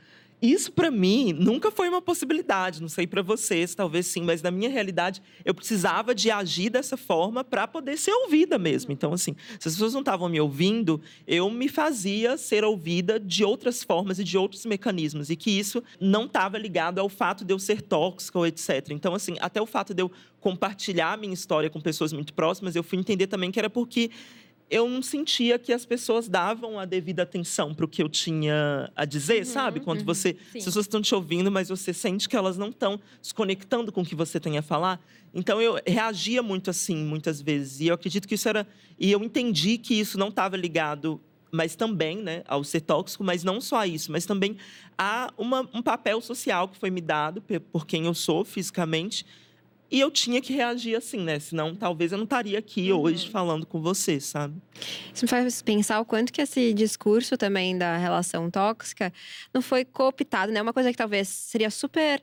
isso 0.41 0.71
para 0.71 0.89
mim 0.89 1.34
nunca 1.34 1.69
foi 1.69 1.89
uma 1.89 2.02
possibilidade. 2.02 2.82
Não 2.82 2.88
sei 2.88 3.06
para 3.06 3.21
vocês, 3.21 3.75
talvez 3.75 4.06
sim, 4.06 4.21
mas 4.23 4.41
na 4.41 4.52
minha 4.52 4.69
realidade 4.69 5.21
eu 5.43 5.54
precisava 5.54 6.15
de 6.15 6.32
agir 6.32 6.69
dessa 6.69 6.95
forma 6.95 7.43
para 7.43 7.67
poder 7.67 7.97
ser 7.97 8.12
ouvida 8.12 8.58
mesmo. 8.58 8.91
Então, 8.91 9.13
assim, 9.13 9.36
se 9.60 9.67
as 9.67 9.73
pessoas 9.73 9.93
não 9.93 9.99
estavam 9.99 10.30
me 10.30 10.39
ouvindo, 10.39 11.02
eu 11.28 11.49
me 11.49 11.67
fazia 11.67 12.38
ser 12.38 12.63
ouvida 12.63 13.19
de 13.19 13.43
outras 13.43 13.84
formas 13.84 14.19
e 14.19 14.23
de 14.23 14.38
outros 14.38 14.65
mecanismos 14.65 15.30
e 15.30 15.36
que 15.36 15.52
isso 15.52 15.84
não 15.99 16.25
estava 16.25 16.58
ligado 16.58 16.99
ao 16.99 17.10
fato 17.10 17.43
de 17.43 17.54
eu 17.54 17.60
ser 17.60 17.82
tóxica 17.82 18.38
ou 18.39 18.47
etc. 18.47 18.91
Então, 18.91 19.13
assim, 19.13 19.36
até 19.41 19.62
o 19.62 19.65
fato 19.65 19.93
de 19.93 20.02
eu 20.02 20.12
compartilhar 20.39 21.17
minha 21.17 21.34
história 21.34 21.69
com 21.69 21.82
pessoas 21.82 22.13
muito 22.13 22.34
próximas, 22.34 22.75
eu 22.75 22.84
fui 22.84 22.97
entender 22.97 23.28
também 23.28 23.52
que 23.52 23.60
era 23.60 23.69
porque 23.69 24.10
eu 24.69 24.88
não 24.88 25.01
sentia 25.01 25.58
que 25.58 25.73
as 25.73 25.86
pessoas 25.86 26.27
davam 26.27 26.79
a 26.79 26.86
devida 26.86 27.23
atenção 27.23 27.73
para 27.73 27.86
o 27.86 27.88
que 27.88 28.03
eu 28.03 28.08
tinha 28.08 28.91
a 28.95 29.03
dizer, 29.03 29.39
uhum, 29.39 29.45
sabe? 29.45 29.79
Quando 29.79 29.99
uhum, 29.99 30.05
você. 30.05 30.38
Sim. 30.51 30.60
As 30.60 30.65
pessoas 30.65 30.86
estão 30.86 31.01
te 31.01 31.15
ouvindo, 31.15 31.51
mas 31.51 31.69
você 31.69 31.91
sente 31.91 32.29
que 32.29 32.36
elas 32.36 32.58
não 32.58 32.69
estão 32.69 32.99
se 33.21 33.34
conectando 33.34 33.91
com 33.91 34.01
o 34.01 34.05
que 34.05 34.15
você 34.15 34.39
tem 34.39 34.58
a 34.58 34.62
falar. 34.62 35.01
Então 35.34 35.62
eu 35.62 35.79
reagia 35.86 36.43
muito 36.43 36.69
assim, 36.69 36.95
muitas 36.95 37.41
vezes. 37.41 37.79
E 37.79 37.88
eu 37.88 37.95
acredito 37.95 38.27
que 38.27 38.36
isso 38.36 38.47
era. 38.47 38.67
E 38.99 39.12
eu 39.12 39.23
entendi 39.23 39.77
que 39.77 39.93
isso 39.99 40.17
não 40.17 40.29
estava 40.29 40.55
ligado 40.55 41.19
mas 41.51 41.75
também 41.75 42.17
né, 42.17 42.43
ao 42.47 42.63
ser 42.63 42.82
tóxico, 42.82 43.23
mas 43.23 43.43
não 43.43 43.60
só 43.60 43.77
a 43.77 43.88
isso, 43.88 44.12
mas 44.12 44.23
também 44.23 44.58
a 44.95 45.34
uma, 45.36 45.67
um 45.73 45.82
papel 45.82 46.21
social 46.21 46.67
que 46.67 46.77
foi 46.77 46.91
me 46.91 47.01
dado 47.01 47.43
por 47.71 47.88
quem 47.88 48.05
eu 48.05 48.13
sou 48.13 48.45
fisicamente, 48.45 49.25
e 49.91 49.99
eu 49.99 50.12
tinha 50.12 50.41
que 50.41 50.54
reagir 50.54 50.95
assim, 50.95 51.19
né? 51.19 51.39
Senão, 51.39 51.75
talvez 51.75 52.12
eu 52.12 52.17
não 52.17 52.25
estaria 52.25 52.60
aqui 52.60 52.91
uhum. 52.91 53.02
hoje 53.02 53.30
falando 53.30 53.65
com 53.65 53.82
você, 53.82 54.19
sabe? 54.19 54.56
Isso 55.13 55.25
me 55.25 55.30
faz 55.30 55.62
pensar 55.62 55.99
o 55.99 56.06
quanto 56.06 56.32
que 56.32 56.41
esse 56.41 56.73
discurso 56.73 57.38
também 57.38 57.78
da 57.78 57.97
relação 57.97 58.49
tóxica 58.49 59.12
não 59.54 59.62
foi 59.62 59.84
cooptado, 59.84 60.52
né? 60.52 60.62
Uma 60.62 60.73
coisa 60.73 60.91
que 60.91 60.97
talvez 60.97 61.28
seria 61.28 61.69
super 61.69 62.21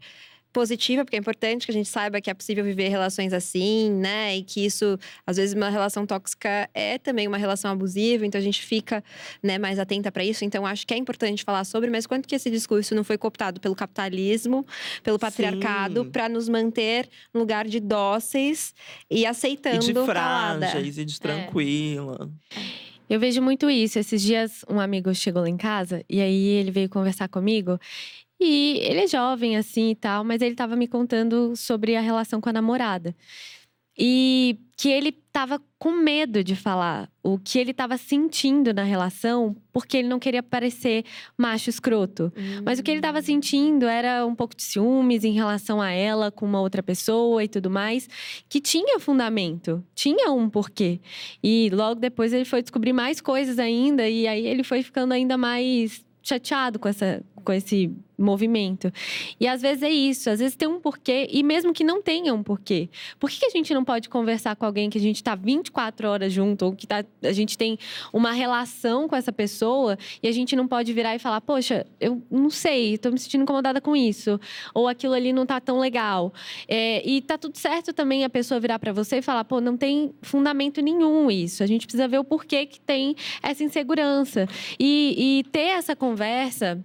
positiva, 0.56 1.04
porque 1.04 1.16
é 1.16 1.18
importante 1.18 1.66
que 1.66 1.70
a 1.70 1.74
gente 1.74 1.86
saiba 1.86 2.18
que 2.18 2.30
é 2.30 2.34
possível 2.34 2.64
viver 2.64 2.88
relações 2.88 3.34
assim, 3.34 3.90
né? 3.90 4.38
E 4.38 4.42
que 4.42 4.64
isso, 4.64 4.98
às 5.26 5.36
vezes, 5.36 5.54
uma 5.54 5.68
relação 5.68 6.06
tóxica 6.06 6.70
é 6.72 6.96
também 6.96 7.28
uma 7.28 7.36
relação 7.36 7.70
abusiva, 7.70 8.24
então 8.24 8.38
a 8.38 8.42
gente 8.42 8.62
fica 8.62 9.04
né, 9.42 9.58
mais 9.58 9.78
atenta 9.78 10.10
para 10.10 10.24
isso. 10.24 10.46
Então, 10.46 10.64
acho 10.64 10.86
que 10.86 10.94
é 10.94 10.96
importante 10.96 11.44
falar 11.44 11.64
sobre, 11.64 11.90
mas 11.90 12.06
quanto 12.06 12.26
que 12.26 12.34
esse 12.34 12.48
discurso 12.50 12.94
não 12.94 13.04
foi 13.04 13.18
cooptado 13.18 13.60
pelo 13.60 13.74
capitalismo, 13.74 14.64
pelo 15.02 15.18
patriarcado, 15.18 16.06
para 16.06 16.26
nos 16.26 16.48
manter 16.48 17.06
no 17.34 17.40
lugar 17.40 17.68
de 17.68 17.78
dóceis 17.78 18.74
e 19.10 19.26
aceitando. 19.26 19.84
E 19.84 19.92
de 19.92 20.04
frágeis, 20.06 20.96
e 20.96 21.04
de 21.04 21.20
tranquila. 21.20 22.30
Eu 23.10 23.20
vejo 23.20 23.40
muito 23.40 23.70
isso. 23.70 23.98
Esses 23.98 24.22
dias, 24.22 24.64
um 24.68 24.80
amigo 24.80 25.14
chegou 25.14 25.42
lá 25.42 25.48
em 25.48 25.56
casa 25.56 26.02
e 26.08 26.20
aí 26.20 26.46
ele 26.46 26.70
veio 26.70 26.88
conversar 26.88 27.28
comigo. 27.28 27.78
E 28.38 28.78
ele 28.80 29.00
é 29.00 29.06
jovem, 29.06 29.56
assim 29.56 29.90
e 29.90 29.94
tal, 29.94 30.22
mas 30.22 30.42
ele 30.42 30.54
tava 30.54 30.76
me 30.76 30.86
contando 30.86 31.56
sobre 31.56 31.96
a 31.96 32.00
relação 32.00 32.40
com 32.40 32.48
a 32.48 32.52
namorada. 32.52 33.14
E 33.98 34.58
que 34.76 34.90
ele 34.90 35.10
tava 35.10 35.60
com 35.78 35.90
medo 35.90 36.44
de 36.44 36.54
falar 36.54 37.10
o 37.22 37.38
que 37.38 37.58
ele 37.58 37.72
tava 37.72 37.96
sentindo 37.96 38.74
na 38.74 38.82
relação, 38.82 39.56
porque 39.72 39.96
ele 39.96 40.08
não 40.08 40.18
queria 40.18 40.42
parecer 40.42 41.02
macho 41.36 41.70
escroto. 41.70 42.30
Mas 42.62 42.78
o 42.78 42.82
que 42.82 42.90
ele 42.90 43.00
tava 43.00 43.22
sentindo 43.22 43.86
era 43.86 44.26
um 44.26 44.34
pouco 44.34 44.54
de 44.54 44.62
ciúmes 44.62 45.24
em 45.24 45.32
relação 45.32 45.80
a 45.80 45.90
ela 45.90 46.30
com 46.30 46.44
uma 46.44 46.60
outra 46.60 46.82
pessoa 46.82 47.42
e 47.42 47.48
tudo 47.48 47.70
mais, 47.70 48.06
que 48.50 48.60
tinha 48.60 49.00
fundamento, 49.00 49.82
tinha 49.94 50.30
um 50.30 50.50
porquê. 50.50 51.00
E 51.42 51.70
logo 51.72 51.98
depois 51.98 52.34
ele 52.34 52.44
foi 52.44 52.60
descobrir 52.60 52.92
mais 52.92 53.18
coisas 53.18 53.58
ainda, 53.58 54.06
e 54.06 54.28
aí 54.28 54.46
ele 54.46 54.62
foi 54.62 54.82
ficando 54.82 55.12
ainda 55.12 55.38
mais 55.38 56.04
chateado 56.22 56.78
com, 56.78 56.88
essa, 56.88 57.24
com 57.42 57.52
esse 57.52 57.90
movimento. 58.18 58.92
E 59.38 59.46
às 59.46 59.62
vezes 59.62 59.82
é 59.82 59.90
isso, 59.90 60.30
às 60.30 60.38
vezes 60.38 60.56
tem 60.56 60.68
um 60.68 60.80
porquê, 60.80 61.28
e 61.30 61.42
mesmo 61.42 61.72
que 61.72 61.84
não 61.84 62.02
tenha 62.02 62.34
um 62.34 62.42
porquê. 62.42 62.88
Por 63.18 63.30
que, 63.30 63.40
que 63.40 63.46
a 63.46 63.50
gente 63.50 63.72
não 63.74 63.84
pode 63.84 64.08
conversar 64.08 64.56
com 64.56 64.64
alguém 64.64 64.88
que 64.88 64.98
a 64.98 65.00
gente 65.00 65.16
está 65.16 65.34
24 65.34 66.08
horas 66.08 66.32
junto, 66.32 66.66
ou 66.66 66.72
que 66.72 66.86
tá, 66.86 67.04
a 67.22 67.32
gente 67.32 67.56
tem 67.56 67.78
uma 68.12 68.32
relação 68.32 69.08
com 69.08 69.16
essa 69.16 69.32
pessoa, 69.32 69.98
e 70.22 70.28
a 70.28 70.32
gente 70.32 70.56
não 70.56 70.66
pode 70.66 70.92
virar 70.92 71.14
e 71.14 71.18
falar, 71.18 71.40
poxa, 71.40 71.86
eu 72.00 72.22
não 72.30 72.50
sei, 72.50 72.94
estou 72.94 73.12
me 73.12 73.18
sentindo 73.18 73.42
incomodada 73.42 73.80
com 73.80 73.94
isso, 73.94 74.40
ou 74.74 74.88
aquilo 74.88 75.14
ali 75.14 75.32
não 75.32 75.42
está 75.42 75.60
tão 75.60 75.78
legal. 75.78 76.32
É, 76.68 77.06
e 77.08 77.20
tá 77.20 77.36
tudo 77.36 77.56
certo 77.56 77.92
também 77.92 78.24
a 78.24 78.30
pessoa 78.30 78.60
virar 78.60 78.78
para 78.78 78.92
você 78.92 79.18
e 79.18 79.22
falar, 79.22 79.44
pô, 79.44 79.60
não 79.60 79.76
tem 79.76 80.14
fundamento 80.22 80.80
nenhum 80.80 81.30
isso. 81.30 81.62
A 81.62 81.66
gente 81.66 81.86
precisa 81.86 82.08
ver 82.08 82.18
o 82.18 82.24
porquê 82.24 82.66
que 82.66 82.80
tem 82.80 83.14
essa 83.42 83.62
insegurança. 83.62 84.46
E, 84.78 85.40
e 85.40 85.50
ter 85.50 85.68
essa 85.68 85.94
conversa 85.94 86.84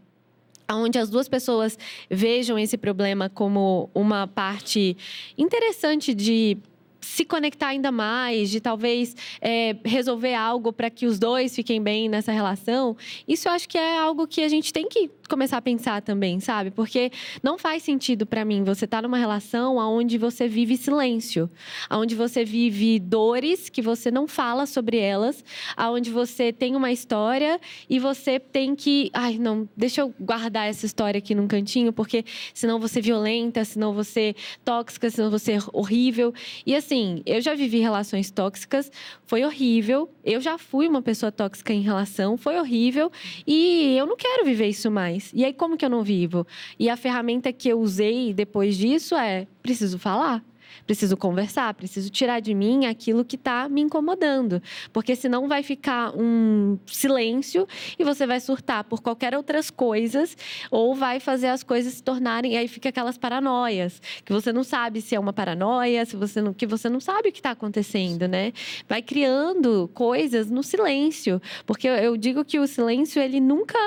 onde 0.76 0.98
as 0.98 1.10
duas 1.10 1.28
pessoas 1.28 1.78
vejam 2.10 2.58
esse 2.58 2.78
problema 2.78 3.30
como 3.30 3.90
uma 3.94 4.28
parte 4.28 4.98
interessante 5.38 6.14
de 6.14 6.58
se 7.02 7.26
conectar 7.26 7.68
ainda 7.68 7.92
mais, 7.92 8.50
de 8.50 8.62
talvez 8.62 9.16
é, 9.42 9.76
resolver 9.84 10.36
algo 10.36 10.72
para 10.72 10.90
que 10.90 11.06
os 11.06 11.18
dois 11.18 11.56
fiquem 11.56 11.82
bem 11.82 12.08
nessa 12.08 12.32
relação, 12.32 12.96
isso 13.28 13.48
eu 13.48 13.52
acho 13.52 13.68
que 13.68 13.78
é 13.78 13.98
algo 13.98 14.28
que 14.28 14.42
a 14.42 14.48
gente 14.48 14.72
tem 14.72 14.88
que 14.88 15.10
começar 15.28 15.58
a 15.58 15.62
pensar 15.62 16.02
também, 16.02 16.42
sabe? 16.42 16.72
Porque 16.72 17.10
não 17.42 17.58
faz 17.58 17.84
sentido 17.84 18.26
para 18.26 18.44
mim 18.44 18.64
você 18.64 18.84
estar 18.84 18.98
tá 18.98 19.02
numa 19.02 19.18
relação 19.18 19.78
onde 19.78 20.18
você 20.18 20.48
vive 20.48 20.76
silêncio, 20.76 21.50
onde 21.90 22.16
você 22.16 22.44
vive 22.44 23.00
dores 23.00 23.70
que 23.70 23.82
você 23.82 24.12
não 24.12 24.28
fala 24.28 24.66
sobre 24.66 24.98
elas, 24.98 25.44
onde 25.78 26.12
você 26.12 26.52
tem 26.52 26.76
uma 26.76 26.92
história 26.92 27.60
e 27.90 27.98
você 27.98 28.40
tem 28.40 28.76
que, 28.76 29.10
ai, 29.14 29.38
não, 29.38 29.68
deixa 29.76 30.02
eu 30.02 30.14
guardar 30.20 30.68
essa 30.68 30.86
história 30.86 31.20
aqui 31.20 31.34
num 31.34 31.48
cantinho, 31.48 31.94
porque 31.94 32.26
senão 32.54 32.78
você 32.78 33.00
violenta, 33.00 33.64
senão 33.64 33.94
você 33.94 34.36
tóxica, 34.66 35.10
senão 35.10 35.32
você 35.32 35.58
horrível. 35.72 36.34
E 36.66 36.76
assim, 36.76 36.91
assim, 36.92 37.24
eu 37.26 37.40
já 37.40 37.56
vivi 37.56 37.80
relações 37.80 38.30
tóxicas, 38.30 38.92
foi 39.26 39.46
horrível. 39.46 40.10
Eu 40.26 40.42
já 40.42 40.58
fui 40.58 40.88
uma 40.88 41.02
pessoa 41.02 41.32
tóxica 41.32 41.74
em 41.74 41.82
relação, 41.82 42.38
foi 42.38 42.60
horrível. 42.60 43.10
E 43.48 43.96
eu 43.98 44.06
não 44.06 44.18
quero 44.18 44.44
viver 44.44 44.68
isso 44.68 44.92
mais. 44.92 45.32
E 45.34 45.46
aí, 45.46 45.54
como 45.54 45.78
que 45.78 45.86
eu 45.86 45.90
não 45.90 46.04
vivo? 46.04 46.46
E 46.78 46.90
a 46.90 46.98
ferramenta 46.98 47.54
que 47.54 47.70
eu 47.70 47.80
usei 47.80 48.34
depois 48.34 48.78
disso 48.78 49.16
é: 49.16 49.48
preciso 49.64 49.98
falar. 49.98 50.44
Preciso 50.86 51.16
conversar, 51.16 51.74
preciso 51.74 52.10
tirar 52.10 52.40
de 52.40 52.54
mim 52.54 52.86
aquilo 52.86 53.24
que 53.24 53.36
está 53.36 53.70
me 53.70 53.82
incomodando. 53.82 54.62
Porque 54.92 55.16
senão 55.16 55.48
vai 55.48 55.64
ficar 55.64 56.14
um 56.16 56.78
silêncio 56.86 57.68
e 57.98 58.04
você 58.04 58.26
vai 58.26 58.40
surtar 58.40 58.84
por 58.84 59.02
qualquer 59.02 59.36
outras 59.36 59.70
coisas 59.70 60.36
ou 60.70 60.96
vai 60.96 61.20
fazer 61.20 61.48
as 61.48 61.64
coisas 61.64 61.94
se 61.94 62.04
tornarem. 62.04 62.54
E 62.54 62.58
aí 62.58 62.68
fica 62.68 62.90
aquelas 62.90 63.18
paranoias, 63.18 64.02
que 64.26 64.34
você 64.34 64.52
não 64.52 64.64
sabe 64.64 65.02
se 65.02 65.16
é 65.16 65.20
uma 65.20 65.34
paranoia, 65.34 66.06
se 66.06 66.16
você 66.16 66.42
não, 66.42 66.54
que 66.54 66.66
você 66.66 66.90
não 66.90 67.00
sabe 67.00 67.30
o 67.30 67.32
que 67.32 67.40
está 67.40 67.52
acontecendo, 67.52 68.28
né? 68.28 68.54
Vai 68.88 69.02
criando 69.02 69.90
coisas 69.94 70.50
no 70.50 70.64
silêncio. 70.64 71.42
Porque 71.66 71.88
eu 71.88 72.18
digo 72.18 72.44
que 72.44 72.60
o 72.60 72.68
silêncio, 72.68 73.22
ele 73.22 73.40
nunca 73.40 73.78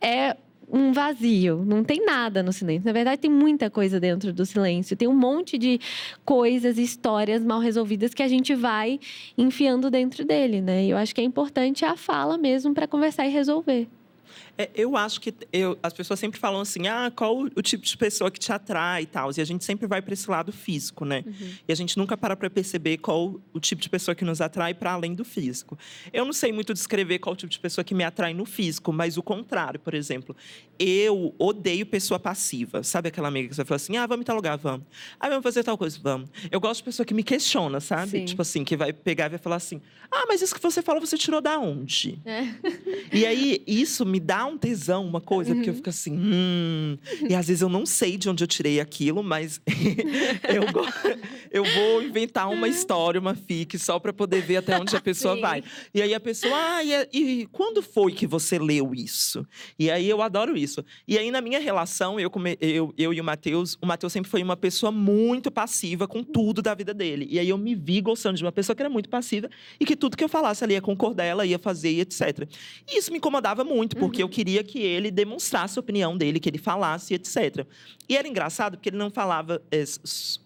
é 0.00 0.36
um 0.72 0.92
vazio, 0.92 1.64
não 1.64 1.82
tem 1.82 2.04
nada 2.04 2.42
no 2.42 2.52
silêncio. 2.52 2.86
Na 2.86 2.92
verdade, 2.92 3.20
tem 3.20 3.30
muita 3.30 3.68
coisa 3.70 3.98
dentro 3.98 4.32
do 4.32 4.46
silêncio. 4.46 4.96
Tem 4.96 5.08
um 5.08 5.14
monte 5.14 5.58
de 5.58 5.80
coisas, 6.24 6.78
histórias 6.78 7.44
mal 7.44 7.60
resolvidas 7.60 8.14
que 8.14 8.22
a 8.22 8.28
gente 8.28 8.54
vai 8.54 8.98
enfiando 9.36 9.90
dentro 9.90 10.24
dele, 10.24 10.60
né? 10.60 10.84
E 10.84 10.90
eu 10.90 10.96
acho 10.96 11.14
que 11.14 11.20
é 11.20 11.24
importante 11.24 11.84
a 11.84 11.96
fala 11.96 12.38
mesmo 12.38 12.72
para 12.72 12.86
conversar 12.86 13.26
e 13.26 13.30
resolver. 13.30 13.88
É, 14.60 14.68
eu 14.74 14.94
acho 14.94 15.22
que 15.22 15.32
eu, 15.50 15.78
as 15.82 15.94
pessoas 15.94 16.20
sempre 16.20 16.38
falam 16.38 16.60
assim: 16.60 16.86
ah, 16.86 17.10
qual 17.14 17.34
o, 17.34 17.44
o, 17.46 17.62
tipo 17.62 17.82
de 17.82 17.96
pessoa 17.96 18.30
que 18.30 18.38
te 18.38 18.52
atrai 18.52 19.04
e 19.04 19.06
tal. 19.06 19.30
E 19.34 19.40
a 19.40 19.44
gente 19.44 19.64
sempre 19.64 19.86
vai 19.86 20.02
para 20.02 20.12
esse 20.12 20.30
lado 20.30 20.52
físico, 20.52 21.06
né? 21.06 21.24
Uhum. 21.26 21.52
E 21.66 21.72
a 21.72 21.74
gente 21.74 21.96
nunca 21.96 22.14
para 22.14 22.36
para 22.36 22.50
perceber 22.50 22.98
qual 22.98 23.40
o 23.54 23.58
tipo 23.60 23.80
de 23.80 23.88
pessoa 23.88 24.14
que 24.14 24.22
nos 24.22 24.42
atrai 24.42 24.74
para 24.74 24.92
além 24.92 25.14
do 25.14 25.24
físico. 25.24 25.78
Eu 26.12 26.26
não 26.26 26.32
sei 26.34 26.52
muito 26.52 26.74
descrever 26.74 27.20
qual 27.20 27.32
o 27.32 27.36
tipo 27.36 27.50
de 27.50 27.58
pessoa 27.58 27.82
que 27.82 27.94
me 27.94 28.04
atrai 28.04 28.34
no 28.34 28.44
físico, 28.44 28.92
mas 28.92 29.16
o 29.16 29.22
contrário, 29.22 29.80
por 29.80 29.94
exemplo. 29.94 30.36
Eu 30.78 31.34
odeio 31.38 31.86
pessoa 31.86 32.18
passiva. 32.18 32.82
Sabe 32.82 33.08
aquela 33.08 33.28
amiga 33.28 33.48
que 33.48 33.54
você 33.54 33.64
fala 33.64 33.76
assim: 33.76 33.96
ah, 33.96 34.06
vamos 34.06 34.24
em 34.24 34.26
tal 34.26 34.36
lugar, 34.36 34.58
vamos. 34.58 34.86
Ah, 35.18 35.30
vamos 35.30 35.42
fazer 35.42 35.64
tal 35.64 35.78
coisa, 35.78 35.98
vamos. 36.02 36.28
Eu 36.50 36.60
gosto 36.60 36.80
de 36.80 36.84
pessoa 36.84 37.06
que 37.06 37.14
me 37.14 37.22
questiona, 37.22 37.80
sabe? 37.80 38.10
Sim. 38.10 38.24
Tipo 38.26 38.42
assim, 38.42 38.62
que 38.62 38.76
vai 38.76 38.92
pegar 38.92 39.26
e 39.26 39.28
vai 39.30 39.38
falar 39.38 39.56
assim: 39.56 39.80
ah, 40.10 40.26
mas 40.28 40.42
isso 40.42 40.54
que 40.54 40.60
você 40.60 40.82
falou, 40.82 41.00
você 41.00 41.16
tirou 41.16 41.40
da 41.40 41.58
onde? 41.58 42.20
É. 42.26 42.44
E 43.12 43.24
aí, 43.24 43.62
isso 43.66 44.04
me 44.04 44.18
dá 44.18 44.49
um 44.50 44.58
tesão, 44.58 45.06
uma 45.06 45.20
coisa, 45.20 45.50
uhum. 45.50 45.56
porque 45.56 45.70
eu 45.70 45.72
uhum. 45.72 45.78
fico 45.78 45.90
assim, 45.90 46.18
hum. 46.18 46.98
E 47.28 47.34
às 47.34 47.46
vezes 47.46 47.62
eu 47.62 47.68
não 47.68 47.86
sei 47.86 48.16
de 48.16 48.28
onde 48.28 48.44
eu 48.44 48.48
tirei 48.48 48.80
aquilo, 48.80 49.22
mas 49.22 49.60
eu, 50.48 50.62
eu 51.50 51.64
vou 51.64 52.02
inventar 52.02 52.50
uma 52.50 52.66
história, 52.68 53.20
uma 53.20 53.34
fic, 53.34 53.78
só 53.78 53.98
para 53.98 54.12
poder 54.12 54.42
ver 54.42 54.58
até 54.58 54.78
onde 54.78 54.94
a 54.96 55.00
pessoa 55.00 55.34
Sim. 55.34 55.40
vai. 55.40 55.64
E 55.94 56.02
aí 56.02 56.14
a 56.14 56.20
pessoa, 56.20 56.54
ah, 56.54 56.84
e, 56.84 57.08
e, 57.12 57.46
quando 57.46 57.82
foi 57.82 58.12
que 58.12 58.26
você 58.26 58.58
leu 58.58 58.92
isso? 58.94 59.46
E 59.78 59.90
aí 59.90 60.08
eu 60.08 60.22
adoro 60.22 60.56
isso. 60.56 60.84
E 61.06 61.16
aí 61.16 61.30
na 61.30 61.40
minha 61.40 61.60
relação, 61.60 62.18
eu, 62.18 62.30
eu, 62.60 62.94
eu 62.96 63.14
e 63.14 63.20
o 63.20 63.24
Matheus, 63.24 63.76
o 63.80 63.86
Matheus 63.86 64.12
sempre 64.12 64.30
foi 64.30 64.42
uma 64.42 64.56
pessoa 64.56 64.90
muito 64.92 65.50
passiva 65.50 66.06
com 66.06 66.22
tudo 66.22 66.60
da 66.60 66.74
vida 66.74 66.92
dele. 66.92 67.26
E 67.30 67.38
aí 67.38 67.48
eu 67.48 67.58
me 67.58 67.74
vi 67.74 68.00
gostando 68.00 68.36
de 68.36 68.44
uma 68.44 68.52
pessoa 68.52 68.74
que 68.74 68.82
era 68.82 68.90
muito 68.90 69.08
passiva 69.08 69.48
e 69.78 69.84
que 69.84 69.96
tudo 69.96 70.16
que 70.16 70.24
eu 70.24 70.28
falasse 70.28 70.64
ali 70.64 70.74
ia 70.74 70.82
concordar, 70.82 71.24
ela 71.24 71.46
ia 71.46 71.58
fazer, 71.58 72.00
etc. 72.00 72.48
E 72.88 72.98
isso 72.98 73.10
me 73.10 73.18
incomodava 73.18 73.64
muito, 73.64 73.96
porque 73.96 74.22
uhum. 74.22 74.28
eu 74.28 74.32
queria 74.32 74.39
que 74.64 74.78
ele 74.78 75.10
demonstrasse 75.10 75.78
a 75.78 75.80
opinião 75.80 76.16
dele, 76.16 76.40
que 76.40 76.48
ele 76.48 76.58
falasse, 76.58 77.14
etc. 77.14 77.66
E 78.08 78.16
era 78.16 78.26
engraçado 78.26 78.76
porque 78.76 78.88
ele 78.88 78.96
não 78.96 79.10
falava 79.10 79.62
é, 79.70 79.84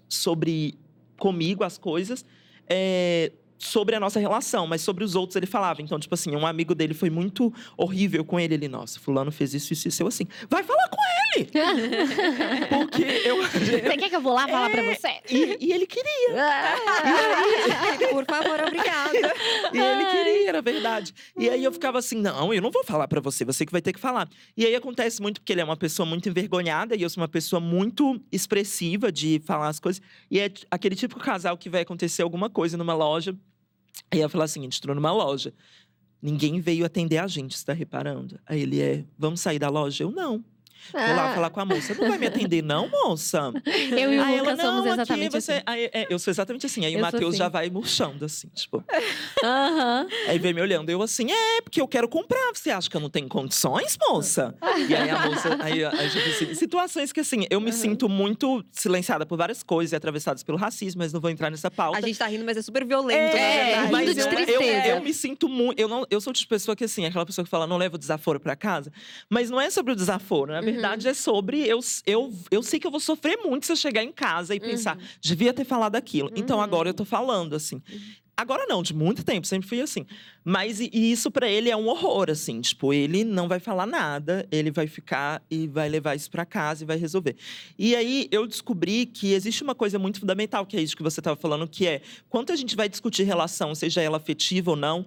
sobre 0.08 0.74
comigo 1.18 1.64
as 1.64 1.78
coisas. 1.78 2.24
É, 2.68 3.32
sobre 3.58 3.94
a 3.94 4.00
nossa 4.00 4.20
relação, 4.20 4.66
mas 4.66 4.80
sobre 4.80 5.04
os 5.04 5.14
outros 5.14 5.36
ele 5.36 5.46
falava. 5.46 5.82
Então, 5.82 5.98
tipo 5.98 6.14
assim, 6.14 6.34
um 6.34 6.46
amigo 6.46 6.74
dele 6.74 6.94
foi 6.94 7.10
muito 7.10 7.52
horrível 7.76 8.24
com 8.24 8.38
ele. 8.38 8.54
Ele, 8.54 8.68
nossa, 8.68 9.00
fulano 9.00 9.30
fez 9.30 9.54
isso, 9.54 9.72
isso, 9.72 9.88
isso. 9.88 10.02
Eu 10.02 10.06
assim, 10.06 10.26
vai 10.48 10.62
falar 10.62 10.88
com 10.88 10.98
ele! 11.36 11.50
Porque 12.68 13.02
eu... 13.02 13.42
Você 13.54 13.80
quer 13.80 14.08
que 14.08 14.16
eu 14.16 14.20
vou 14.20 14.32
lá 14.32 14.46
falar 14.46 14.70
é, 14.70 14.72
pra 14.72 14.82
você? 14.94 15.08
E, 15.30 15.66
e 15.66 15.72
ele 15.72 15.86
queria. 15.86 16.34
aí... 16.34 18.08
Por 18.08 18.24
favor, 18.24 18.60
obrigada. 18.60 19.34
E 19.72 19.78
ele 19.78 20.04
queria, 20.06 20.48
era 20.48 20.62
verdade. 20.62 21.14
E 21.36 21.48
aí 21.48 21.62
eu 21.62 21.72
ficava 21.72 21.98
assim, 21.98 22.20
não, 22.20 22.52
eu 22.52 22.60
não 22.62 22.70
vou 22.70 22.84
falar 22.84 23.08
pra 23.08 23.20
você, 23.20 23.44
você 23.44 23.64
que 23.64 23.72
vai 23.72 23.82
ter 23.82 23.92
que 23.92 24.00
falar. 24.00 24.28
E 24.56 24.64
aí 24.64 24.74
acontece 24.74 25.20
muito 25.20 25.40
porque 25.40 25.52
ele 25.52 25.60
é 25.60 25.64
uma 25.64 25.76
pessoa 25.76 26.06
muito 26.06 26.28
envergonhada 26.28 26.94
e 26.94 27.02
eu 27.02 27.10
sou 27.10 27.22
uma 27.22 27.28
pessoa 27.28 27.60
muito 27.60 28.20
expressiva 28.30 29.10
de 29.10 29.40
falar 29.44 29.68
as 29.68 29.80
coisas. 29.80 30.02
E 30.30 30.38
é 30.38 30.50
aquele 30.70 30.94
tipo 30.94 31.18
de 31.18 31.24
casal 31.24 31.56
que 31.56 31.68
vai 31.68 31.82
acontecer 31.82 32.22
alguma 32.22 32.50
coisa 32.50 32.76
numa 32.76 32.94
loja 32.94 33.36
Aí 34.10 34.20
ela 34.20 34.28
falou 34.28 34.44
assim: 34.44 34.60
a 34.60 34.62
gente 34.64 34.78
entrou 34.78 34.94
numa 34.94 35.12
loja. 35.12 35.52
Ninguém 36.20 36.58
veio 36.60 36.86
atender 36.86 37.18
a 37.18 37.26
gente, 37.26 37.52
está 37.52 37.72
reparando? 37.72 38.40
Aí 38.46 38.60
ele 38.62 38.80
é, 38.80 39.04
vamos 39.18 39.40
sair 39.40 39.58
da 39.58 39.68
loja? 39.68 40.04
Eu 40.04 40.10
não. 40.10 40.42
Vou 40.92 41.00
lá 41.00 41.30
Ah. 41.30 41.34
falar 41.34 41.50
com 41.50 41.60
a 41.60 41.64
moça. 41.64 41.94
Não 41.94 42.08
vai 42.08 42.18
me 42.18 42.26
atender, 42.26 42.62
não, 42.62 42.88
moça? 42.88 43.52
Eu 43.96 44.12
e 44.12 44.18
o 44.18 44.22
Aí 44.24 44.34
ela, 44.38 44.50
Lucas 44.52 44.60
somos 44.66 44.84
não, 44.84 44.92
aqui 44.92 45.00
exatamente 45.02 45.32
você. 45.32 45.52
assim. 45.52 45.62
Aí, 45.66 45.90
é, 45.92 46.06
eu 46.10 46.18
sou 46.18 46.30
exatamente 46.30 46.66
assim. 46.66 46.84
Aí 46.84 46.92
Eu 46.94 46.98
o 46.98 47.02
Matheus 47.02 47.30
assim. 47.30 47.38
já 47.38 47.48
vai 47.48 47.70
murchando, 47.70 48.24
assim, 48.24 48.48
tipo. 48.54 48.84
Aham. 49.42 50.06
Aí 50.28 50.38
vem 50.38 50.52
me 50.52 50.60
olhando. 50.60 50.90
Eu 50.90 51.02
assim, 51.02 51.30
é, 51.30 51.60
porque 51.62 51.80
eu 51.80 51.88
quero 51.88 52.08
comprar. 52.08 52.50
Você 52.54 52.70
acha 52.70 52.88
que 52.88 52.96
eu 52.96 53.00
não 53.00 53.10
tenho 53.10 53.28
condições, 53.28 53.96
moça? 54.08 54.54
e 54.88 54.94
aí 54.94 55.10
a 55.10 55.26
moça. 55.28 55.56
Aí, 55.60 55.84
aí 55.84 56.08
já 56.08 56.20
disse, 56.20 56.54
situações 56.54 57.12
que, 57.12 57.20
assim, 57.20 57.46
eu 57.50 57.60
me 57.60 57.72
sinto 57.72 58.08
muito 58.08 58.64
silenciada 58.72 59.24
por 59.26 59.36
várias 59.36 59.62
coisas 59.62 59.92
e 59.92 59.96
atravessadas 59.96 60.42
pelo 60.42 60.58
racismo, 60.58 61.00
mas 61.02 61.12
não 61.12 61.20
vou 61.20 61.30
entrar 61.30 61.50
nessa 61.50 61.70
pauta. 61.70 61.98
A 61.98 62.00
gente 62.00 62.18
tá 62.18 62.26
rindo, 62.26 62.44
mas 62.44 62.56
é 62.56 62.62
super 62.62 62.84
violento, 62.84 63.34
na 63.34 63.40
É, 63.40 63.64
verdade. 63.66 63.92
mas 63.92 64.16
eu, 64.16 64.24
eu, 64.24 64.30
tristeza. 64.30 64.86
eu 64.88 65.02
me 65.02 65.14
sinto 65.14 65.48
muito. 65.48 65.78
Eu, 65.78 65.88
não, 65.88 66.06
eu 66.10 66.20
sou 66.20 66.32
tipo 66.32 66.44
de 66.44 66.48
pessoa 66.48 66.76
que, 66.76 66.84
assim, 66.84 67.04
aquela 67.06 67.24
pessoa 67.24 67.44
que 67.44 67.50
fala, 67.50 67.66
não 67.66 67.76
leva 67.76 67.94
o 67.96 67.98
desaforo 67.98 68.38
pra 68.38 68.54
casa. 68.56 68.92
Mas 69.30 69.50
não 69.50 69.60
é 69.60 69.70
sobre 69.70 69.92
o 69.92 69.96
desaforo. 69.96 70.52
Na 70.52 70.60
verdade, 70.60 70.73
é 71.06 71.14
sobre. 71.14 71.66
Eu, 71.66 71.80
eu, 72.06 72.32
eu 72.50 72.62
sei 72.62 72.78
que 72.78 72.86
eu 72.86 72.90
vou 72.90 73.00
sofrer 73.00 73.38
muito 73.38 73.66
se 73.66 73.72
eu 73.72 73.76
chegar 73.76 74.02
em 74.02 74.12
casa 74.12 74.54
e 74.54 74.60
pensar, 74.60 74.98
devia 75.20 75.52
ter 75.52 75.64
falado 75.64 75.96
aquilo. 75.96 76.30
Então 76.34 76.60
agora 76.60 76.88
eu 76.88 76.94
tô 76.94 77.04
falando, 77.04 77.54
assim. 77.54 77.82
Agora 78.36 78.66
não, 78.66 78.82
de 78.82 78.92
muito 78.92 79.22
tempo, 79.22 79.46
sempre 79.46 79.68
fui 79.68 79.80
assim. 79.80 80.06
Mas 80.44 80.80
e, 80.80 80.90
e 80.92 81.12
isso 81.12 81.30
pra 81.30 81.48
ele 81.48 81.70
é 81.70 81.76
um 81.76 81.86
horror, 81.86 82.28
assim. 82.30 82.60
Tipo, 82.60 82.92
ele 82.92 83.22
não 83.22 83.46
vai 83.46 83.60
falar 83.60 83.86
nada, 83.86 84.46
ele 84.50 84.72
vai 84.72 84.88
ficar 84.88 85.40
e 85.48 85.68
vai 85.68 85.88
levar 85.88 86.16
isso 86.16 86.30
pra 86.30 86.44
casa 86.44 86.82
e 86.82 86.86
vai 86.86 86.96
resolver. 86.96 87.36
E 87.78 87.94
aí 87.94 88.26
eu 88.32 88.46
descobri 88.46 89.06
que 89.06 89.32
existe 89.32 89.62
uma 89.62 89.74
coisa 89.74 89.98
muito 90.00 90.18
fundamental, 90.18 90.66
que 90.66 90.76
é 90.76 90.82
isso 90.82 90.96
que 90.96 91.02
você 91.02 91.20
estava 91.20 91.36
falando, 91.36 91.68
que 91.68 91.86
é 91.86 92.02
quanto 92.28 92.52
a 92.52 92.56
gente 92.56 92.74
vai 92.74 92.88
discutir 92.88 93.22
relação, 93.22 93.72
seja 93.74 94.02
ela 94.02 94.16
afetiva 94.16 94.72
ou 94.72 94.76
não, 94.76 95.06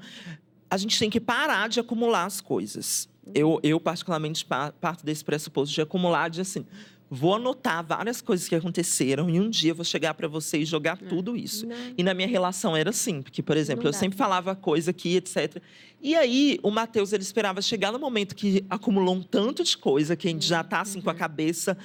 a 0.70 0.78
gente 0.78 0.98
tem 0.98 1.10
que 1.10 1.20
parar 1.20 1.68
de 1.68 1.82
acumular 1.82 2.26
as 2.26 2.40
coisas. 2.40 3.10
Eu, 3.34 3.60
eu 3.64 3.80
particularmente, 3.80 4.46
pa- 4.46 4.72
parto 4.72 5.06
desse 5.06 5.24
pressuposto 5.24 5.74
de 5.74 5.82
acumular, 5.82 6.30
de 6.30 6.42
assim. 6.42 6.66
Vou 7.10 7.36
anotar 7.36 7.86
várias 7.86 8.20
coisas 8.20 8.50
que 8.50 8.56
aconteceram 8.56 9.30
e 9.30 9.40
um 9.40 9.50
dia 9.50 9.74
vou 9.74 9.86
chegar 9.86 10.14
pra 10.14 10.28
você 10.28 10.58
e 10.58 10.66
jogar 10.66 10.98
tudo 10.98 11.38
isso. 11.38 11.66
E 11.98 12.04
na 12.04 12.14
minha 12.14 12.28
relação 12.28 12.76
era 12.76 12.90
assim, 12.90 13.22
porque, 13.22 13.42
por 13.42 13.56
exemplo, 13.56 13.84
Não 13.84 13.88
eu 13.90 13.94
dá. 13.94 13.98
sempre 13.98 14.18
falava 14.18 14.54
coisa 14.56 14.92
aqui, 14.92 15.16
etc. 15.16 15.62
E 16.02 16.16
aí, 16.18 16.60
o 16.62 16.70
Matheus, 16.70 17.14
ele 17.14 17.24
esperava 17.24 17.62
chegar 17.62 17.94
no 17.94 18.00
momento 18.00 18.36
que 18.36 18.66
acumulou 18.70 19.16
um 19.16 19.24
tanto 19.24 19.64
de 19.64 19.78
coisa, 19.78 20.18
que 20.18 20.28
a 20.28 20.32
gente 20.32 20.46
já 20.46 20.64
tá 20.66 20.82
assim 20.82 20.98
Uhum. 20.98 21.06
com 21.06 21.10
a 21.10 21.16
cabeça 21.16 21.78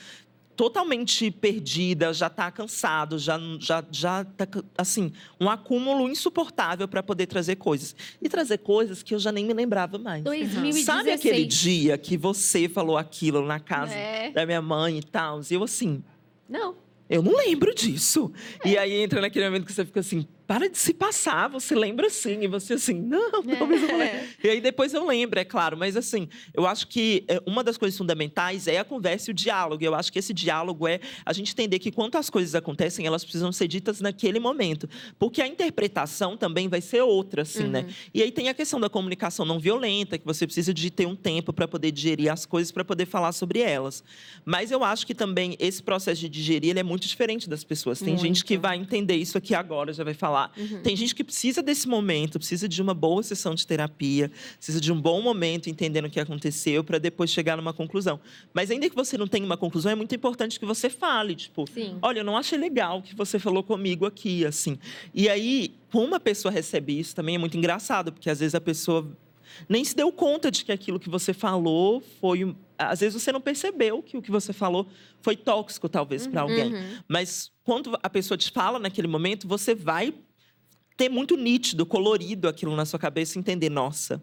totalmente 0.62 1.28
perdida, 1.28 2.12
já 2.14 2.30
tá 2.30 2.48
cansado, 2.48 3.18
já 3.18 3.36
já 3.58 3.82
já 3.90 4.24
tá 4.24 4.46
assim, 4.78 5.12
um 5.40 5.50
acúmulo 5.50 6.08
insuportável 6.08 6.86
para 6.86 7.02
poder 7.02 7.26
trazer 7.26 7.56
coisas. 7.56 7.96
E 8.22 8.28
trazer 8.28 8.58
coisas 8.58 9.02
que 9.02 9.12
eu 9.12 9.18
já 9.18 9.32
nem 9.32 9.44
me 9.44 9.52
lembrava 9.52 9.98
mais. 9.98 10.22
2016. 10.22 10.84
Sabe 10.86 11.10
aquele 11.10 11.44
dia 11.46 11.98
que 11.98 12.16
você 12.16 12.68
falou 12.68 12.96
aquilo 12.96 13.44
na 13.44 13.58
casa 13.58 13.92
É. 13.92 14.30
da 14.30 14.46
minha 14.46 14.62
mãe 14.62 14.98
e 14.98 15.02
tal? 15.02 15.40
E 15.50 15.52
eu 15.54 15.64
assim, 15.64 16.00
Não. 16.48 16.76
eu 17.10 17.22
não 17.24 17.36
lembro 17.36 17.74
disso. 17.74 18.32
É. 18.64 18.68
E 18.68 18.78
aí 18.78 18.92
entra 19.02 19.20
naquele 19.20 19.46
momento 19.46 19.66
que 19.66 19.72
você 19.72 19.84
fica 19.84 19.98
assim, 19.98 20.28
para 20.52 20.68
de 20.68 20.76
se 20.76 20.92
passar, 20.92 21.48
você 21.48 21.74
lembra 21.74 22.10
sim. 22.10 22.42
E 22.42 22.46
você 22.46 22.74
assim, 22.74 23.00
não, 23.00 23.42
talvez 23.56 23.82
eu 23.82 23.88
não 23.88 23.96
lembre. 23.96 24.32
E 24.44 24.48
aí 24.48 24.60
depois 24.60 24.92
eu 24.92 25.06
lembro, 25.06 25.40
é 25.40 25.44
claro. 25.44 25.78
Mas 25.78 25.96
assim, 25.96 26.28
eu 26.52 26.66
acho 26.66 26.88
que 26.88 27.24
é, 27.26 27.40
uma 27.46 27.64
das 27.64 27.78
coisas 27.78 27.96
fundamentais 27.96 28.66
é 28.66 28.78
a 28.78 28.84
conversa 28.84 29.30
e 29.30 29.32
o 29.32 29.34
diálogo. 29.34 29.82
Eu 29.82 29.94
acho 29.94 30.12
que 30.12 30.18
esse 30.18 30.34
diálogo 30.34 30.86
é 30.86 31.00
a 31.24 31.32
gente 31.32 31.52
entender 31.52 31.78
que 31.78 31.90
quando 31.90 32.16
as 32.16 32.28
coisas 32.28 32.54
acontecem, 32.54 33.06
elas 33.06 33.24
precisam 33.24 33.50
ser 33.50 33.66
ditas 33.66 34.02
naquele 34.02 34.38
momento. 34.38 34.86
Porque 35.18 35.40
a 35.40 35.46
interpretação 35.46 36.36
também 36.36 36.68
vai 36.68 36.82
ser 36.82 37.00
outra, 37.00 37.42
assim, 37.42 37.68
né? 37.68 37.86
E 38.12 38.22
aí 38.22 38.30
tem 38.30 38.50
a 38.50 38.54
questão 38.54 38.78
da 38.78 38.90
comunicação 38.90 39.46
não 39.46 39.58
violenta, 39.58 40.18
que 40.18 40.26
você 40.26 40.46
precisa 40.46 40.74
de 40.74 40.90
ter 40.90 41.06
um 41.06 41.16
tempo 41.16 41.50
para 41.54 41.66
poder 41.66 41.92
digerir 41.92 42.30
as 42.30 42.44
coisas, 42.44 42.70
para 42.70 42.84
poder 42.84 43.06
falar 43.06 43.32
sobre 43.32 43.60
elas. 43.60 44.04
Mas 44.44 44.70
eu 44.70 44.84
acho 44.84 45.06
que 45.06 45.14
também 45.14 45.56
esse 45.58 45.82
processo 45.82 46.20
de 46.20 46.28
digerir 46.28 46.70
ele 46.70 46.80
é 46.80 46.82
muito 46.82 47.08
diferente 47.08 47.48
das 47.48 47.64
pessoas. 47.64 48.00
Tem 48.00 48.18
gente 48.18 48.44
que 48.44 48.54
Muito. 48.54 48.62
vai 48.62 48.76
entender 48.76 49.14
isso 49.14 49.38
aqui 49.38 49.54
agora, 49.54 49.92
já 49.92 50.04
vai 50.04 50.14
falar. 50.14 50.41
Tem 50.82 50.96
gente 50.96 51.14
que 51.14 51.24
precisa 51.24 51.62
desse 51.62 51.88
momento, 51.88 52.38
precisa 52.38 52.68
de 52.68 52.80
uma 52.80 52.94
boa 52.94 53.22
sessão 53.22 53.54
de 53.54 53.66
terapia, 53.66 54.30
precisa 54.56 54.80
de 54.80 54.92
um 54.92 55.00
bom 55.00 55.20
momento 55.20 55.68
entendendo 55.68 56.06
o 56.06 56.10
que 56.10 56.20
aconteceu 56.20 56.82
para 56.82 56.98
depois 56.98 57.30
chegar 57.30 57.56
numa 57.56 57.72
conclusão. 57.72 58.20
Mas 58.52 58.70
ainda 58.70 58.88
que 58.88 58.96
você 58.96 59.16
não 59.16 59.26
tenha 59.26 59.44
uma 59.44 59.56
conclusão, 59.56 59.92
é 59.92 59.94
muito 59.94 60.14
importante 60.14 60.58
que 60.58 60.66
você 60.66 60.88
fale, 60.88 61.34
tipo, 61.34 61.66
Sim. 61.72 61.98
olha, 62.02 62.20
eu 62.20 62.24
não 62.24 62.36
achei 62.36 62.58
legal 62.58 62.98
o 62.98 63.02
que 63.02 63.14
você 63.14 63.38
falou 63.38 63.62
comigo 63.62 64.06
aqui, 64.06 64.44
assim. 64.44 64.78
E 65.14 65.28
aí, 65.28 65.74
como 65.90 66.06
uma 66.06 66.20
pessoa 66.20 66.52
recebe 66.52 66.98
isso, 66.98 67.14
também 67.14 67.34
é 67.34 67.38
muito 67.38 67.56
engraçado, 67.56 68.12
porque 68.12 68.30
às 68.30 68.40
vezes 68.40 68.54
a 68.54 68.60
pessoa 68.60 69.06
nem 69.68 69.84
se 69.84 69.94
deu 69.94 70.10
conta 70.12 70.50
de 70.50 70.64
que 70.64 70.72
aquilo 70.72 70.98
que 70.98 71.08
você 71.08 71.32
falou 71.32 72.02
foi. 72.20 72.54
Às 72.78 73.00
vezes 73.00 73.20
você 73.20 73.30
não 73.30 73.40
percebeu 73.40 74.02
que 74.02 74.16
o 74.16 74.22
que 74.22 74.30
você 74.30 74.52
falou 74.52 74.88
foi 75.20 75.36
tóxico, 75.36 75.88
talvez, 75.88 76.26
para 76.26 76.40
alguém. 76.40 76.74
Uhum. 76.74 76.98
Mas 77.06 77.52
quando 77.62 77.96
a 78.02 78.10
pessoa 78.10 78.36
te 78.36 78.50
fala 78.50 78.78
naquele 78.78 79.06
momento, 79.06 79.46
você 79.46 79.74
vai 79.74 80.12
ter 80.96 81.08
muito 81.08 81.36
nítido, 81.36 81.86
colorido 81.86 82.48
aquilo 82.48 82.74
na 82.76 82.84
sua 82.84 82.98
cabeça 82.98 83.38
e 83.38 83.40
entender, 83.40 83.70
nossa. 83.70 84.22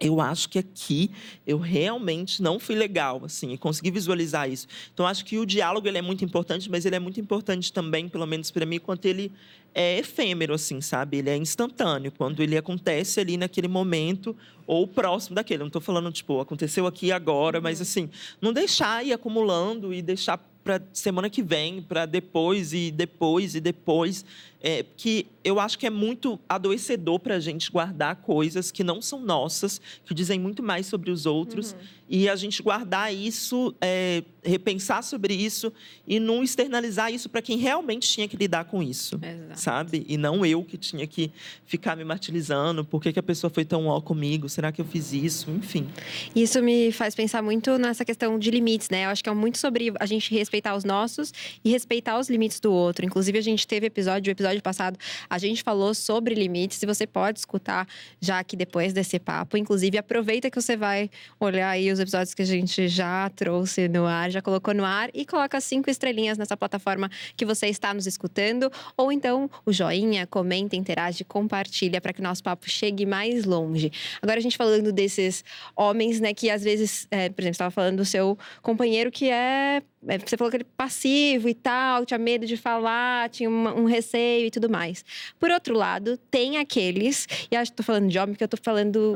Eu 0.00 0.20
acho 0.20 0.48
que 0.48 0.58
aqui 0.58 1.12
eu 1.46 1.58
realmente 1.58 2.42
não 2.42 2.58
fui 2.58 2.74
legal, 2.74 3.22
assim, 3.24 3.52
e 3.52 3.58
consegui 3.58 3.88
visualizar 3.92 4.50
isso. 4.50 4.66
Então, 4.92 5.06
acho 5.06 5.24
que 5.24 5.38
o 5.38 5.46
diálogo 5.46 5.86
ele 5.86 5.98
é 5.98 6.02
muito 6.02 6.24
importante, 6.24 6.68
mas 6.68 6.84
ele 6.84 6.96
é 6.96 6.98
muito 6.98 7.20
importante 7.20 7.72
também, 7.72 8.08
pelo 8.08 8.26
menos 8.26 8.50
para 8.50 8.66
mim, 8.66 8.80
quanto 8.80 9.06
ele 9.06 9.30
é 9.72 10.00
efêmero, 10.00 10.54
assim, 10.54 10.80
sabe? 10.80 11.18
Ele 11.18 11.30
é 11.30 11.36
instantâneo, 11.36 12.10
quando 12.10 12.42
ele 12.42 12.56
acontece 12.56 13.20
ali 13.20 13.36
naquele 13.36 13.68
momento 13.68 14.36
ou 14.66 14.88
próximo 14.88 15.36
daquele. 15.36 15.60
Eu 15.60 15.64
não 15.64 15.68
estou 15.68 15.80
falando, 15.80 16.10
tipo, 16.10 16.40
aconteceu 16.40 16.84
aqui 16.84 17.12
agora, 17.12 17.60
mas 17.60 17.80
assim, 17.80 18.10
não 18.40 18.52
deixar 18.52 19.06
ir 19.06 19.12
acumulando 19.12 19.94
e 19.94 20.02
deixar 20.02 20.38
para 20.62 20.80
semana 20.92 21.28
que 21.28 21.42
vem, 21.42 21.82
para 21.82 22.06
depois 22.06 22.72
e 22.72 22.90
depois 22.90 23.54
e 23.54 23.60
depois. 23.60 24.24
É, 24.62 24.84
que 24.96 25.26
eu 25.44 25.58
acho 25.58 25.78
que 25.78 25.86
é 25.86 25.90
muito 25.90 26.38
adoecedor 26.48 27.18
para 27.18 27.34
a 27.34 27.40
gente 27.40 27.70
guardar 27.70 28.16
coisas 28.16 28.70
que 28.70 28.84
não 28.84 29.02
são 29.02 29.20
nossas, 29.20 29.80
que 30.04 30.14
dizem 30.14 30.38
muito 30.38 30.62
mais 30.62 30.86
sobre 30.86 31.10
os 31.10 31.26
outros, 31.26 31.74
e 32.08 32.28
a 32.28 32.36
gente 32.36 32.62
guardar 32.62 33.12
isso, 33.12 33.74
é, 33.80 34.22
repensar 34.44 35.02
sobre 35.02 35.32
isso 35.32 35.72
e 36.06 36.20
não 36.20 36.42
externalizar 36.42 37.10
isso 37.10 37.26
para 37.30 37.40
quem 37.40 37.56
realmente 37.56 38.06
tinha 38.06 38.28
que 38.28 38.36
lidar 38.36 38.66
com 38.66 38.82
isso 38.82 39.18
Exato. 39.22 39.58
sabe? 39.58 40.04
E 40.06 40.18
não 40.18 40.44
eu 40.44 40.62
que 40.62 40.76
tinha 40.76 41.06
que 41.06 41.32
ficar 41.64 41.96
me 41.96 42.04
martirizando. 42.04 42.84
Por 42.84 43.00
que, 43.00 43.14
que 43.14 43.18
a 43.18 43.22
pessoa 43.22 43.50
foi 43.50 43.64
tão 43.64 43.86
ó 43.86 43.98
comigo? 43.98 44.46
Será 44.46 44.70
que 44.70 44.82
eu 44.82 44.84
fiz 44.84 45.14
isso? 45.14 45.50
Enfim. 45.50 45.88
Isso 46.36 46.62
me 46.62 46.92
faz 46.92 47.14
pensar 47.14 47.42
muito 47.42 47.78
nessa 47.78 48.04
questão 48.04 48.38
de 48.38 48.50
limites, 48.50 48.90
né? 48.90 49.06
Eu 49.06 49.08
acho 49.08 49.24
que 49.24 49.30
é 49.30 49.34
muito 49.34 49.56
sobre 49.56 49.94
a 49.98 50.04
gente 50.04 50.34
respeitar 50.34 50.76
os 50.76 50.84
nossos 50.84 51.32
e 51.64 51.70
respeitar 51.70 52.18
os 52.18 52.28
limites 52.28 52.60
do 52.60 52.70
outro. 52.70 53.06
Inclusive, 53.06 53.38
a 53.38 53.42
gente 53.42 53.66
teve 53.66 53.86
episódio, 53.86 54.30
o 54.30 54.32
episódio 54.32 54.51
passado, 54.60 54.98
a 55.30 55.38
gente 55.38 55.62
falou 55.62 55.94
sobre 55.94 56.34
limites. 56.34 56.82
E 56.82 56.86
você 56.86 57.06
pode 57.06 57.38
escutar 57.38 57.86
já 58.20 58.38
aqui 58.38 58.56
depois 58.56 58.92
desse 58.92 59.18
papo. 59.18 59.56
Inclusive, 59.56 59.96
aproveita 59.96 60.50
que 60.50 60.60
você 60.60 60.76
vai 60.76 61.08
olhar 61.38 61.70
aí 61.70 61.90
os 61.90 62.00
episódios 62.00 62.34
que 62.34 62.42
a 62.42 62.46
gente 62.46 62.88
já 62.88 63.30
trouxe 63.30 63.88
no 63.88 64.04
ar, 64.04 64.30
já 64.30 64.42
colocou 64.42 64.74
no 64.74 64.84
ar 64.84 65.08
e 65.14 65.24
coloca 65.24 65.60
cinco 65.60 65.88
estrelinhas 65.88 66.36
nessa 66.36 66.56
plataforma 66.56 67.10
que 67.36 67.44
você 67.44 67.68
está 67.68 67.94
nos 67.94 68.06
escutando. 68.06 68.70
Ou 68.96 69.12
então, 69.12 69.48
o 69.64 69.72
joinha, 69.72 70.26
comenta, 70.26 70.76
interage, 70.76 71.24
compartilha 71.24 72.00
para 72.00 72.12
que 72.12 72.20
o 72.20 72.22
nosso 72.22 72.42
papo 72.42 72.68
chegue 72.68 73.06
mais 73.06 73.44
longe. 73.44 73.92
Agora, 74.20 74.38
a 74.38 74.42
gente 74.42 74.56
falando 74.56 74.92
desses 74.92 75.44
homens, 75.76 76.20
né, 76.20 76.34
que 76.34 76.50
às 76.50 76.62
vezes, 76.62 77.06
é, 77.10 77.28
por 77.28 77.42
exemplo, 77.42 77.52
estava 77.54 77.70
falando 77.70 77.98
do 77.98 78.04
seu 78.04 78.38
companheiro 78.60 79.10
que 79.10 79.30
é, 79.30 79.82
Você 80.26 80.36
falou 80.36 80.50
que 80.50 80.56
ele 80.56 80.64
é 80.64 80.74
passivo 80.76 81.48
e 81.48 81.54
tal, 81.54 82.04
tinha 82.04 82.18
medo 82.18 82.44
de 82.44 82.56
falar, 82.56 83.28
tinha 83.30 83.48
uma- 83.48 83.72
um 83.72 83.84
receio 83.84 84.46
e 84.46 84.50
tudo 84.50 84.68
mais. 84.68 85.04
Por 85.38 85.50
outro 85.50 85.74
lado, 85.76 86.16
tem 86.30 86.58
aqueles, 86.58 87.28
e 87.50 87.56
acho 87.56 87.70
que 87.70 87.76
tô 87.76 87.82
falando 87.84 88.08
de 88.08 88.18
homem, 88.18 88.34
porque 88.34 88.42
eu 88.42 88.48
tô 88.48 88.56
falando. 88.60 89.14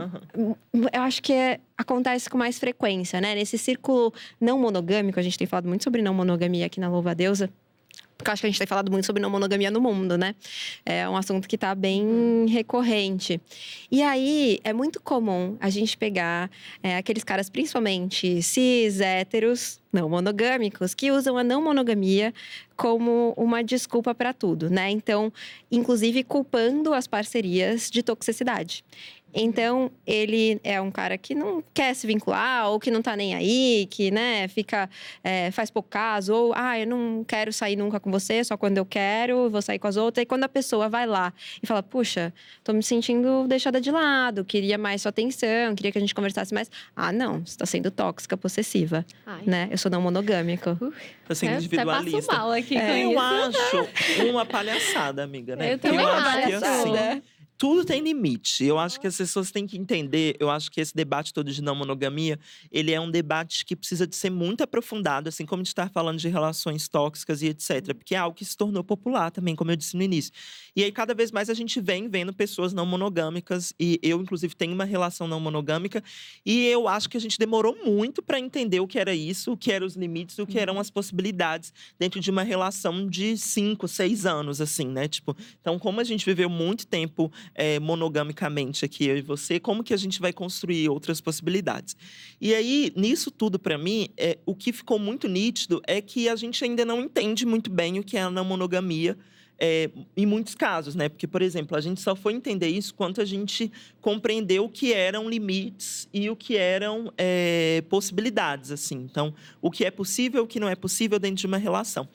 Eu 0.93 1.03
acho 1.03 1.21
que 1.23 1.33
é- 1.33 1.59
acontece 1.77 2.31
com 2.31 2.39
mais 2.39 2.59
frequência, 2.59 3.21
né? 3.21 3.35
Nesse 3.35 3.59
círculo 3.59 4.13
não 4.41 4.59
monogâmico, 4.61 5.19
a 5.19 5.23
gente 5.23 5.37
tem 5.37 5.47
falado 5.47 5.67
muito 5.69 5.83
sobre 5.83 6.03
não 6.03 6.15
monogamia 6.15 6.67
aqui 6.67 6.79
na 6.79 6.89
Louva 6.89 7.15
Deusa. 7.15 7.51
Porque 8.17 8.31
eu 8.31 8.33
acho 8.33 8.41
que 8.41 8.47
a 8.47 8.51
gente 8.51 8.59
tem 8.59 8.67
falado 8.67 8.91
muito 8.91 9.05
sobre 9.05 9.21
não 9.21 9.31
monogamia 9.31 9.71
no 9.71 9.81
mundo, 9.81 10.17
né? 10.17 10.35
É 10.85 11.09
um 11.09 11.17
assunto 11.17 11.47
que 11.47 11.59
tá 11.59 11.75
bem 11.75 12.47
recorrente. 12.49 13.41
E 13.91 14.03
aí, 14.03 14.59
é 14.65 14.73
muito 14.73 15.01
comum 15.01 15.57
a 15.61 15.69
gente 15.69 15.97
pegar 15.97 16.51
é, 16.83 16.97
aqueles 16.97 17.23
caras, 17.25 17.51
principalmente 17.51 18.43
cis, 18.43 19.01
héteros, 19.01 19.81
não 19.93 20.09
monogâmicos, 20.09 20.95
que 20.95 21.11
usam 21.11 21.37
a 21.37 21.45
não 21.45 21.63
monogamia 21.63 22.33
como 22.77 23.33
uma 23.37 23.63
desculpa 23.63 24.15
para 24.15 24.33
tudo, 24.33 24.69
né? 24.69 24.91
Então, 24.91 25.33
inclusive 25.71 26.23
culpando 26.23 26.93
as 26.93 27.07
parcerias 27.07 27.91
de 27.91 28.03
toxicidade. 28.03 28.85
Então, 29.39 29.91
ele 30.07 30.59
é 30.65 30.81
um 30.81 30.91
cara 30.91 31.19
que 31.19 31.35
não 31.35 31.63
quer 31.75 31.95
se 31.95 32.07
vincular, 32.07 32.71
ou 32.71 32.81
que 32.81 32.91
não 32.91 33.03
tá 33.03 33.15
nem 33.15 33.35
aí, 33.35 33.87
que, 33.91 34.11
né, 34.11 34.49
fica, 34.49 34.89
é, 35.23 35.51
faz 35.51 35.71
pouco 35.71 35.91
caso, 35.91 36.35
ou, 36.35 36.53
ah, 36.57 36.79
eu 36.79 36.87
não 36.87 37.23
quero 37.23 37.53
sair 37.53 37.77
nunca 37.77 38.01
com 38.01 38.11
você, 38.11 38.43
só 38.43 38.57
quando 38.57 38.79
eu 38.79 38.87
quero, 38.87 39.51
vou 39.51 39.61
sair 39.61 39.79
com 39.79 39.87
as 39.87 39.99
outras. 39.99 40.23
E 40.23 40.27
quando 40.27 40.45
a 40.45 40.49
pessoa 40.49 40.89
vai 40.89 41.07
lá 41.07 41.35
e 41.63 41.67
fala, 41.67 41.83
puxa, 41.83 42.33
tô 42.65 42.73
me 42.73 42.83
sentindo 42.83 43.47
deixada 43.47 43.79
de 43.79 43.91
lado, 43.91 44.43
queria 44.43 44.79
mais 44.79 45.03
sua 45.03 45.11
atenção, 45.11 45.75
queria 45.75 45.93
que 45.93 45.99
a 45.99 46.01
gente 46.01 46.15
conversasse 46.15 46.55
mais. 46.55 46.71
Ah, 46.97 47.13
não, 47.13 47.45
você 47.45 47.59
tá 47.59 47.67
sendo 47.67 47.91
tóxica, 47.91 48.39
possessiva, 48.39 49.05
Ai. 49.27 49.43
né? 49.45 49.69
Eu 49.71 49.77
sou 49.77 49.91
não 49.91 50.01
monogâmico. 50.01 50.77
Tá 51.29 51.35
sendo 51.35 51.53
É, 51.53 51.57
individualista. 51.57 52.19
Até 52.19 52.27
passo 52.27 52.39
mal 52.39 52.53
aqui 52.53 52.77
É, 52.77 52.81
com 52.87 52.93
eu 52.97 53.11
isso. 53.11 53.21
acho 53.21 54.27
uma 54.31 54.47
palhaçada, 54.47 55.23
amiga, 55.23 55.57
né? 55.57 55.75
Eu 55.75 55.79
também 55.79 55.99
acho 55.99 56.47
que 56.47 56.55
acho. 56.55 56.65
assim, 56.65 57.23
tudo 57.59 57.85
tem 57.85 58.01
limite. 58.03 58.65
Eu 58.65 58.79
acho 58.79 59.01
que 59.01 59.07
as 59.07 59.17
pessoas 59.17 59.51
têm 59.51 59.67
que 59.67 59.77
entender. 59.79 60.37
Eu 60.39 60.51
acho 60.51 60.71
que 60.71 60.81
esse 60.81 60.95
debate 60.95 61.33
todo 61.33 61.51
de 61.51 61.63
não 61.63 61.75
monogamia, 61.75 62.39
ele 62.71 62.93
é 62.93 63.01
um 63.01 63.11
debate 63.11 63.65
que 63.65 63.75
precisa 63.75 64.07
de 64.07 64.15
ser 64.15 64.31
muito 64.31 64.63
aprofundado, 64.63 65.29
assim 65.29 65.47
como 65.47 65.61
a 65.61 65.65
gente 65.65 65.69
está 65.69 65.89
falando 65.89 66.19
de 66.19 66.29
relações 66.29 66.89
tóxicas 66.89 67.43
e 67.43 67.47
etc. 67.47 67.95
Porque 67.95 68.15
é 68.15 68.19
algo 68.19 68.37
que 68.37 68.45
se 68.45 68.57
tornou 68.57 68.85
popular 68.85 69.31
também, 69.31 69.57
como 69.57 69.71
eu 69.71 69.77
disse 69.77 69.97
no 69.97 70.03
início. 70.03 70.33
E 70.75 70.85
aí, 70.85 70.93
cada 70.93 71.15
vez 71.15 71.31
mais 71.31 71.49
a 71.49 71.55
gente 71.55 71.81
vem 71.81 72.09
vendo 72.09 72.33
pessoas 72.33 72.73
não 72.73 72.85
monogâmicas. 72.85 73.73
E 73.81 73.99
eu, 74.03 74.21
inclusive, 74.21 74.55
tenho 74.55 74.75
uma 74.75 74.85
relação 74.85 75.27
não 75.27 75.41
monogâmica. 75.41 76.03
E 76.45 76.67
eu 76.67 76.87
acho 76.89 77.09
que 77.09 77.17
a 77.17 77.21
gente 77.21 77.39
demorou 77.39 77.77
muito 77.85 78.23
para 78.23 78.39
entender 78.39 78.81
o 78.81 78.87
que 78.87 78.99
era 78.99 79.15
isso, 79.15 79.53
o 79.53 79.57
que 79.57 79.73
eram 79.73 79.87
os 79.87 79.97
limites, 79.97 80.39
o 80.39 80.47
que 80.47 80.59
eram 80.59 80.79
as 80.79 80.91
possibilidades 80.91 81.73
dentro 81.99 82.21
de 82.21 82.31
uma 82.31 82.43
relação 82.43 83.07
de 83.09 83.37
cinco, 83.39 83.89
seis 83.89 84.27
anos, 84.27 84.61
assim, 84.61 84.87
né? 84.87 85.09
Tipo, 85.09 85.37
então, 85.61 85.79
como 85.79 86.01
a 86.01 86.05
gente 86.05 86.25
viveu 86.25 86.51
muito 86.51 86.87
tempo 86.87 87.33
é, 87.55 87.79
monogamicamente 87.81 88.85
aqui, 88.85 89.07
eu 89.07 89.17
e 89.17 89.23
você, 89.23 89.59
como 89.59 89.85
que 89.85 89.95
a 89.95 89.97
gente 89.97 90.21
vai 90.21 90.33
construir 90.33 90.89
outras 90.89 91.21
possibilidades? 91.21 91.97
E 92.41 92.55
aí, 92.55 92.93
nisso 92.97 93.31
tudo, 93.31 93.59
para 93.59 93.79
mim, 93.79 94.09
é, 94.17 94.39
o 94.45 94.55
que 94.55 94.73
ficou 94.73 94.99
muito 94.99 95.29
nítido 95.29 95.81
é 95.87 96.01
que 96.01 96.29
a 96.29 96.37
gente 96.37 96.65
ainda 96.65 96.85
não 96.85 97.01
entende 97.01 97.47
muito 97.47 97.71
bem 97.71 97.99
o 97.99 98.05
que 98.05 98.17
é 98.17 98.23
a 98.23 98.31
não 98.31 98.45
monogamia. 98.45 99.17
é, 99.59 99.91
em 100.17 100.27
muitos 100.27 100.55
casos, 100.55 100.95
né? 100.95 101.09
Porque, 101.09 101.27
por 101.27 101.41
exemplo, 101.41 101.77
a 101.77 101.81
gente 101.81 102.01
só 102.01 102.15
foi 102.15 102.35
entender 102.35 102.69
isso 102.69 102.95
quando 102.95 103.21
a 103.21 103.25
gente 103.25 103.73
compreendeu 104.01 104.65
o 104.65 104.69
que 104.69 104.93
eram 104.93 105.29
limites 105.29 106.09
e 106.13 106.29
o 106.29 106.37
que 106.37 106.57
eram 106.57 107.13
é, 107.17 107.83
possibilidades, 107.89 108.71
assim. 108.71 108.97
Então, 108.97 109.35
o 109.61 109.71
que 109.71 109.85
é 109.85 109.91
possível, 109.91 110.45
o 110.45 110.47
que 110.47 110.61
não 110.61 110.69
é 110.69 110.75
possível 110.75 111.19
dentro 111.19 111.37
de 111.37 111.47
uma 111.47 111.59
relação. 111.59 112.09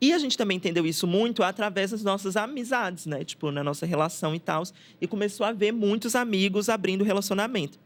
E 0.00 0.12
a 0.12 0.18
gente 0.18 0.36
também 0.36 0.56
entendeu 0.56 0.86
isso 0.86 1.06
muito 1.06 1.42
através 1.42 1.90
das 1.90 2.02
nossas 2.02 2.36
amizades, 2.36 3.06
né? 3.06 3.24
Tipo, 3.24 3.50
na 3.50 3.64
nossa 3.64 3.86
relação 3.86 4.34
e 4.34 4.40
tal. 4.40 4.62
E 5.00 5.06
começou 5.06 5.46
a 5.46 5.52
ver 5.52 5.72
muitos 5.72 6.14
amigos 6.14 6.68
abrindo 6.68 7.04
relacionamento. 7.04 7.78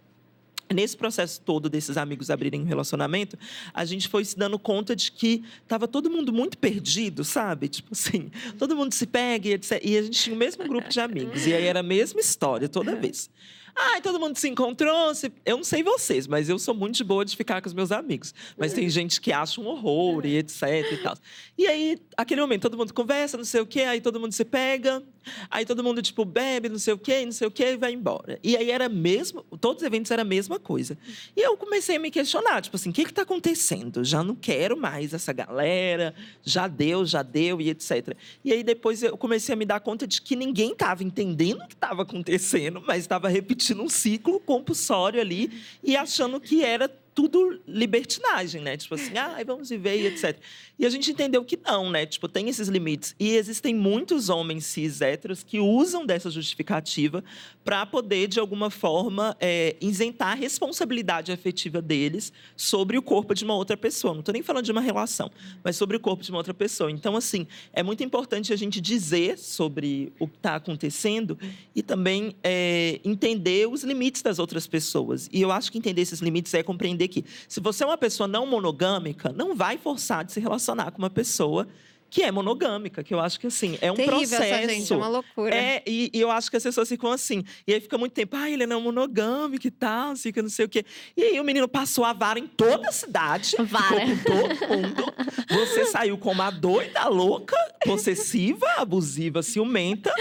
Nesse 0.73 0.97
processo 0.97 1.41
todo 1.41 1.69
desses 1.69 1.97
amigos 1.97 2.31
abrirem 2.31 2.61
um 2.61 2.65
relacionamento, 2.65 3.37
a 3.75 3.85
gente 3.85 4.07
foi 4.07 4.25
se 4.25 4.39
dando 4.39 4.57
conta 4.57 4.95
de 4.95 5.11
que 5.11 5.43
tava 5.67 5.89
todo 5.89 6.09
mundo 6.09 6.33
muito 6.33 6.57
perdido, 6.57 7.25
sabe? 7.25 7.69
Tipo 7.69 7.89
assim, 7.91 8.31
todo 8.57 8.77
mundo 8.77 8.93
se 8.93 9.05
pega 9.05 9.49
e 9.49 9.53
etc. 9.55 9.81
E 9.83 9.99
a 9.99 10.03
gente 10.03 10.21
tinha 10.21 10.37
o 10.37 10.39
mesmo 10.39 10.63
grupo 10.69 10.89
de 10.89 11.01
amigos. 11.01 11.45
E 11.45 11.53
aí 11.53 11.65
era 11.65 11.81
a 11.81 11.83
mesma 11.83 12.21
história 12.21 12.69
toda 12.69 12.95
vez. 12.95 13.29
Ai, 13.75 14.01
todo 14.01 14.19
mundo 14.19 14.37
se 14.37 14.49
encontrou. 14.49 15.15
se- 15.15 15.33
Eu 15.45 15.57
não 15.59 15.65
sei 15.65 15.83
vocês, 15.83 16.27
mas 16.27 16.49
eu 16.49 16.59
sou 16.59 16.75
muito 16.75 16.97
de 16.97 17.05
boa 17.05 17.25
de 17.25 17.37
ficar 17.37 17.61
com 17.63 17.69
os 17.69 17.75
meus 17.75 17.93
amigos. 17.93 18.35
Mas 18.57 18.73
tem 18.73 18.89
gente 18.89 19.21
que 19.21 19.33
acha 19.33 19.61
um 19.61 19.67
horror 19.67 20.25
e 20.27 20.37
etc 20.39 20.63
e 20.93 20.97
tal. 20.99 21.17
E 21.57 21.67
aí, 21.67 21.99
aquele 22.17 22.41
momento, 22.41 22.63
todo 22.63 22.77
mundo 22.77 22.93
conversa, 22.93 23.37
não 23.37 23.45
sei 23.45 23.61
o 23.61 23.67
quê, 23.67 23.81
aí 23.83 24.01
todo 24.01 24.19
mundo 24.19 24.33
se 24.33 24.45
pega, 24.45 25.03
aí 25.51 25.65
todo 25.65 25.85
mundo, 25.85 26.01
tipo, 26.03 26.25
bebe, 26.25 26.69
não 26.69 26.79
sei 26.79 26.95
o 26.95 26.99
quê, 26.99 27.25
não 27.25 27.33
sei 27.33 27.47
o 27.47 27.51
quê, 27.51 27.73
e 27.73 27.77
vai 27.77 27.93
embora. 27.93 28.39
E 28.43 28.57
aí 28.57 28.71
era 28.71 28.89
mesmo, 28.89 29.43
todos 29.61 29.83
os 29.83 29.87
eventos 29.87 30.11
era 30.11 30.23
a 30.23 30.25
mesma 30.25 30.59
coisa. 30.59 30.97
E 31.37 31.41
eu 31.41 31.57
comecei 31.57 31.97
a 31.97 31.99
me 31.99 32.11
questionar, 32.11 32.61
tipo 32.63 32.77
assim, 32.77 32.91
o 32.91 32.93
que 32.93 33.05
que 33.05 33.13
tá 33.13 33.23
acontecendo? 33.23 34.03
Já 34.05 34.23
não 34.25 34.35
quero 34.35 34.77
mais 34.77 35.13
essa 35.15 35.33
galera, 35.33 36.15
já 36.43 36.67
deu, 36.67 37.05
já 37.05 37.23
deu, 37.23 37.61
e 37.61 37.69
etc. 37.71 38.17
E 38.45 38.53
aí 38.53 38.63
depois 38.63 39.03
eu 39.03 39.17
comecei 39.17 39.53
a 39.53 39.57
me 39.57 39.65
dar 39.67 39.81
conta 39.81 40.07
de 40.07 40.21
que 40.23 40.35
ninguém 40.35 40.73
estava 40.73 41.05
entendendo 41.05 41.63
o 41.63 41.69
que 41.69 41.75
estava 41.75 42.03
acontecendo, 42.03 42.83
mas 42.87 42.99
estava 43.01 43.29
repetindo 43.29 43.60
um 43.83 43.89
ciclo 43.89 44.41
compulsório 44.41 45.21
ali 45.21 45.51
e 45.83 45.97
achando 45.97 46.41
que 46.41 46.65
era 46.65 46.89
tudo 47.15 47.61
libertinagem, 47.67 48.61
né? 48.61 48.77
Tipo 48.77 48.95
assim, 48.95 49.17
ah, 49.17 49.37
vamos 49.45 49.69
viver 49.69 50.01
e 50.01 50.07
etc. 50.07 50.39
E 50.79 50.87
a 50.87 50.91
gente 50.91 51.11
entendeu 51.11 51.45
que 51.45 51.59
não, 51.65 51.91
né? 51.91 52.07
Tipo, 52.07 52.29
tem 52.29 52.49
esses 52.49 52.69
limites. 52.69 53.15
E 53.19 53.37
existem 53.37 53.75
muitos 53.75 54.29
homens 54.29 54.65
cis 54.65 55.01
héteros 55.01 55.43
que 55.43 55.61
usam 55.61 56.07
dessa 56.07 56.31
justificativa 56.31 57.23
para 57.65 57.85
poder, 57.85 58.29
de 58.29 58.41
alguma 58.41 58.71
forma, 58.71 59.37
é, 59.41 59.77
isentar 59.81 60.33
a 60.33 60.35
responsabilidade 60.35 61.33
afetiva 61.33 61.83
deles 61.83 62.33
sobre 62.57 62.97
o 62.97 63.03
corpo 63.03 63.35
de 63.35 63.45
uma 63.45 63.55
outra 63.55 63.77
pessoa. 63.77 64.15
Não 64.15 64.21
estou 64.21 64.33
nem 64.33 64.43
falando 64.43 64.65
de 64.65 64.73
uma 64.73 64.81
relação, 64.81 65.31
mas 65.63 65.77
sobre 65.77 65.97
o 65.97 66.01
corpo 66.01 66.23
de 66.23 66.31
uma 66.31 66.39
outra 66.39 66.55
pessoa. 66.55 66.91
Então, 66.91 67.17
assim, 67.17 67.47
é 67.73 67.83
muito 67.83 68.03
importante 68.03 68.53
a 68.53 68.57
gente 68.57 68.81
dizer 68.81 69.39
sobre 69.39 70.13
o 70.19 70.27
que 70.27 70.37
está 70.37 70.57
acontecendo 70.57 71.39
e 71.75 71.83
também 71.83 72.35
é, 72.43 73.01
entender 73.05 73.69
os 73.69 73.83
limites 73.83 74.23
das 74.23 74.39
outras 74.39 74.67
pessoas. 74.67 75.29
E 75.33 75.41
eu 75.41 75.51
acho 75.51 75.71
que 75.71 75.79
entender 75.79 76.03
esses 76.03 76.21
limites 76.21 76.55
é 76.55 76.63
compreender 76.63 77.00
que, 77.09 77.25
se 77.49 77.61
você 77.61 77.85
é 77.85 77.87
uma 77.87 77.99
pessoa 77.99 78.27
não 78.27 78.47
monogâmica, 78.47 79.33
não 79.33 79.55
vai 79.55 79.79
forçar 79.79 80.25
de 80.25 80.33
se 80.33 80.41
relacionar 80.41 80.91
com 80.91 80.99
uma 80.99 81.11
pessoa 81.11 81.67
que 82.11 82.23
é 82.23 82.31
monogâmica, 82.33 83.03
que 83.05 83.15
eu 83.15 83.21
acho 83.21 83.39
que 83.39 83.47
assim 83.47 83.79
é 83.81 83.91
um 83.91 83.95
Terrível 83.95 84.19
processo. 84.19 84.43
essa 84.43 84.69
gente, 84.69 84.93
é 84.93 84.97
uma 84.97 85.09
loucura. 85.09 85.55
É, 85.55 85.83
e, 85.87 86.11
e 86.13 86.21
eu 86.21 86.31
acho 86.31 86.51
que 86.51 86.57
as 86.57 86.63
pessoas 86.63 86.89
ficam 86.89 87.11
assim. 87.13 87.45
E 87.67 87.73
aí 87.75 87.81
fica 87.81 87.97
muito 87.97 88.13
tempo, 88.13 88.37
ah, 88.37 88.51
ele 88.51 88.65
é 88.65 88.67
não 88.67 88.81
monogâmico 88.81 89.67
e 89.67 89.71
tal, 89.71 90.17
fica 90.17 90.43
não 90.43 90.51
sei 90.51 90.65
o 90.67 90.69
quê. 90.69 90.85
E 91.17 91.23
aí 91.23 91.41
o 91.41 91.45
menino 91.45 91.69
passou 91.69 92.05
a 92.05 92.13
vara 92.13 92.39
em 92.39 92.47
toda 92.47 92.89
a 92.89 92.93
cidade, 92.93 93.55
Vara. 93.61 94.07
ficou 94.07 94.43
com 94.43 94.57
todo 94.57 94.69
mundo. 94.69 95.15
Você 95.51 95.87
saiu 95.87 96.19
como 96.19 96.43
a 96.43 96.51
doida, 96.51 97.07
louca, 97.09 97.57
possessiva, 97.85 98.67
abusiva, 98.77 99.43
ciumenta. 99.43 100.13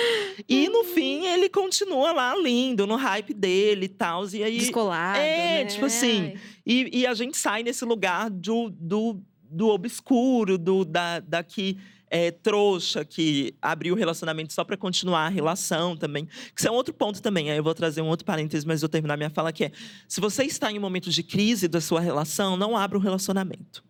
E 0.47 0.69
no 0.69 0.83
fim 0.83 1.25
ele 1.25 1.49
continua 1.49 2.11
lá 2.11 2.35
lindo, 2.35 2.85
no 2.85 2.95
hype 2.95 3.33
dele 3.33 3.85
e 3.85 3.89
tal. 3.89 4.27
E 4.29 4.43
aí. 4.43 4.57
Descolado, 4.59 5.19
É, 5.19 5.63
né? 5.63 5.65
tipo 5.65 5.85
assim. 5.85 6.33
E, 6.65 6.99
e 6.99 7.07
a 7.07 7.13
gente 7.13 7.35
sai 7.37 7.63
nesse 7.63 7.83
lugar 7.83 8.29
do, 8.29 8.69
do, 8.69 9.19
do 9.49 9.69
obscuro, 9.69 10.57
do, 10.57 10.85
da, 10.85 11.19
da 11.19 11.43
que 11.43 11.77
é, 12.09 12.31
trouxa, 12.31 13.05
que 13.05 13.53
abriu 13.61 13.93
o 13.93 13.97
relacionamento 13.97 14.51
só 14.53 14.63
para 14.63 14.75
continuar 14.75 15.25
a 15.25 15.29
relação 15.29 15.95
também. 15.95 16.25
Que 16.25 16.59
isso 16.59 16.67
é 16.67 16.71
um 16.71 16.75
outro 16.75 16.93
ponto 16.93 17.21
também. 17.21 17.51
Aí 17.51 17.57
eu 17.57 17.63
vou 17.63 17.73
trazer 17.73 18.01
um 18.01 18.07
outro 18.07 18.25
parênteses, 18.25 18.65
mas 18.65 18.81
vou 18.81 18.89
terminar 18.89 19.17
minha 19.17 19.29
fala, 19.29 19.53
que 19.53 19.65
é: 19.65 19.71
se 20.07 20.19
você 20.19 20.43
está 20.43 20.71
em 20.71 20.77
um 20.77 20.81
momento 20.81 21.09
de 21.09 21.23
crise 21.23 21.67
da 21.67 21.79
sua 21.79 22.01
relação, 22.01 22.57
não 22.57 22.75
abra 22.75 22.97
um 22.97 23.01
relacionamento. 23.01 23.83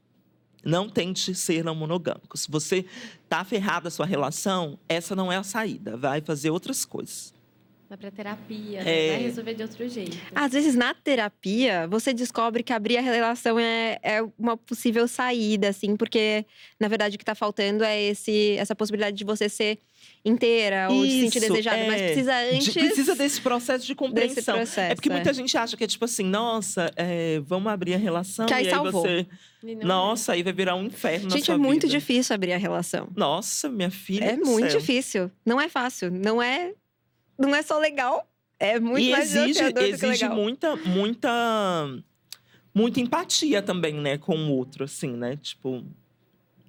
Não 0.64 0.90
tente 0.90 1.34
ser 1.34 1.64
não 1.64 1.74
monogâmico. 1.74 2.38
Se 2.38 2.52
você 2.52 2.86
está 3.24 3.46
ferrado 3.46 3.88
a 3.88 3.92
sua 3.92 4.06
relação, 4.06 4.78
essa 4.90 5.16
não 5.16 5.32
é 5.32 5.38
a 5.38 5.44
saída. 5.44 5.96
Vai 5.96 6.20
fazer 6.20 6.50
outras 6.50 6.84
coisas. 6.84 7.34
Vai 7.90 7.98
pra 7.98 8.12
terapia, 8.12 8.82
É. 8.82 8.84
né? 8.84 9.08
vai 9.16 9.24
resolver 9.24 9.54
de 9.56 9.64
outro 9.64 9.90
jeito. 9.90 10.16
Às 10.36 10.52
vezes, 10.52 10.76
na 10.76 10.94
terapia, 10.94 11.88
você 11.88 12.14
descobre 12.14 12.62
que 12.62 12.72
abrir 12.72 12.98
a 12.98 13.02
relação 13.02 13.58
é, 13.60 13.98
é 14.04 14.22
uma 14.38 14.56
possível 14.56 15.08
saída, 15.08 15.70
assim, 15.70 15.96
porque, 15.96 16.46
na 16.80 16.88
verdade, 16.88 17.16
o 17.16 17.18
que 17.20 17.26
tá 17.26 17.34
faltando 17.34 17.84
é 17.84 18.00
esse, 18.00 18.56
essa 18.60 18.76
possibilidade 18.76 19.18
de 19.18 19.24
você 19.24 19.50
ser 19.50 19.80
inteira 20.24 20.88
ou 20.92 21.04
de 21.04 21.12
se 21.12 21.20
sentir 21.22 21.38
Isso, 21.40 21.48
desejada, 21.50 21.84
mas 21.88 22.00
é. 22.02 22.06
precisa 22.08 22.32
De- 22.32 22.56
antes. 22.56 22.74
precisa 22.74 23.16
desse 23.16 23.42
processo 23.42 23.86
de 23.88 23.96
compreensão. 23.96 24.56
processo, 24.58 24.80
é 24.92 24.94
porque 24.96 25.10
é. 25.10 25.14
muita 25.14 25.34
gente 25.34 25.58
acha 25.58 25.76
que 25.76 25.84
é 25.84 25.88
tipo 25.88 26.06
assim, 26.06 26.24
nossa, 26.24 26.92
é, 26.96 27.40
vamos 27.40 27.72
abrir 27.72 27.96
a 27.96 27.98
relação 27.98 28.46
Que 28.46 28.54
aí 28.54 28.66
e 28.66 28.68
aí 28.68 28.74
salvou. 28.74 29.02
você, 29.02 29.26
E 29.64 29.74
não 29.76 29.82
é. 29.82 29.86
nossa, 29.86 30.34
aí 30.34 30.44
vai 30.44 30.54
virar 30.54 30.76
um 30.76 30.86
inferno 30.86 31.28
na 31.28 31.36
Gente, 31.36 31.46
sua 31.46 31.56
é 31.56 31.58
muito 31.58 31.88
vida. 31.88 32.00
difícil 32.00 32.36
abrir 32.36 32.54
a 32.54 32.58
relação. 32.58 33.10
Nossa, 33.16 33.68
minha 33.68 33.90
filha. 33.90 34.26
É 34.26 34.38
do 34.38 34.46
muito 34.46 34.70
céu. 34.72 34.80
difícil. 34.80 35.32
Não 35.46 35.60
é 35.60 35.68
fácil. 35.68 36.12
Não 36.12 36.42
é, 36.42 36.74
não 37.40 37.56
é 37.56 37.62
só 37.62 37.80
legal. 37.80 38.28
É 38.60 38.80
muito 38.80 39.00
E 39.08 39.12
mais 39.12 39.34
exige, 39.36 39.48
desafiador 39.54 39.84
do 39.84 39.88
que 39.88 40.06
exige 40.06 40.24
legal. 40.24 40.36
muita, 40.38 40.76
muita, 40.76 42.04
muita 42.74 43.00
empatia 43.00 43.62
também, 43.62 43.94
né, 43.94 44.18
com 44.18 44.36
o 44.36 44.52
outro, 44.52 44.84
assim, 44.84 45.12
né? 45.12 45.38
Tipo, 45.38 45.84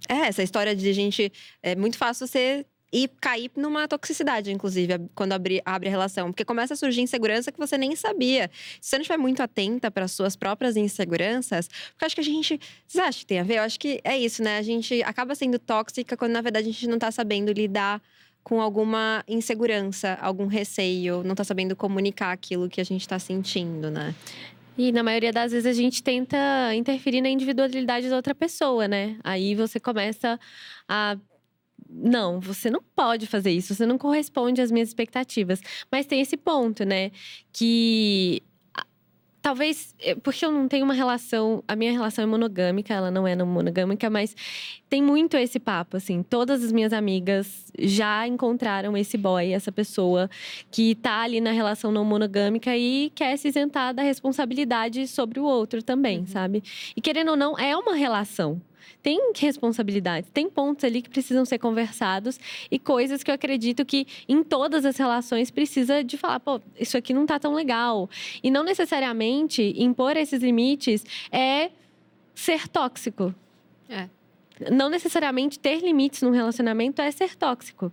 É, 0.09 0.29
essa 0.29 0.43
história 0.43 0.75
de 0.75 0.93
gente. 0.93 1.33
É 1.63 1.75
muito 1.75 1.99
fácil 1.99 2.27
você 2.27 2.65
ir 2.93 3.09
cair 3.21 3.51
numa 3.57 3.87
toxicidade, 3.87 4.51
inclusive, 4.53 4.95
quando 5.15 5.33
abrir, 5.33 5.63
abre 5.65 5.89
a 5.89 5.91
relação. 5.91 6.31
Porque 6.33 6.45
começa 6.45 6.75
a 6.75 6.77
surgir 6.77 7.01
insegurança 7.03 7.53
que 7.53 7.59
você 7.59 7.79
nem 7.79 7.95
sabia. 7.95 8.51
Se 8.81 8.91
você 8.91 8.97
não 8.97 9.03
estiver 9.03 9.19
muito 9.19 9.41
atenta 9.43 9.91
para 9.91 10.09
suas 10.09 10.35
próprias 10.35 10.77
inseguranças, 10.77 11.69
porque 11.91 12.05
acho 12.05 12.15
que 12.15 12.21
a 12.21 12.25
gente. 12.25 12.61
Vocês 12.87 13.05
acham 13.05 13.21
que 13.21 13.27
tem 13.27 13.39
a 13.41 13.45
ver? 13.45 13.59
Eu 13.59 13.63
acho 13.63 13.79
que 13.79 14.01
é 14.05 14.17
isso, 14.19 14.43
né? 14.43 14.59
A 14.59 14.63
gente 14.63 15.03
acaba 15.03 15.35
sendo 15.35 15.59
tóxica 15.59 16.17
quando, 16.17 16.33
na 16.33 16.41
verdade, 16.41 16.69
a 16.69 16.73
gente 16.73 16.87
não 16.89 16.99
tá 16.99 17.11
sabendo 17.11 17.53
lidar 17.53 18.01
com 18.43 18.61
alguma 18.61 19.23
insegurança, 19.29 20.19
algum 20.21 20.47
receio, 20.47 21.23
não 21.23 21.35
tá 21.35 21.45
sabendo 21.45 21.77
comunicar 21.77 22.33
aquilo 22.33 22.69
que 22.69 22.81
a 22.81 22.85
gente 22.85 23.07
tá 23.07 23.19
sentindo, 23.19 23.91
né? 23.91 24.15
E 24.79 24.93
na 24.93 25.03
maioria 25.03 25.33
das 25.33 25.53
vezes 25.53 25.67
a 25.67 25.73
gente 25.73 26.03
tenta 26.03 26.37
interferir 26.75 27.21
na 27.21 27.29
individualidade 27.29 28.09
da 28.09 28.17
outra 28.17 28.35
pessoa, 28.35 28.89
né? 28.89 29.19
Aí 29.23 29.55
você 29.55 29.79
começa 29.79 30.39
a 30.89 31.19
não, 31.89 32.41
você 32.41 32.71
não 32.71 32.81
pode 32.95 33.27
fazer 33.27 33.51
isso, 33.51 33.75
você 33.75 33.85
não 33.85 33.99
corresponde 33.99 34.61
às 34.61 34.71
minhas 34.71 34.89
expectativas. 34.89 35.61
Mas 35.91 36.07
tem 36.07 36.21
esse 36.21 36.37
ponto, 36.37 36.85
né? 36.85 37.11
Que 37.53 38.43
talvez 39.43 39.95
eh, 40.01 40.15
porque 40.15 40.45
eu 40.45 40.53
não 40.53 40.69
tenho 40.69 40.85
uma 40.85 40.95
relação, 40.95 41.63
a 41.67 41.75
minha 41.75 41.93
relação 41.93 42.23
é 42.23 42.27
monogâmica, 42.27 42.93
ela 42.93 43.11
não 43.11 43.27
é 43.27 43.35
não 43.35 43.47
monogâmica, 43.47 44.11
mas 44.11 44.35
tem 44.89 45.03
muito 45.03 45.37
esse 45.37 45.59
papo 45.59 45.97
assim. 45.97 46.23
Todas 46.23 46.63
as 46.63 46.73
minhas 46.73 46.93
amigas 46.93 47.73
já 47.79 48.27
encontraram 48.27 48.97
esse 48.97 49.17
boy, 49.17 49.53
essa 49.53 49.73
pessoa 49.73 50.29
que 50.71 50.95
tá 50.95 51.23
ali 51.23 51.41
na 51.41 51.53
relação 51.53 51.91
não 51.93 52.05
monogâmica 52.05 52.77
e 52.77 53.11
quer 53.15 53.37
se 53.37 53.49
isentar 53.49 53.95
da 53.95 54.03
responsabilidade 54.03 55.07
sobre 55.07 55.41
o 55.41 55.45
outro 55.45 55.83
também, 55.83 56.21
uhum. 56.21 56.27
sabe? 56.27 56.63
E 56.97 57.01
querendo 57.01 57.31
ou 57.31 57.37
não, 57.37 57.59
é 57.59 57.77
uma 57.77 57.95
relação 57.95 58.61
tem 59.03 59.33
responsabilidades, 59.37 60.31
tem 60.31 60.49
pontos 60.49 60.85
ali 60.85 61.03
que 61.03 61.11
precisam 61.11 61.45
ser 61.45 61.59
conversados 61.59 62.39
e 62.71 62.79
coisas 62.79 63.23
que 63.23 63.31
eu 63.31 63.35
acredito 63.35 63.85
que 63.85 64.07
em 64.29 64.43
todas 64.43 64.85
as 64.85 64.97
relações 64.97 65.51
precisa 65.51 66.03
de 66.03 66.17
falar, 66.17 66.41
pô, 66.41 66.61
isso 66.79 66.97
aqui 66.97 67.13
não 67.13 67.27
tá 67.27 67.39
tão 67.39 67.55
legal. 67.55 68.09
E 68.43 68.51
não 68.51 68.63
necessariamente 68.63 69.75
impor 69.77 70.17
esses 70.17 70.43
limites 70.43 71.05
é 71.31 71.71
ser 72.35 72.69
tóxico. 72.69 73.35
É. 73.89 74.09
Não 74.71 74.89
necessariamente 74.89 75.59
ter 75.59 75.81
limites 75.81 76.23
num 76.23 76.31
relacionamento 76.31 77.01
é 77.01 77.11
ser 77.11 77.35
tóxico. 77.35 77.93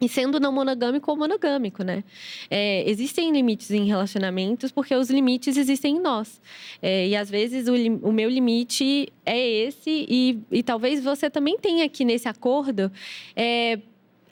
E 0.00 0.08
sendo 0.08 0.40
não 0.40 0.52
monogâmico 0.52 1.10
ou 1.10 1.16
monogâmico, 1.16 1.82
né? 1.82 2.02
É, 2.50 2.88
existem 2.88 3.30
limites 3.30 3.70
em 3.70 3.86
relacionamentos 3.86 4.72
porque 4.72 4.94
os 4.94 5.08
limites 5.08 5.56
existem 5.56 5.96
em 5.96 6.00
nós. 6.00 6.40
É, 6.82 7.08
e 7.08 7.16
às 7.16 7.30
vezes 7.30 7.68
o, 7.68 7.74
o, 8.08 8.12
meu 8.12 8.28
limite 8.28 9.08
é 9.24 9.48
esse, 9.48 10.06
e, 10.08 10.38
e 10.50 10.62
talvez 10.62 11.02
você 11.02 11.30
também 11.30 11.56
tenha 11.58 11.84
aqui 11.84 12.04
nesse 12.04 12.28
acordo. 12.28 12.90
É, 13.36 13.78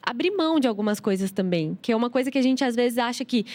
abrir 0.03 0.33
mão 0.33 0.59
de 0.59 0.67
algumas 0.67 0.99
coisas 0.99 1.31
também, 1.31 1.79
que 1.81 1.93
é 1.93 1.97
uma 1.97 2.11
coisa 2.11 2.31
que 2.31 2.39
a 2.39 2.43
gente 2.43 2.65
às 2.65 2.75
vezes 2.75 2.99
acha 2.99 3.25
que 3.25 3.47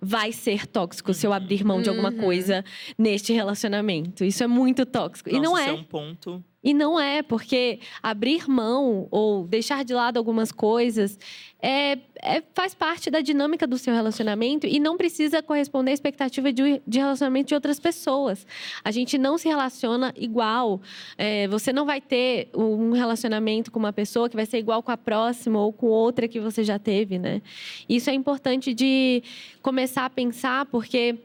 vai 0.00 0.30
ser 0.30 0.66
tóxico 0.66 1.12
se 1.12 1.26
eu 1.26 1.32
abrir 1.32 1.64
mão 1.64 1.82
de 1.82 1.88
alguma 1.88 2.10
uhum. 2.10 2.18
coisa 2.18 2.64
neste 2.96 3.32
relacionamento. 3.32 4.24
Isso 4.24 4.44
é 4.44 4.46
muito 4.46 4.86
tóxico. 4.86 5.30
Nossa, 5.30 5.40
e 5.40 5.42
não 5.42 5.58
é. 5.58 5.68
é. 5.68 5.72
um 5.72 5.82
ponto 5.82 6.44
e 6.66 6.74
não 6.74 6.98
é, 6.98 7.22
porque 7.22 7.78
abrir 8.02 8.50
mão 8.50 9.06
ou 9.12 9.46
deixar 9.46 9.84
de 9.84 9.94
lado 9.94 10.16
algumas 10.16 10.50
coisas 10.50 11.16
é, 11.62 11.92
é, 12.20 12.42
faz 12.54 12.74
parte 12.74 13.08
da 13.08 13.20
dinâmica 13.20 13.68
do 13.68 13.78
seu 13.78 13.94
relacionamento 13.94 14.66
e 14.66 14.80
não 14.80 14.96
precisa 14.96 15.40
corresponder 15.40 15.92
à 15.92 15.94
expectativa 15.94 16.52
de, 16.52 16.82
de 16.84 16.98
relacionamento 16.98 17.50
de 17.50 17.54
outras 17.54 17.78
pessoas. 17.78 18.44
A 18.82 18.90
gente 18.90 19.16
não 19.16 19.38
se 19.38 19.46
relaciona 19.46 20.12
igual. 20.16 20.80
É, 21.16 21.46
você 21.46 21.72
não 21.72 21.86
vai 21.86 22.00
ter 22.00 22.48
um 22.52 22.90
relacionamento 22.90 23.70
com 23.70 23.78
uma 23.78 23.92
pessoa 23.92 24.28
que 24.28 24.34
vai 24.34 24.44
ser 24.44 24.58
igual 24.58 24.82
com 24.82 24.90
a 24.90 24.96
próxima 24.96 25.60
ou 25.60 25.72
com 25.72 25.86
outra 25.86 26.26
que 26.26 26.40
você 26.40 26.64
já 26.64 26.80
teve, 26.80 27.16
né? 27.16 27.42
Isso 27.88 28.10
é 28.10 28.12
importante 28.12 28.74
de 28.74 29.22
começar 29.62 30.04
a 30.04 30.10
pensar, 30.10 30.66
porque 30.66 31.16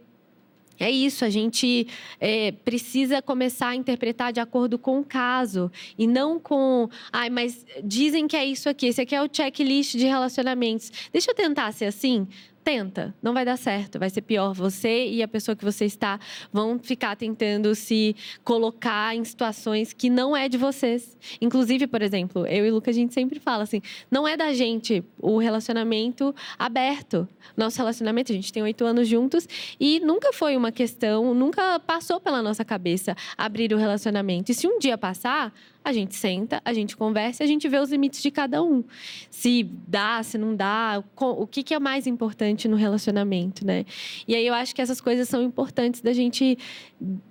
é 0.83 0.89
isso, 0.89 1.23
a 1.23 1.29
gente 1.29 1.87
é, 2.19 2.51
precisa 2.51 3.21
começar 3.21 3.69
a 3.69 3.75
interpretar 3.75 4.33
de 4.33 4.39
acordo 4.39 4.79
com 4.79 4.99
o 4.99 5.03
caso 5.03 5.71
e 5.97 6.07
não 6.07 6.39
com, 6.39 6.89
ai, 7.11 7.29
mas 7.29 7.65
dizem 7.83 8.27
que 8.27 8.35
é 8.35 8.45
isso 8.45 8.67
aqui, 8.67 8.87
esse 8.87 9.01
aqui 9.01 9.15
é 9.15 9.21
o 9.21 9.29
checklist 9.31 9.95
de 9.95 10.05
relacionamentos. 10.05 10.91
Deixa 11.11 11.31
eu 11.31 11.35
tentar 11.35 11.71
ser 11.71 11.85
assim? 11.85 12.27
Tenta, 12.63 13.13
não 13.21 13.33
vai 13.33 13.43
dar 13.43 13.57
certo, 13.57 13.99
vai 13.99 14.09
ser 14.09 14.21
pior. 14.21 14.53
Você 14.53 15.07
e 15.07 15.21
a 15.23 15.27
pessoa 15.27 15.55
que 15.55 15.63
você 15.63 15.85
está 15.85 16.19
vão 16.51 16.79
ficar 16.79 17.15
tentando 17.15 17.73
se 17.75 18.15
colocar 18.43 19.15
em 19.15 19.23
situações 19.23 19.93
que 19.93 20.09
não 20.09 20.35
é 20.35 20.47
de 20.47 20.57
vocês. 20.57 21.17
Inclusive, 21.39 21.87
por 21.87 22.01
exemplo, 22.01 22.45
eu 22.47 22.65
e 22.65 22.71
o 22.71 22.75
Luca, 22.75 22.91
a 22.91 22.93
gente 22.93 23.13
sempre 23.13 23.39
fala 23.39 23.63
assim: 23.63 23.81
não 24.09 24.27
é 24.27 24.37
da 24.37 24.53
gente 24.53 25.03
o 25.19 25.37
relacionamento 25.37 26.33
aberto. 26.57 27.27
Nosso 27.57 27.77
relacionamento, 27.77 28.31
a 28.31 28.35
gente 28.35 28.53
tem 28.53 28.63
oito 28.63 28.85
anos 28.85 29.07
juntos 29.07 29.47
e 29.79 29.99
nunca 29.99 30.31
foi 30.31 30.55
uma 30.55 30.71
questão, 30.71 31.33
nunca 31.33 31.79
passou 31.79 32.19
pela 32.19 32.41
nossa 32.41 32.63
cabeça 32.63 33.15
abrir 33.37 33.73
o 33.73 33.77
relacionamento. 33.77 34.51
E 34.51 34.55
se 34.55 34.67
um 34.67 34.79
dia 34.79 34.97
passar, 34.97 35.53
a 35.83 35.91
gente 35.91 36.15
senta, 36.15 36.61
a 36.63 36.73
gente 36.73 36.95
conversa, 36.95 37.43
a 37.43 37.47
gente 37.47 37.67
vê 37.67 37.79
os 37.79 37.89
limites 37.89 38.21
de 38.21 38.29
cada 38.29 38.61
um. 38.63 38.83
Se 39.29 39.63
dá, 39.87 40.21
se 40.21 40.37
não 40.37 40.55
dá, 40.55 41.03
o 41.15 41.47
que, 41.47 41.73
é 41.73 41.79
mais 41.79 42.05
importante 42.05 42.67
no 42.67 42.75
relacionamento, 42.75 43.65
né? 43.65 43.85
E 44.27 44.35
aí 44.35 44.45
eu 44.45 44.53
acho 44.53 44.75
que 44.75 44.81
essas 44.81 45.01
coisas 45.01 45.27
são 45.27 45.41
importantes 45.41 46.01
da 46.01 46.13
gente 46.13 46.57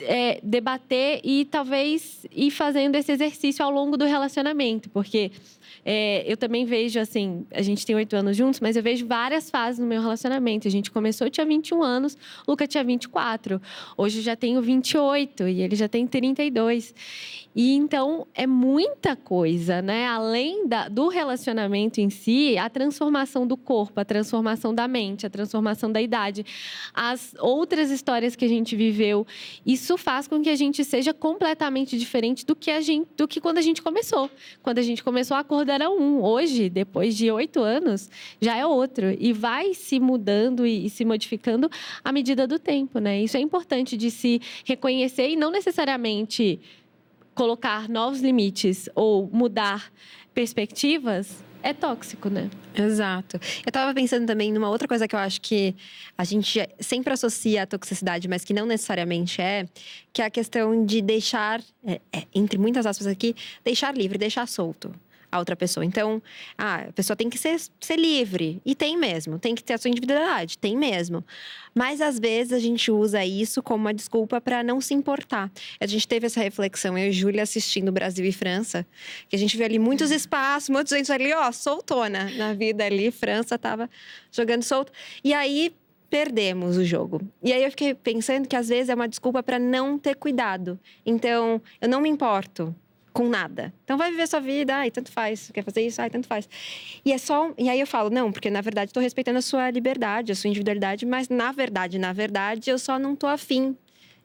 é, 0.00 0.40
debater 0.42 1.20
e 1.22 1.44
talvez 1.44 2.26
ir 2.30 2.50
fazendo 2.50 2.96
esse 2.96 3.12
exercício 3.12 3.64
ao 3.64 3.70
longo 3.70 3.96
do 3.96 4.04
relacionamento, 4.04 4.90
porque 4.90 5.30
é, 5.84 6.24
eu 6.30 6.36
também 6.36 6.64
vejo, 6.64 6.98
assim, 6.98 7.46
a 7.50 7.62
gente 7.62 7.84
tem 7.86 7.96
oito 7.96 8.14
anos 8.14 8.36
juntos, 8.36 8.60
mas 8.60 8.76
eu 8.76 8.82
vejo 8.82 9.06
várias 9.06 9.50
fases 9.50 9.78
no 9.78 9.86
meu 9.86 10.00
relacionamento. 10.00 10.68
A 10.68 10.70
gente 10.70 10.90
começou, 10.90 11.26
eu 11.26 11.30
tinha 11.30 11.46
21 11.46 11.82
anos, 11.82 12.14
o 12.46 12.50
Luca 12.50 12.66
tinha 12.66 12.84
24. 12.84 13.60
Hoje 13.96 14.18
eu 14.18 14.22
já 14.22 14.36
tenho 14.36 14.60
28 14.60 15.48
e 15.48 15.62
ele 15.62 15.76
já 15.76 15.88
tem 15.88 16.06
32. 16.06 16.94
E 17.54 17.74
então 17.74 18.26
é 18.32 18.46
muita 18.46 19.16
coisa, 19.16 19.82
né? 19.82 20.06
Além 20.06 20.68
da, 20.68 20.88
do 20.88 21.08
relacionamento 21.08 22.00
em 22.00 22.08
si, 22.08 22.56
a 22.56 22.70
transformação 22.70 23.44
do 23.46 23.56
corpo, 23.56 23.98
a 24.00 24.04
transformação 24.04 24.72
da 24.72 24.86
mente, 24.86 25.26
a 25.26 25.30
transformação 25.30 25.90
da 25.90 26.00
idade, 26.00 26.46
as 26.94 27.34
outras 27.40 27.90
histórias 27.90 28.36
que 28.36 28.44
a 28.44 28.48
gente 28.48 28.76
viveu, 28.76 29.26
isso 29.66 29.96
faz 29.96 30.28
com 30.28 30.40
que 30.40 30.48
a 30.48 30.54
gente 30.54 30.84
seja 30.84 31.12
completamente 31.12 31.98
diferente 31.98 32.46
do 32.46 32.54
que 32.54 32.70
a 32.70 32.80
gente, 32.80 33.08
do 33.16 33.26
que 33.26 33.40
quando 33.40 33.58
a 33.58 33.62
gente 33.62 33.82
começou. 33.82 34.30
Quando 34.62 34.78
a 34.78 34.82
gente 34.82 35.02
começou, 35.02 35.36
a 35.36 35.42
acordo 35.60 35.70
era 35.70 35.90
um. 35.90 36.22
Hoje, 36.22 36.68
depois 36.68 37.16
de 37.16 37.30
oito 37.30 37.60
anos, 37.60 38.10
já 38.40 38.56
é 38.56 38.66
outro 38.66 39.14
e 39.18 39.32
vai 39.32 39.74
se 39.74 40.00
mudando 40.00 40.66
e, 40.66 40.86
e 40.86 40.90
se 40.90 41.04
modificando 41.04 41.70
à 42.02 42.12
medida 42.12 42.46
do 42.46 42.58
tempo, 42.58 42.98
né? 42.98 43.20
Isso 43.20 43.36
é 43.36 43.40
importante 43.40 43.96
de 43.96 44.10
se 44.10 44.40
reconhecer 44.64 45.28
e 45.28 45.36
não 45.36 45.50
necessariamente 45.50 46.58
colocar 47.34 47.88
novos 47.88 48.20
limites 48.20 48.88
ou 48.94 49.28
mudar 49.32 49.92
perspectivas 50.34 51.44
é 51.62 51.74
tóxico, 51.74 52.30
né? 52.30 52.48
Exato. 52.74 53.38
Eu 53.66 53.70
tava 53.70 53.92
pensando 53.92 54.26
também 54.26 54.50
numa 54.50 54.70
outra 54.70 54.88
coisa 54.88 55.06
que 55.06 55.14
eu 55.14 55.18
acho 55.18 55.42
que 55.42 55.76
a 56.16 56.24
gente 56.24 56.58
sempre 56.78 57.12
associa 57.12 57.64
à 57.64 57.66
toxicidade, 57.66 58.26
mas 58.28 58.46
que 58.46 58.54
não 58.54 58.64
necessariamente 58.64 59.42
é, 59.42 59.68
que 60.10 60.22
é 60.22 60.24
a 60.24 60.30
questão 60.30 60.86
de 60.86 61.02
deixar, 61.02 61.60
é, 61.84 62.00
é, 62.10 62.22
entre 62.34 62.56
muitas 62.56 62.86
aspas 62.86 63.06
aqui, 63.06 63.36
deixar 63.62 63.94
livre, 63.94 64.16
deixar 64.16 64.48
solto 64.48 64.90
a 65.30 65.38
outra 65.38 65.54
pessoa. 65.54 65.84
Então, 65.84 66.22
ah, 66.56 66.86
a 66.88 66.92
pessoa 66.92 67.16
tem 67.16 67.30
que 67.30 67.38
ser, 67.38 67.60
ser 67.80 67.96
livre. 67.96 68.60
E 68.64 68.74
tem 68.74 68.96
mesmo. 68.96 69.38
Tem 69.38 69.54
que 69.54 69.62
ter 69.62 69.74
a 69.74 69.78
sua 69.78 69.88
individualidade. 69.88 70.58
Tem 70.58 70.76
mesmo. 70.76 71.24
Mas 71.74 72.00
às 72.00 72.18
vezes 72.18 72.52
a 72.52 72.58
gente 72.58 72.90
usa 72.90 73.24
isso 73.24 73.62
como 73.62 73.84
uma 73.84 73.94
desculpa 73.94 74.40
para 74.40 74.62
não 74.62 74.80
se 74.80 74.92
importar. 74.94 75.50
A 75.80 75.86
gente 75.86 76.06
teve 76.06 76.26
essa 76.26 76.40
reflexão, 76.40 76.98
eu 76.98 77.08
e 77.08 77.12
Júlia 77.12 77.42
assistindo 77.42 77.92
Brasil 77.92 78.24
e 78.24 78.32
França, 78.32 78.86
que 79.28 79.36
a 79.36 79.38
gente 79.38 79.56
viu 79.56 79.64
ali 79.64 79.78
muitos 79.78 80.10
espaços, 80.10 80.68
muitos 80.68 80.92
gente 80.92 81.12
ali, 81.12 81.32
ó, 81.32 81.52
soltona 81.52 82.30
na 82.36 82.52
vida 82.52 82.84
ali. 82.84 83.10
França 83.10 83.58
tava 83.58 83.88
jogando 84.32 84.62
solto. 84.62 84.92
E 85.22 85.32
aí 85.32 85.72
perdemos 86.10 86.76
o 86.76 86.84
jogo. 86.84 87.20
E 87.42 87.52
aí 87.52 87.62
eu 87.62 87.70
fiquei 87.70 87.94
pensando 87.94 88.48
que 88.48 88.56
às 88.56 88.68
vezes 88.68 88.88
é 88.88 88.94
uma 88.94 89.08
desculpa 89.08 89.42
para 89.42 89.58
não 89.58 89.96
ter 89.96 90.16
cuidado. 90.16 90.78
Então, 91.06 91.62
eu 91.80 91.88
não 91.88 92.00
me 92.00 92.08
importo 92.08 92.74
com 93.12 93.28
nada. 93.28 93.72
Então 93.84 93.96
vai 93.96 94.10
viver 94.10 94.26
sua 94.26 94.40
vida, 94.40 94.76
ai, 94.76 94.90
tanto 94.90 95.10
faz. 95.10 95.50
Quer 95.52 95.64
fazer 95.64 95.82
isso? 95.82 96.00
Ai, 96.00 96.10
tanto 96.10 96.26
faz. 96.26 96.48
E 97.04 97.12
é 97.12 97.18
só. 97.18 97.52
E 97.58 97.68
aí 97.68 97.80
eu 97.80 97.86
falo, 97.86 98.10
não, 98.10 98.32
porque 98.32 98.50
na 98.50 98.60
verdade 98.60 98.90
estou 98.90 99.02
respeitando 99.02 99.38
a 99.38 99.42
sua 99.42 99.70
liberdade, 99.70 100.32
a 100.32 100.34
sua 100.34 100.48
individualidade, 100.48 101.04
mas 101.06 101.28
na 101.28 101.52
verdade, 101.52 101.98
na 101.98 102.12
verdade, 102.12 102.70
eu 102.70 102.78
só 102.78 102.98
não 102.98 103.16
tô 103.16 103.26
afim 103.26 103.76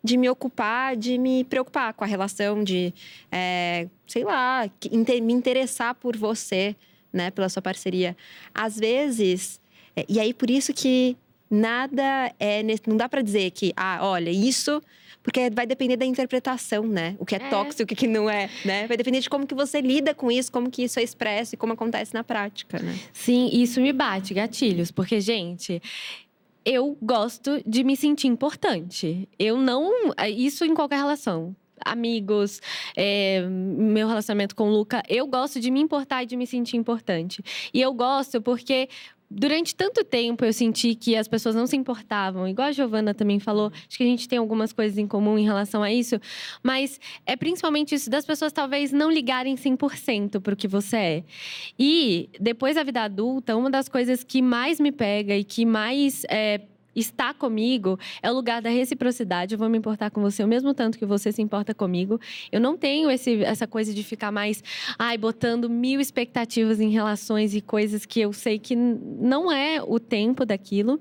de 0.04 0.18
me 0.18 0.30
ocupar, 0.30 0.96
de 0.96 1.18
me 1.18 1.44
preocupar 1.44 1.94
com 1.94 2.04
a 2.04 2.08
relação, 2.08 2.64
de, 2.64 2.94
é, 3.32 3.88
sei 4.06 4.24
lá, 4.24 4.70
me 4.92 5.34
interessar 5.34 5.96
por 5.96 6.16
você, 6.16 6.76
né, 7.12 7.32
pela 7.32 7.50
sua 7.50 7.62
parceria. 7.62 8.16
Às 8.54 8.78
vezes, 8.78 9.60
é, 9.96 10.06
e 10.08 10.20
aí 10.20 10.32
por 10.32 10.50
isso 10.50 10.72
que 10.74 11.18
nada 11.50 12.34
é. 12.40 12.62
Não 12.88 12.98
dá 12.98 13.08
para 13.08 13.22
dizer 13.22 13.52
que, 13.52 13.74
ah, 13.76 14.00
olha, 14.02 14.30
isso 14.30 14.82
porque 15.26 15.50
vai 15.50 15.66
depender 15.66 15.98
da 15.98 16.06
interpretação, 16.06 16.86
né? 16.86 17.16
O 17.18 17.26
que 17.26 17.34
é, 17.34 17.40
é. 17.40 17.50
tóxico, 17.50 17.92
o 17.92 17.96
que 17.96 18.08
não 18.08 18.30
é, 18.30 18.48
né? 18.64 18.86
Vai 18.86 18.96
depender 18.96 19.20
de 19.20 19.28
como 19.28 19.48
que 19.48 19.56
você 19.56 19.82
lida 19.82 20.14
com 20.14 20.32
isso, 20.32 20.52
como 20.52 20.70
que 20.70 20.84
isso 20.84 21.00
é 21.00 21.04
expresso 21.04 21.56
e 21.56 21.58
como 21.58 21.74
acontece 21.74 22.14
na 22.14 22.24
prática, 22.24 22.78
né? 22.78 22.96
Sim, 23.12 23.50
isso 23.52 23.82
me 23.82 23.92
bate 23.92 24.36
gatilhos, 24.36 24.92
porque 24.92 25.20
gente, 25.20 25.82
eu 26.64 26.96
gosto 27.02 27.60
de 27.66 27.84
me 27.84 27.98
sentir 27.98 28.28
importante. 28.28 29.28
Eu 29.40 29.58
não, 29.58 29.92
isso 30.28 30.64
em 30.64 30.76
qualquer 30.76 30.98
relação, 30.98 31.56
amigos, 31.84 32.62
é, 32.96 33.42
meu 33.48 34.08
relacionamento 34.08 34.56
com 34.56 34.70
o 34.70 34.72
Luca, 34.72 35.04
eu 35.10 35.28
gosto 35.28 35.60
de 35.60 35.70
me 35.72 35.82
importar 35.82 36.24
e 36.24 36.26
de 36.26 36.38
me 36.38 36.48
sentir 36.48 36.78
importante. 36.78 37.44
E 37.74 37.82
eu 37.82 37.94
gosto 37.94 38.42
porque 38.42 38.90
durante 39.36 39.76
tanto 39.76 40.04
tempo 40.04 40.46
eu 40.46 40.54
senti 40.54 40.96
que 40.96 41.16
as 41.16 41.28
pessoas 41.28 41.54
não 41.54 41.68
se 41.68 41.76
importavam, 41.76 42.48
igual 42.48 42.70
a 42.70 42.72
Giovana 42.72 43.14
também 43.14 43.40
falou, 43.40 43.72
acho 43.76 43.98
que 43.98 44.04
a 44.04 44.08
gente 44.08 44.28
tem 44.28 44.40
algumas 44.40 44.72
coisas 44.72 44.98
em 44.98 45.06
comum 45.06 45.38
em 45.38 45.44
relação 45.44 45.84
a 45.84 45.92
isso, 45.92 46.20
mas 46.64 47.00
é 47.26 47.36
principalmente 47.36 47.94
isso 47.94 48.10
das 48.10 48.26
pessoas 48.26 48.54
talvez 48.54 48.92
não 48.94 49.12
ligarem 49.12 49.56
100% 49.56 50.40
para 50.40 50.54
o 50.54 50.58
que 50.58 50.68
você 50.68 50.98
é. 50.98 51.24
E 51.78 52.30
depois 52.40 52.76
da 52.76 52.84
vida 52.84 53.02
adulta, 53.02 53.58
uma 53.58 53.70
das 53.70 53.90
coisas 53.90 54.24
que 54.24 54.42
mais 54.42 54.80
me 54.80 54.92
pega 54.92 55.36
e 55.36 55.44
que 55.44 55.66
mais 55.66 56.24
é, 56.30 56.62
está 56.96 57.34
comigo 57.34 58.00
é 58.22 58.32
o 58.32 58.34
lugar 58.34 58.62
da 58.62 58.70
reciprocidade. 58.70 59.54
Eu 59.54 59.60
vou 59.60 59.70
me 59.70 59.78
importar 59.78 60.10
com 60.10 60.22
você 60.22 60.44
o 60.44 60.48
mesmo 60.48 60.74
tanto 60.74 60.98
que 60.98 61.06
você 61.06 61.32
se 61.32 61.42
importa 61.42 61.74
comigo. 61.74 62.20
Eu 62.52 62.62
não 62.62 62.78
tenho 62.78 63.10
esse, 63.12 63.44
essa 63.44 63.68
coisa 63.68 63.94
de 63.94 64.04
ficar 64.04 64.32
mais, 64.32 64.64
ai, 64.98 65.18
botando 65.18 65.70
mil 65.70 66.00
expectativas 66.00 66.80
em 66.80 66.90
relações 66.90 67.54
e 67.54 67.62
coisas 67.62 68.06
que 68.06 68.20
eu 68.20 68.32
sei 68.34 68.60
que 68.60 68.76
não 68.76 69.52
é 69.52 69.82
o 69.82 70.00
tempo 70.00 70.46
daquilo. 70.46 71.00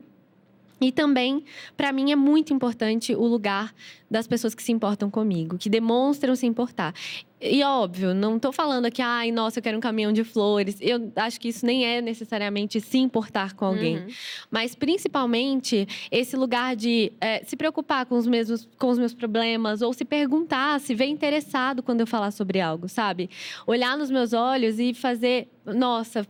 E 0.80 0.92
também, 0.92 1.44
para 1.76 1.92
mim, 1.92 2.10
é 2.10 2.16
muito 2.16 2.52
importante 2.52 3.14
o 3.14 3.24
lugar 3.26 3.72
das 4.14 4.28
pessoas 4.28 4.54
que 4.54 4.62
se 4.62 4.70
importam 4.70 5.10
comigo, 5.10 5.58
que 5.58 5.68
demonstram 5.68 6.36
se 6.36 6.46
importar. 6.46 6.94
E 7.40 7.62
óbvio, 7.64 8.14
não 8.14 8.36
estou 8.36 8.52
falando 8.52 8.86
aqui, 8.86 9.02
ai, 9.02 9.32
nossa, 9.32 9.58
eu 9.58 9.62
quero 9.62 9.76
um 9.76 9.80
caminhão 9.80 10.12
de 10.12 10.22
flores. 10.22 10.78
Eu 10.80 11.12
acho 11.16 11.38
que 11.38 11.48
isso 11.48 11.66
nem 11.66 11.84
é 11.84 12.00
necessariamente 12.00 12.80
se 12.80 12.96
importar 12.96 13.54
com 13.54 13.66
alguém. 13.66 13.98
Uhum. 13.98 14.06
Mas 14.50 14.74
principalmente 14.74 15.86
esse 16.10 16.36
lugar 16.36 16.76
de 16.76 17.12
é, 17.20 17.44
se 17.44 17.56
preocupar 17.56 18.06
com 18.06 18.16
os, 18.16 18.26
mesmos, 18.26 18.68
com 18.78 18.88
os 18.88 18.98
meus 18.98 19.12
problemas, 19.12 19.82
ou 19.82 19.92
se 19.92 20.04
perguntar, 20.04 20.80
se 20.80 20.94
ver 20.94 21.06
interessado 21.06 21.82
quando 21.82 22.00
eu 22.00 22.06
falar 22.06 22.30
sobre 22.30 22.60
algo, 22.60 22.88
sabe? 22.88 23.28
Olhar 23.66 23.98
nos 23.98 24.10
meus 24.10 24.32
olhos 24.32 24.78
e 24.78 24.94
fazer 24.94 25.48
nossa, 25.66 26.26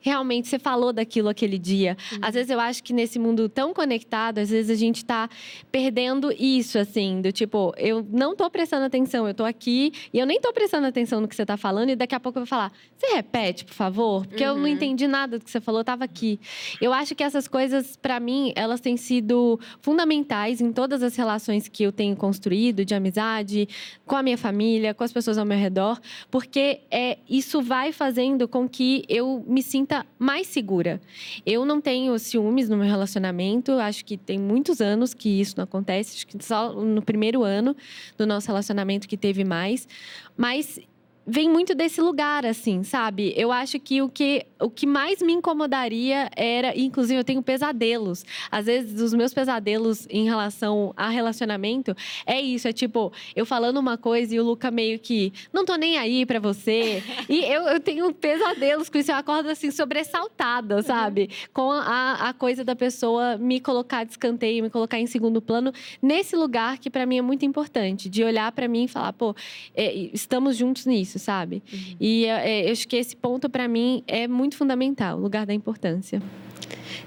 realmente 0.00 0.48
você 0.48 0.58
falou 0.58 0.92
daquilo 0.92 1.28
aquele 1.28 1.56
dia. 1.56 1.96
Uhum. 2.12 2.18
Às 2.20 2.34
vezes 2.34 2.50
eu 2.50 2.58
acho 2.58 2.82
que 2.82 2.92
nesse 2.92 3.18
mundo 3.18 3.48
tão 3.48 3.72
conectado, 3.72 4.38
às 4.38 4.50
vezes 4.50 4.70
a 4.70 4.74
gente 4.74 4.96
está 4.96 5.30
perdendo 5.70 6.32
isso, 6.32 6.78
assim, 6.78 7.20
do 7.22 7.32
tipo, 7.32 7.72
eu 7.76 8.06
não 8.10 8.32
estou 8.32 8.50
prestando 8.50 8.84
atenção, 8.84 9.26
eu 9.26 9.30
estou 9.30 9.46
aqui 9.46 9.92
e 10.12 10.18
eu 10.18 10.26
nem 10.26 10.36
estou 10.36 10.52
prestando 10.52 10.86
atenção 10.86 11.20
no 11.20 11.28
que 11.28 11.34
você 11.34 11.42
está 11.42 11.56
falando 11.56 11.90
e 11.90 11.96
daqui 11.96 12.14
a 12.14 12.20
pouco 12.20 12.38
eu 12.38 12.42
vou 12.42 12.48
falar, 12.48 12.72
você 12.96 13.14
repete, 13.14 13.64
por 13.64 13.74
favor? 13.74 14.26
Porque 14.26 14.42
uhum. 14.42 14.50
eu 14.50 14.54
não 14.56 14.62
uhum. 14.62 14.68
entendi 14.68 15.06
nada 15.06 15.38
do 15.38 15.44
que 15.44 15.50
você 15.50 15.60
falou, 15.60 15.80
eu 15.80 15.82
estava 15.82 16.04
aqui. 16.04 16.40
Eu 16.80 16.92
acho 16.92 17.14
que 17.14 17.22
essas 17.22 17.48
coisas, 17.48 17.96
para 17.96 18.18
mim, 18.20 18.52
elas 18.56 18.80
têm 18.80 18.96
sido 18.96 19.58
fundamentais 19.80 20.60
em 20.60 20.72
todas 20.72 21.02
as 21.02 21.16
relações 21.16 21.68
que 21.68 21.82
eu 21.82 21.92
tenho 21.92 22.16
construído, 22.16 22.84
de 22.84 22.94
amizade, 22.94 23.68
com 24.06 24.16
a 24.16 24.22
minha 24.22 24.38
família, 24.38 24.94
com 24.94 25.04
as 25.04 25.12
pessoas 25.12 25.38
ao 25.38 25.44
meu 25.44 25.58
redor, 25.58 26.00
porque 26.30 26.80
é, 26.90 27.18
isso 27.28 27.62
vai 27.62 27.92
fazendo 27.92 28.48
com 28.48 28.68
que 28.68 29.04
eu 29.08 29.44
me 29.46 29.62
sinta 29.62 30.06
mais 30.18 30.46
segura. 30.46 31.00
Eu 31.46 31.64
não 31.64 31.80
tenho 31.80 32.18
ciúmes 32.18 32.68
no 32.68 32.76
meu 32.76 32.86
relacionamento, 32.86 33.72
acho 33.72 34.04
que 34.04 34.16
tem 34.16 34.38
muitos 34.38 34.80
anos 34.80 35.14
que 35.14 35.40
isso 35.40 35.54
não 35.56 35.64
acontece, 35.64 36.16
acho 36.16 36.26
que 36.26 36.44
só 36.44 36.72
no 36.72 37.02
primeiro 37.12 37.42
ano 37.42 37.76
do 38.16 38.26
nosso 38.26 38.46
relacionamento 38.46 39.06
que 39.06 39.18
teve 39.18 39.44
mais. 39.44 39.86
Mas 40.34 40.80
vem 41.26 41.48
muito 41.48 41.74
desse 41.74 42.00
lugar, 42.00 42.44
assim, 42.44 42.82
sabe? 42.82 43.32
Eu 43.36 43.52
acho 43.52 43.78
que 43.78 44.02
o 44.02 44.08
que, 44.08 44.44
o 44.60 44.68
que 44.68 44.86
mais 44.86 45.22
me 45.22 45.32
incomodaria 45.32 46.28
era, 46.36 46.76
inclusive 46.78 47.20
eu 47.20 47.24
tenho 47.24 47.42
pesadelos. 47.42 48.24
Às 48.50 48.66
vezes, 48.66 49.00
os 49.00 49.14
meus 49.14 49.32
pesadelos 49.32 50.06
em 50.10 50.24
relação 50.24 50.92
a 50.96 51.08
relacionamento 51.08 51.94
é 52.26 52.40
isso, 52.40 52.66
é 52.66 52.72
tipo, 52.72 53.12
eu 53.36 53.46
falando 53.46 53.78
uma 53.78 53.96
coisa 53.96 54.34
e 54.34 54.40
o 54.40 54.44
Luca 54.44 54.70
meio 54.70 54.98
que, 54.98 55.32
não 55.52 55.64
tô 55.64 55.76
nem 55.76 55.96
aí 55.96 56.26
para 56.26 56.40
você. 56.40 57.02
e 57.28 57.44
eu, 57.44 57.62
eu 57.62 57.80
tenho 57.80 58.12
pesadelos 58.12 58.88
com 58.88 58.98
isso, 58.98 59.12
eu 59.12 59.16
acordo 59.16 59.48
assim, 59.48 59.70
sobressaltada, 59.70 60.76
uhum. 60.76 60.82
sabe? 60.82 61.30
Com 61.52 61.70
a, 61.70 62.28
a 62.28 62.32
coisa 62.32 62.64
da 62.64 62.74
pessoa 62.74 63.36
me 63.36 63.60
colocar 63.60 64.04
de 64.04 64.12
escanteio, 64.12 64.62
me 64.62 64.70
colocar 64.70 64.98
em 64.98 65.06
segundo 65.06 65.40
plano, 65.40 65.72
nesse 66.00 66.34
lugar 66.34 66.78
que 66.78 66.90
para 66.90 67.06
mim 67.06 67.18
é 67.18 67.22
muito 67.22 67.44
importante, 67.44 68.08
de 68.08 68.24
olhar 68.24 68.50
para 68.52 68.66
mim 68.66 68.84
e 68.84 68.88
falar, 68.88 69.12
pô, 69.12 69.34
é, 69.74 69.94
estamos 69.94 70.56
juntos 70.56 70.84
nisso 70.84 71.11
isso, 71.12 71.18
sabe? 71.18 71.62
Uhum. 71.72 71.96
E 72.00 72.26
é, 72.26 72.68
eu 72.68 72.72
acho 72.72 72.88
que 72.88 72.96
esse 72.96 73.14
ponto, 73.14 73.48
para 73.48 73.68
mim, 73.68 74.02
é 74.06 74.26
muito 74.26 74.56
fundamental, 74.56 75.18
o 75.18 75.20
lugar 75.20 75.46
da 75.46 75.52
importância. 75.52 76.22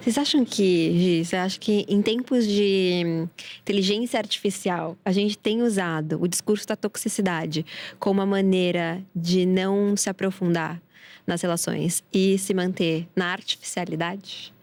Vocês 0.01 0.17
acham 0.17 0.45
que, 0.45 0.91
Gi, 0.97 1.25
você 1.25 1.35
acha 1.35 1.59
que 1.59 1.85
em 1.87 2.01
tempos 2.01 2.45
de 2.45 3.27
inteligência 3.61 4.19
artificial, 4.19 4.97
a 5.03 5.11
gente 5.11 5.37
tem 5.37 5.61
usado 5.61 6.21
o 6.21 6.27
discurso 6.27 6.67
da 6.67 6.75
toxicidade 6.75 7.65
como 7.99 8.19
uma 8.19 8.25
maneira 8.25 9.03
de 9.15 9.45
não 9.45 9.95
se 9.97 10.09
aprofundar 10.09 10.81
nas 11.25 11.41
relações 11.41 12.03
e 12.13 12.37
se 12.37 12.53
manter 12.53 13.07
na 13.15 13.31
artificialidade? 13.31 14.53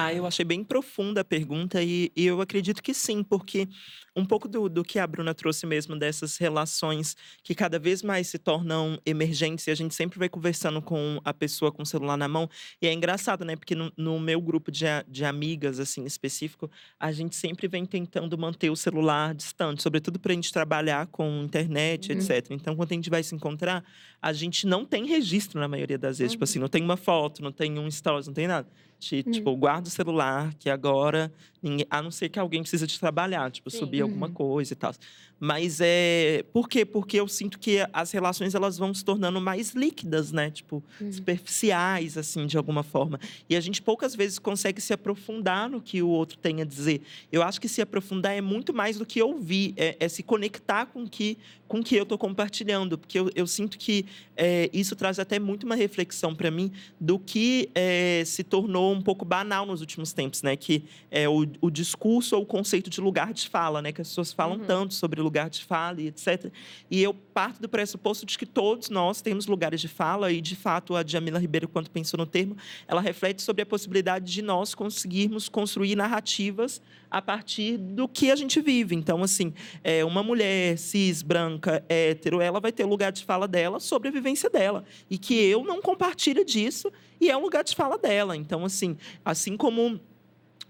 Ah, 0.00 0.14
eu 0.14 0.24
achei 0.24 0.44
bem 0.44 0.62
profunda 0.62 1.22
a 1.22 1.24
pergunta 1.24 1.82
e, 1.82 2.12
e 2.14 2.24
eu 2.24 2.40
acredito 2.40 2.80
que 2.80 2.94
sim, 2.94 3.20
porque 3.20 3.66
um 4.14 4.24
pouco 4.24 4.46
do, 4.46 4.68
do 4.68 4.84
que 4.84 4.96
a 4.96 5.04
Bruna 5.04 5.34
trouxe 5.34 5.66
mesmo 5.66 5.98
dessas 5.98 6.36
relações 6.36 7.16
que 7.42 7.52
cada 7.52 7.80
vez 7.80 8.00
mais 8.00 8.28
se 8.28 8.38
tornam 8.38 8.96
emergentes 9.04 9.66
e 9.66 9.72
a 9.72 9.74
gente 9.74 9.92
sempre 9.96 10.16
vai 10.16 10.28
conversando 10.28 10.80
com 10.80 11.20
a 11.24 11.34
pessoa 11.34 11.72
com 11.72 11.82
o 11.82 11.86
celular 11.86 12.16
na 12.16 12.28
mão. 12.28 12.48
E 12.80 12.86
é 12.86 12.92
engraçado, 12.92 13.44
né? 13.44 13.56
Porque 13.56 13.74
no, 13.74 13.92
no 13.96 14.20
meu 14.20 14.40
grupo 14.40 14.70
de, 14.70 14.84
de 15.08 15.24
amigas, 15.24 15.80
assim, 15.80 16.04
específico, 16.04 16.70
a 17.00 17.10
gente 17.10 17.34
sempre 17.34 17.66
vem 17.66 17.84
tentando 17.84 18.38
manter 18.38 18.70
o 18.70 18.76
celular 18.76 19.34
distante, 19.34 19.82
sobretudo 19.82 20.20
para 20.20 20.30
a 20.30 20.34
gente 20.36 20.52
trabalhar 20.52 21.08
com 21.08 21.42
internet, 21.42 22.12
uhum. 22.12 22.18
etc. 22.18 22.52
Então, 22.52 22.76
quando 22.76 22.92
a 22.92 22.94
gente 22.94 23.10
vai 23.10 23.24
se 23.24 23.34
encontrar, 23.34 23.84
a 24.22 24.32
gente 24.32 24.64
não 24.64 24.84
tem 24.84 25.06
registro 25.06 25.58
na 25.58 25.66
maioria 25.66 25.98
das 25.98 26.18
vezes. 26.18 26.30
Uhum. 26.30 26.36
Tipo 26.36 26.44
assim, 26.44 26.58
não 26.60 26.68
tem 26.68 26.84
uma 26.84 26.96
foto, 26.96 27.42
não 27.42 27.50
tem 27.50 27.76
um 27.80 27.90
stories, 27.90 28.28
não 28.28 28.34
tem 28.34 28.46
nada. 28.46 28.68
Tipo, 28.98 29.28
uhum. 29.28 29.32
Tipo, 29.32 29.56
guarda 29.56 29.88
o 29.88 29.90
celular, 29.90 30.52
que 30.58 30.68
agora, 30.68 31.32
ninguém, 31.62 31.86
a 31.90 32.02
não 32.02 32.10
ser 32.10 32.28
que 32.28 32.38
alguém 32.38 32.62
precisa 32.62 32.86
de 32.86 32.98
trabalhar, 32.98 33.50
tipo, 33.50 33.70
Sim. 33.70 33.78
subir 33.78 34.02
alguma 34.02 34.26
uhum. 34.26 34.32
coisa 34.32 34.72
e 34.72 34.76
tal. 34.76 34.92
Mas 35.40 35.78
é. 35.80 36.44
Por 36.52 36.68
quê? 36.68 36.84
Porque 36.84 37.18
eu 37.18 37.28
sinto 37.28 37.58
que 37.58 37.78
as 37.92 38.10
relações 38.10 38.54
elas 38.54 38.76
vão 38.76 38.92
se 38.92 39.04
tornando 39.04 39.40
mais 39.40 39.70
líquidas, 39.70 40.32
né? 40.32 40.50
Tipo, 40.50 40.82
uhum. 41.00 41.12
superficiais, 41.12 42.18
assim, 42.18 42.46
de 42.46 42.56
alguma 42.56 42.82
forma. 42.82 43.20
E 43.48 43.54
a 43.54 43.60
gente 43.60 43.80
poucas 43.80 44.16
vezes 44.16 44.38
consegue 44.38 44.80
se 44.80 44.92
aprofundar 44.92 45.68
no 45.68 45.80
que 45.80 46.02
o 46.02 46.08
outro 46.08 46.36
tem 46.38 46.60
a 46.60 46.64
dizer. 46.64 47.02
Eu 47.30 47.42
acho 47.42 47.60
que 47.60 47.68
se 47.68 47.80
aprofundar 47.80 48.36
é 48.36 48.40
muito 48.40 48.74
mais 48.74 48.98
do 48.98 49.06
que 49.06 49.22
ouvir, 49.22 49.74
é, 49.76 49.96
é 50.00 50.08
se 50.08 50.24
conectar 50.24 50.86
com 50.86 51.06
que, 51.06 51.38
com 51.68 51.82
que 51.82 51.94
eu 51.94 52.02
estou 52.02 52.18
compartilhando. 52.18 52.98
Porque 52.98 53.18
eu, 53.18 53.30
eu 53.36 53.46
sinto 53.46 53.78
que 53.78 54.06
é, 54.36 54.68
isso 54.72 54.96
traz 54.96 55.20
até 55.20 55.38
muito 55.38 55.64
uma 55.64 55.76
reflexão 55.76 56.34
para 56.34 56.50
mim 56.50 56.72
do 56.98 57.16
que 57.16 57.70
é, 57.76 58.24
se 58.26 58.42
tornou 58.42 58.92
um 58.92 59.00
pouco 59.00 59.24
banal 59.24 59.64
nos 59.64 59.80
últimos 59.80 60.12
tempos, 60.12 60.42
né? 60.42 60.56
Que 60.56 60.82
é 61.12 61.28
o, 61.28 61.47
o 61.60 61.70
discurso 61.70 62.36
ou 62.36 62.42
o 62.42 62.46
conceito 62.46 62.90
de 62.90 63.00
lugar 63.00 63.32
de 63.32 63.48
fala, 63.48 63.80
né? 63.82 63.92
Que 63.92 64.00
as 64.00 64.08
pessoas 64.08 64.32
falam 64.32 64.58
uhum. 64.58 64.64
tanto 64.64 64.94
sobre 64.94 65.20
lugar 65.20 65.50
de 65.50 65.64
fala 65.64 66.00
e 66.00 66.08
etc. 66.08 66.52
E 66.90 67.02
eu 67.02 67.12
parto 67.12 67.60
do 67.60 67.68
pressuposto 67.68 68.26
de 68.26 68.36
que 68.36 68.46
todos 68.46 68.88
nós 68.90 69.20
temos 69.20 69.46
lugares 69.46 69.80
de 69.80 69.88
fala 69.88 70.32
e, 70.32 70.40
de 70.40 70.56
fato, 70.56 70.96
a 70.96 71.04
Jamila 71.06 71.38
Ribeiro, 71.38 71.68
quando 71.68 71.90
pensou 71.90 72.18
no 72.18 72.26
termo, 72.26 72.56
ela 72.86 73.00
reflete 73.00 73.42
sobre 73.42 73.62
a 73.62 73.66
possibilidade 73.66 74.32
de 74.32 74.42
nós 74.42 74.74
conseguirmos 74.74 75.48
construir 75.48 75.96
narrativas 75.96 76.80
a 77.10 77.22
partir 77.22 77.76
do 77.78 78.06
que 78.06 78.30
a 78.30 78.36
gente 78.36 78.60
vive. 78.60 78.94
Então, 78.94 79.22
assim, 79.22 79.52
é, 79.82 80.04
uma 80.04 80.22
mulher 80.22 80.76
cis, 80.76 81.22
branca, 81.22 81.84
hétero, 81.88 82.40
ela 82.40 82.60
vai 82.60 82.72
ter 82.72 82.84
o 82.84 82.88
lugar 82.88 83.12
de 83.12 83.24
fala 83.24 83.48
dela 83.48 83.80
sobre 83.80 84.08
a 84.08 84.10
vivência 84.10 84.50
dela. 84.50 84.84
E 85.08 85.16
que 85.16 85.34
eu 85.34 85.64
não 85.64 85.80
compartilho 85.80 86.44
disso 86.44 86.92
e 87.20 87.30
é 87.30 87.36
um 87.36 87.40
lugar 87.40 87.64
de 87.64 87.74
fala 87.74 87.98
dela. 87.98 88.36
Então, 88.36 88.64
assim, 88.64 88.96
assim 89.24 89.56
como 89.56 90.00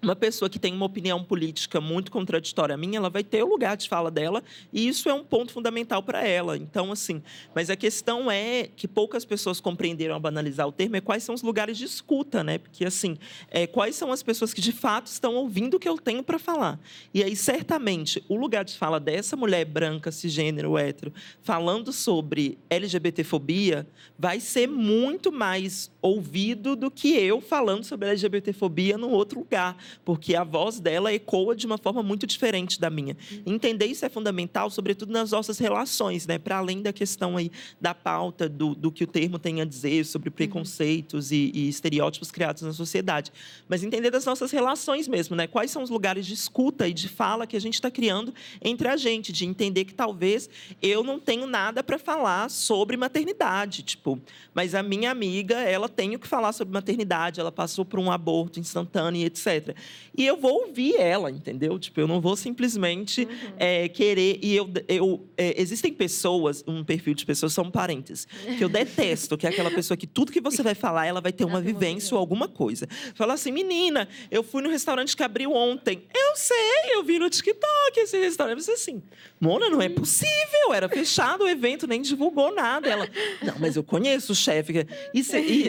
uma 0.01 0.15
pessoa 0.15 0.49
que 0.49 0.59
tem 0.59 0.73
uma 0.73 0.87
opinião 0.87 1.23
política 1.25 1.81
muito 1.81 2.11
contraditória 2.11 2.75
à 2.75 2.79
minha, 2.79 2.99
ela 2.99 3.11
vai 3.11 3.25
ter 3.25 3.43
o 3.43 3.49
lugar 3.49 3.77
de 3.77 3.89
fala 3.89 4.11
dela, 4.11 4.43
e 4.73 4.87
isso 4.87 5.09
é 5.09 5.15
um 5.15 5.25
ponto 5.25 5.53
fundamental 5.53 6.03
para 6.03 6.27
ela. 6.27 6.57
Então, 6.57 6.93
assim, 6.93 7.23
mas 7.55 7.69
a 7.69 7.77
questão 7.77 8.31
é 8.31 8.69
que 8.77 8.87
poucas 8.87 9.25
pessoas 9.25 9.61
compreenderam 9.61 10.15
ao 10.15 10.21
banalizar 10.21 10.69
o 10.69 10.73
termo, 10.73 10.97
é 10.97 11.01
quais 11.01 11.23
são 11.23 11.35
os 11.35 11.43
lugares 11.43 11.77
de 11.77 11.85
escuta, 11.85 12.45
né? 12.45 12.59
Porque, 12.59 12.85
assim, 12.85 13.19
é, 13.51 13.67
quais 13.67 13.97
são 13.97 14.13
as 14.13 14.23
pessoas 14.23 14.55
que 14.55 14.61
de 14.61 14.73
fato 14.73 15.07
estão 15.07 15.35
ouvindo 15.35 15.75
o 15.75 15.81
que 15.81 15.89
eu 15.89 15.99
tenho 15.99 16.23
para 16.23 16.39
falar. 16.39 16.79
E 17.13 17.23
aí, 17.23 17.35
certamente, 17.35 18.23
o 18.29 18.37
lugar 18.37 18.65
de 18.65 18.77
fala 18.77 19.01
dessa 19.01 19.37
mulher 19.37 19.65
branca, 19.65 20.13
cisgênero, 20.13 20.79
hétero, 20.79 21.13
falando 21.43 21.93
sobre 21.93 22.57
LGBTfobia, 22.71 23.87
vai 24.19 24.39
ser 24.39 24.69
muito 24.69 25.33
mais 25.33 25.91
ouvido 26.01 26.77
do 26.77 26.91
que 26.91 27.15
eu 27.15 27.41
falando 27.41 27.85
sobre 27.85 28.09
LGBTfobia 28.09 28.97
num 28.97 29.11
outro 29.11 29.41
lugar 29.41 29.77
porque 30.05 30.35
a 30.35 30.45
voz 30.45 30.81
dela 30.81 31.13
ecoa 31.13 31.55
de 31.55 31.67
uma 31.67 31.79
forma 31.79 32.03
muito 32.03 32.27
diferente 32.27 32.81
da 32.81 32.91
minha. 32.91 33.17
Entender 33.47 33.87
isso 33.87 34.05
é 34.05 34.09
fundamental, 34.09 34.71
sobretudo 34.71 35.13
nas 35.13 35.31
nossas 35.31 35.59
relações, 35.59 36.27
né? 36.27 36.39
Para 36.39 36.59
além 36.59 36.83
da 36.83 36.93
questão 36.93 37.37
aí 37.37 37.51
da 37.81 37.95
pauta 37.95 38.49
do, 38.49 38.75
do 38.75 38.91
que 38.91 39.05
o 39.05 39.07
termo 39.07 39.39
tem 39.39 39.61
a 39.61 39.65
dizer 39.65 40.05
sobre 40.05 40.31
preconceitos 40.31 41.33
e, 41.33 41.51
e 41.55 41.69
estereótipos 41.69 42.31
criados 42.31 42.63
na 42.63 42.73
sociedade, 42.73 43.33
mas 43.69 43.83
entender 43.83 44.11
das 44.11 44.25
nossas 44.25 44.51
relações 44.51 45.09
mesmo, 45.09 45.37
né? 45.37 45.47
Quais 45.47 45.71
são 45.71 45.83
os 45.83 45.91
lugares 45.91 46.27
de 46.27 46.35
escuta 46.35 46.89
e 46.89 46.93
de 46.93 47.09
fala 47.09 47.47
que 47.47 47.57
a 47.57 47.61
gente 47.61 47.75
está 47.75 47.91
criando 47.91 48.35
entre 48.63 48.89
a 48.89 48.97
gente, 48.97 49.33
de 49.33 49.45
entender 49.45 49.85
que 49.85 49.95
talvez 49.95 50.49
eu 50.83 51.03
não 51.03 51.19
tenho 51.19 51.47
nada 51.47 51.83
para 51.83 51.99
falar 51.99 52.51
sobre 52.51 52.97
maternidade, 52.97 53.83
tipo, 53.83 54.21
mas 54.55 54.75
a 54.75 54.83
minha 54.83 55.11
amiga, 55.11 55.57
ela 55.61 55.89
tem 55.89 56.15
o 56.15 56.19
que 56.19 56.27
falar 56.27 56.53
sobre 56.53 56.73
maternidade, 56.73 57.41
ela 57.41 57.53
passou 57.53 57.85
por 57.85 57.99
um 57.99 58.11
aborto 58.11 58.61
instantâneo, 58.61 59.25
etc. 59.25 59.77
E 60.17 60.27
eu 60.27 60.37
vou 60.37 60.67
ouvir 60.67 60.97
ela, 60.97 61.31
entendeu? 61.31 61.79
Tipo, 61.79 62.01
eu 62.01 62.09
não 62.09 62.21
vou 62.21 62.37
simplesmente 62.37 63.23
uhum. 63.23 63.53
é, 63.57 63.89
querer. 63.89 64.41
E 64.43 64.57
eu, 64.57 64.69
eu 64.89 65.29
é, 65.37 65.61
existem 65.61 65.93
pessoas, 65.93 66.65
um 66.67 66.83
perfil 66.83 67.15
de 67.15 67.25
pessoas 67.25 67.53
são 67.53 67.71
parentes, 67.71 68.27
que 68.57 68.65
eu 68.65 68.69
detesto, 68.69 69.37
que 69.39 69.47
é 69.47 69.51
aquela 69.51 69.71
pessoa 69.71 69.97
que 69.97 70.07
tudo 70.07 70.33
que 70.33 70.41
você 70.41 70.63
vai 70.63 70.75
falar, 70.75 71.07
ela 71.07 71.21
vai 71.21 71.33
ter 71.33 71.45
uma 71.45 71.61
vivência 71.61 72.15
ou 72.15 72.21
alguma 72.21 72.49
coisa. 72.49 72.89
Fala 73.15 73.35
assim, 73.35 73.53
menina, 73.53 74.09
eu 74.31 74.43
fui 74.43 74.63
no 74.63 74.69
restaurante 74.69 75.17
que 75.17 75.23
abriu 75.23 75.53
ontem. 75.53 76.03
Eu 76.29 76.37
sei, 76.37 76.95
eu 76.95 77.03
vi 77.03 77.19
no 77.19 77.31
TikTok 77.31 78.01
esse 78.01 78.19
restaurante. 78.19 78.63
Você 78.63 78.73
assim, 78.73 79.03
Mona, 79.41 79.71
não 79.71 79.81
é 79.81 79.89
possível, 79.89 80.75
era 80.75 80.89
fechado 80.89 81.45
o 81.45 81.49
evento, 81.49 81.87
nem 81.87 82.03
divulgou 82.03 82.55
nada. 82.55 82.89
Ela, 82.89 83.09
não, 83.43 83.59
mas 83.59 83.77
eu 83.77 83.83
conheço 83.83 84.33
o 84.33 84.37
chefe. 84.37 84.87
E 85.15 85.21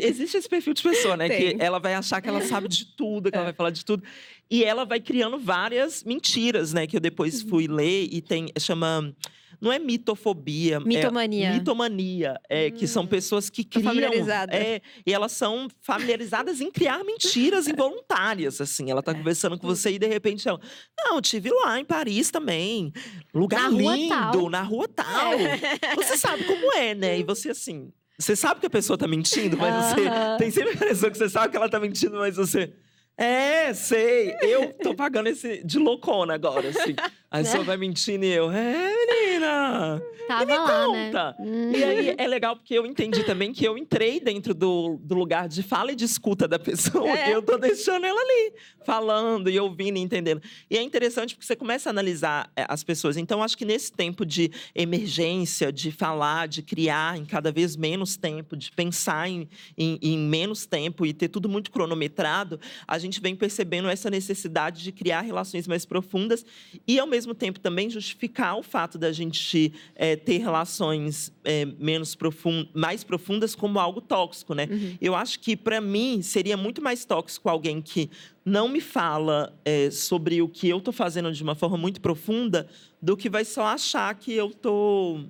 existe 0.06 0.38
esse 0.38 0.50
perfil 0.50 0.74
de 0.74 0.84
pessoa, 0.84 1.16
né? 1.16 1.30
Tem. 1.30 1.58
Que 1.58 1.64
ela 1.64 1.80
vai 1.80 1.94
achar 1.94 2.22
que 2.22 2.28
ela 2.28 2.42
sabe 2.42 2.68
de 2.68 2.86
tudo, 2.86 3.32
que 3.32 3.38
ela 3.38 3.46
vai 3.46 3.54
falar 3.54 3.70
de 3.70 3.86
tudo. 3.86 4.04
E 4.50 4.64
ela 4.64 4.84
vai 4.84 5.00
criando 5.00 5.40
várias 5.40 6.04
mentiras, 6.04 6.74
né? 6.74 6.86
Que 6.86 6.98
eu 6.98 7.02
depois 7.02 7.42
fui 7.42 7.68
ler 7.68 8.10
e 8.12 8.22
tem. 8.22 8.52
Chama 8.60 9.16
não 9.62 9.72
é 9.72 9.80
mitofobia. 9.80 10.78
É 10.78 10.80
mitomania. 10.80 11.50
É 11.50 11.54
mitomania. 11.54 12.40
É, 12.50 12.68
hum. 12.68 12.72
Que 12.72 12.88
são 12.88 13.04
hum. 13.04 13.08
pessoas 13.08 13.50
que 13.50 13.64
criam. 13.64 13.86
Familiarizadas. 13.86 14.56
É, 14.56 14.82
e 15.06 15.14
elas 15.14 15.32
são 15.32 15.68
familiarizadas 15.82 16.62
em 16.62 16.72
criar 16.72 17.04
mentiras 17.04 17.68
involuntárias, 17.68 18.62
assim. 18.62 18.90
Ela 18.90 19.02
tá 19.02 19.14
conversando 19.14 19.58
com 19.58 19.68
você 19.68 19.92
e 19.92 20.00
de 20.00 20.08
repente 20.08 20.48
ela. 20.48 20.60
Não, 20.98 21.22
tive 21.22 21.50
lá 21.50 21.80
em 21.80 21.86
Paris 21.86 22.32
também. 22.32 22.94
Lugar 23.34 23.72
na 23.72 23.78
lindo, 23.78 24.40
rua 24.40 24.50
na 24.50 24.62
rua 24.62 24.88
tal. 24.88 25.34
Você 25.98 26.18
sabe 26.18 26.44
como 26.46 26.74
é, 26.74 26.96
né? 26.96 27.20
E 27.20 27.24
você 27.24 27.50
assim. 27.50 27.92
Você 28.18 28.36
sabe 28.36 28.60
que 28.60 28.66
a 28.66 28.70
pessoa 28.70 28.98
tá 28.98 29.08
mentindo, 29.08 29.58
mas 29.58 29.74
uh 29.74 29.96
-huh. 29.96 30.36
você. 30.36 30.38
Tem 30.38 30.52
sempre 30.52 30.72
a 30.72 30.74
impressão 30.74 31.10
que 31.10 31.18
você 31.18 31.30
sabe 31.30 31.52
que 31.52 31.58
ela 31.58 31.70
tá 31.70 31.80
mentindo, 31.80 32.18
mas 32.18 32.36
você. 32.36 32.74
É, 33.20 33.74
sei. 33.74 34.34
Eu 34.42 34.74
tô 34.74 34.96
pagando 34.96 35.28
esse 35.28 35.62
de 35.66 35.78
loucona 35.78 36.34
agora, 36.34 36.70
assim. 36.70 36.96
Aí 37.32 37.44
né? 37.44 37.50
só 37.50 37.62
vai 37.62 37.78
mentindo 37.78 38.26
e 38.26 38.32
eu, 38.32 38.52
é, 38.52 38.92
menina! 39.06 40.02
Tava 40.28 40.46
me 40.46 40.58
lá, 40.58 40.88
né? 40.92 41.06
conta. 41.06 41.36
Né? 41.40 41.72
E 41.76 41.84
aí 41.84 42.16
é 42.18 42.28
legal 42.28 42.56
porque 42.56 42.74
eu 42.76 42.86
entendi 42.86 43.24
também 43.24 43.52
que 43.52 43.66
eu 43.66 43.78
entrei 43.78 44.20
dentro 44.20 44.54
do, 44.54 45.00
do 45.02 45.16
lugar 45.16 45.48
de 45.48 45.64
fala 45.64 45.92
e 45.92 45.96
de 45.96 46.06
escuta 46.06 46.48
da 46.48 46.60
pessoa. 46.60 47.10
É. 47.10 47.30
E 47.30 47.32
eu 47.34 47.42
tô 47.42 47.58
deixando 47.58 48.06
ela 48.06 48.20
ali, 48.20 48.54
falando 48.86 49.50
e 49.50 49.60
ouvindo 49.60 49.98
e 49.98 50.02
entendendo. 50.02 50.42
E 50.70 50.78
é 50.78 50.82
interessante 50.82 51.36
porque 51.36 51.46
você 51.48 51.56
começa 51.56 51.90
a 51.90 51.92
analisar 51.92 52.52
é, 52.56 52.66
as 52.68 52.84
pessoas. 52.84 53.18
Então, 53.18 53.42
acho 53.42 53.58
que 53.58 53.66
nesse 53.66 53.92
tempo 53.92 54.24
de 54.24 54.52
emergência, 54.76 55.72
de 55.72 55.92
falar, 55.92 56.48
de 56.48 56.62
criar 56.62 57.18
em 57.18 57.26
cada 57.26 57.52
vez 57.52 57.76
menos 57.76 58.16
tempo, 58.16 58.56
de 58.56 58.72
pensar 58.72 59.28
em, 59.28 59.50
em, 59.76 59.98
em 60.02 60.18
menos 60.18 60.66
tempo 60.68 61.08
e 61.08 61.14
ter 61.14 61.30
tudo 61.30 61.50
muito 61.50 61.72
cronometrado, 61.72 62.60
a 62.88 63.00
gente 63.00 63.20
vem 63.20 63.36
percebendo 63.36 63.90
essa 63.90 64.12
necessidade 64.12 64.84
de 64.84 64.92
criar 64.92 65.22
relações 65.22 65.68
mais 65.68 65.86
profundas 65.86 66.46
e, 66.88 67.00
ao 67.00 67.08
mesmo 67.08 67.19
mesmo 67.20 67.36
tempo, 67.36 67.60
também 67.60 67.90
justificar 67.90 68.58
o 68.58 68.64
fato 68.64 68.98
da 68.98 69.12
gente 69.12 69.74
é, 69.94 70.16
ter 70.16 70.38
relações 70.38 71.34
é, 71.44 71.66
menos 71.66 72.16
profundas, 72.16 72.70
mais 72.74 73.04
profundas 73.04 73.54
como 73.54 73.78
algo 73.78 74.00
tóxico, 74.00 74.54
né? 74.54 74.68
Uhum. 74.72 74.98
Eu 75.02 75.16
acho 75.16 75.40
que, 75.42 75.58
para 75.58 75.82
mim, 75.82 76.22
seria 76.22 76.56
muito 76.56 76.82
mais 76.82 77.04
tóxico 77.04 77.50
alguém 77.50 77.82
que 77.82 78.10
não 78.46 78.70
me 78.70 78.80
fala 78.80 79.54
é, 79.66 79.92
sobre 79.92 80.42
o 80.42 80.48
que 80.48 80.70
eu 80.70 80.78
estou 80.78 80.94
fazendo 80.94 81.32
de 81.32 81.44
uma 81.44 81.56
forma 81.56 81.78
muito 81.78 82.00
profunda 82.00 82.68
do 83.02 83.18
que 83.18 83.30
vai 83.30 83.44
só 83.44 83.66
achar 83.66 84.16
que 84.16 84.34
eu 84.34 84.48
estou 84.48 85.26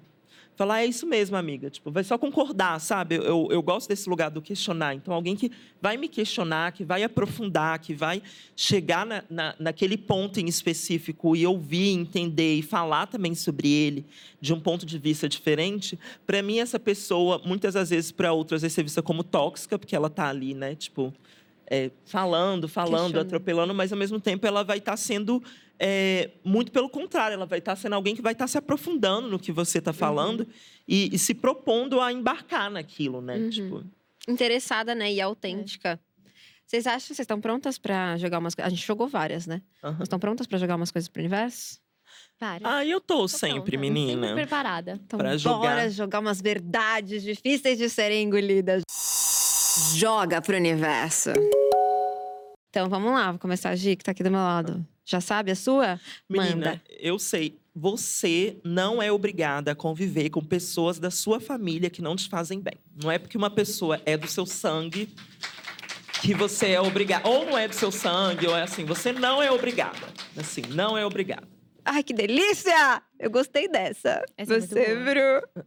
falar, 0.60 0.82
é 0.82 0.86
isso 0.86 1.07
mesmo, 1.07 1.38
amiga. 1.38 1.70
Tipo, 1.70 1.89
vai 1.89 2.03
só 2.03 2.18
concordar, 2.18 2.82
sabe? 2.82 3.16
Eu, 3.16 3.24
eu, 3.24 3.47
eu, 3.51 3.62
gosto 3.62 3.88
desse 3.88 4.10
lugar 4.10 4.30
do 4.30 4.41
questionar. 4.41 4.93
Então, 4.93 5.14
alguém 5.14 5.34
que 5.34 5.49
vai 5.82 5.95
me 5.95 6.10
questionar, 6.10 6.74
que 6.74 6.84
vai 6.84 7.01
aprofundar, 7.01 7.80
que 7.80 7.93
vai 7.93 8.22
chegar 8.57 9.05
na, 9.05 9.24
na, 9.30 9.55
naquele 9.57 9.97
ponto 9.97 10.38
em 10.38 10.47
específico 10.47 11.34
e 11.34 11.47
ouvir, 11.47 11.91
entender 11.91 12.55
e 12.55 12.62
falar 12.62 13.07
também 13.07 13.34
sobre 13.36 13.70
ele 13.70 14.05
de 14.41 14.53
um 14.53 14.60
ponto 14.60 14.86
de 14.86 14.99
vista 14.99 15.30
diferente, 15.30 15.97
para 16.28 16.41
mim, 16.41 16.60
essa 16.60 16.78
pessoa, 16.78 17.41
muitas 17.45 17.76
das 17.76 17.89
vezes, 17.89 18.12
para 18.12 18.34
outras, 18.34 18.60
vai 18.60 18.70
ser 18.70 18.84
vista 18.84 19.01
como 19.01 19.24
tóxica, 19.24 19.80
porque 19.80 19.95
ela 19.95 20.07
está 20.07 20.28
ali, 20.28 20.53
né? 20.53 20.76
Tipo, 20.76 21.14
é, 21.68 21.89
falando, 22.03 22.68
falando, 22.68 23.18
atropelando, 23.18 23.74
mas 23.74 23.93
ao 23.93 23.97
mesmo 23.97 24.20
tempo 24.20 24.45
ela 24.45 24.64
vai 24.64 24.80
estar 24.80 24.91
tá 24.91 24.97
sendo 24.97 25.41
é, 25.80 26.32
muito 26.43 26.71
pelo 26.71 26.89
contrário, 26.89 27.36
ela 27.36 27.45
vai 27.45 27.59
estar 27.59 27.71
tá 27.71 27.75
sendo 27.82 27.93
alguém 27.93 28.13
que 28.13 28.21
vai 28.21 28.34
estar 28.34 28.43
tá 28.43 28.47
se 28.49 28.57
aprofundando 28.57 29.30
no 29.30 29.39
que 29.39 29.51
você 29.51 29.77
está 29.77 29.93
falando 29.93 30.41
uhum. 30.41 30.47
e, 30.86 31.15
e, 31.15 31.17
se 31.17 31.34
propondo 31.34 32.01
a 32.01 32.11
embarcar 32.11 32.69
naquilo, 32.69 33.21
né? 33.21 33.38
Uhum. 33.38 33.49
Tipo... 33.49 33.84
Interessada, 34.27 34.93
né? 34.93 35.11
E 35.11 35.21
autêntica. 35.21 35.99
É. 36.25 36.30
Vocês 36.65 36.86
acham 36.86 36.99
que 36.99 37.15
vocês 37.15 37.19
estão 37.19 37.39
prontas 37.39 37.80
para 37.80 38.17
jogar 38.17 38.38
umas 38.38 38.53
A 38.59 38.69
gente 38.69 38.86
jogou 38.86 39.07
várias, 39.07 39.47
né? 39.47 39.61
Uhum. 39.82 39.91
Vocês 39.91 40.03
estão 40.03 40.19
prontas 40.19 40.45
para 40.45 40.57
jogar 40.57 40.75
umas 40.75 40.91
coisas 40.91 41.07
pro 41.07 41.21
universo? 41.21 41.80
Várias. 42.39 42.69
Ah, 42.69 42.86
eu 42.86 42.99
tô, 43.01 43.19
tô 43.19 43.27
sempre, 43.27 43.71
pronta. 43.71 43.77
menina. 43.77 44.27
Sempre 44.27 44.41
preparada. 44.43 44.99
Então, 45.03 45.17
pra 45.17 45.38
jogar. 45.38 45.57
bora 45.57 45.89
jogar 45.89 46.19
umas 46.19 46.41
verdades 46.41 47.23
difíceis 47.23 47.77
de 47.77 47.89
serem 47.89 48.23
engolidas. 48.23 48.84
Joga 49.95 50.41
pro 50.41 50.55
universo. 50.57 51.32
Então 52.70 52.88
vamos 52.88 53.11
lá, 53.11 53.32
vou 53.32 53.39
começar 53.39 53.70
a 53.72 53.76
Gi, 53.76 53.95
que 53.95 54.03
tá 54.03 54.11
aqui 54.11 54.24
do 54.24 54.30
meu 54.30 54.39
lado. 54.39 54.86
Já 55.03 55.20
sabe 55.20 55.49
a 55.49 55.55
sua? 55.55 55.99
Menina, 56.30 56.55
Manda. 56.55 56.82
eu 56.99 57.17
sei. 57.17 57.57
Você 57.76 58.57
não 58.63 59.01
é 59.01 59.11
obrigada 59.11 59.72
a 59.72 59.76
conviver 59.76 60.30
com 60.30 60.43
pessoas 60.43 60.99
da 60.99 61.09
sua 61.09 61.39
família 61.39 61.89
que 61.89 62.01
não 62.01 62.15
te 62.15 62.30
fazem 62.30 62.59
bem. 62.59 62.76
Não 63.01 63.09
é 63.09 63.17
porque 63.17 63.38
uma 63.38 63.49
pessoa 63.49 63.99
é 64.05 64.15
do 64.17 64.28
seu 64.28 64.45
sangue 64.45 65.09
que 66.22 66.34
você 66.34 66.72
é 66.72 66.82
obrigada. 66.82 67.28
Ou 67.28 67.45
não 67.45 67.57
é 67.57 67.67
do 67.67 67.74
seu 67.74 67.91
sangue, 67.91 68.45
ou 68.45 68.55
é 68.55 68.63
assim. 68.63 68.86
Você 68.86 69.11
não 69.13 69.41
é 69.41 69.49
obrigada. 69.49 69.97
Assim, 70.38 70.61
não 70.70 70.97
é 70.97 71.05
obrigada. 71.05 71.47
Ai, 71.86 72.03
que 72.03 72.13
delícia! 72.13 73.01
Eu 73.17 73.32
gostei 73.32 73.67
dessa. 73.67 74.24
Essa 74.38 74.55
é 74.55 74.59
Você, 74.59 74.80
é 74.80 74.95
Bru. 74.95 75.63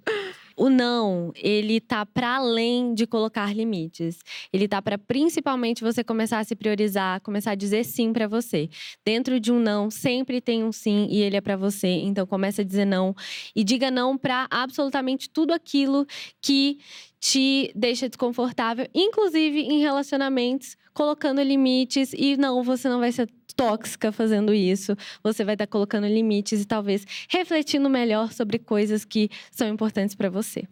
O 0.56 0.68
não, 0.68 1.32
ele 1.36 1.80
tá 1.80 2.04
para 2.04 2.36
além 2.36 2.94
de 2.94 3.06
colocar 3.06 3.54
limites. 3.54 4.18
Ele 4.52 4.68
tá 4.68 4.80
para 4.80 4.98
principalmente 4.98 5.82
você 5.82 6.04
começar 6.04 6.38
a 6.38 6.44
se 6.44 6.54
priorizar, 6.54 7.20
começar 7.20 7.52
a 7.52 7.54
dizer 7.54 7.84
sim 7.84 8.12
para 8.12 8.26
você. 8.26 8.68
Dentro 9.04 9.38
de 9.40 9.52
um 9.52 9.58
não, 9.58 9.90
sempre 9.90 10.40
tem 10.40 10.64
um 10.64 10.72
sim 10.72 11.06
e 11.10 11.20
ele 11.20 11.36
é 11.36 11.40
para 11.40 11.56
você. 11.56 11.88
Então 11.88 12.26
comece 12.26 12.60
a 12.60 12.64
dizer 12.64 12.84
não 12.84 13.14
e 13.54 13.64
diga 13.64 13.90
não 13.90 14.16
para 14.16 14.46
absolutamente 14.50 15.28
tudo 15.30 15.52
aquilo 15.52 16.06
que 16.40 16.78
te 17.20 17.70
deixa 17.74 18.08
desconfortável, 18.08 18.86
inclusive 18.92 19.60
em 19.60 19.78
relacionamentos, 19.80 20.76
colocando 20.92 21.42
limites 21.42 22.12
e 22.12 22.36
não, 22.36 22.62
você 22.62 22.88
não 22.88 23.00
vai 23.00 23.12
ser 23.12 23.28
tóxica 23.56 24.10
fazendo 24.12 24.52
isso. 24.52 24.96
Você 25.22 25.44
vai 25.44 25.54
estar 25.54 25.66
colocando 25.66 26.06
limites 26.06 26.62
e 26.62 26.64
talvez 26.64 27.06
refletindo 27.28 27.88
melhor 27.88 28.32
sobre 28.32 28.58
coisas 28.58 29.04
que 29.04 29.30
são 29.50 29.68
importantes 29.68 30.14
para 30.14 30.30
você. 30.30 30.66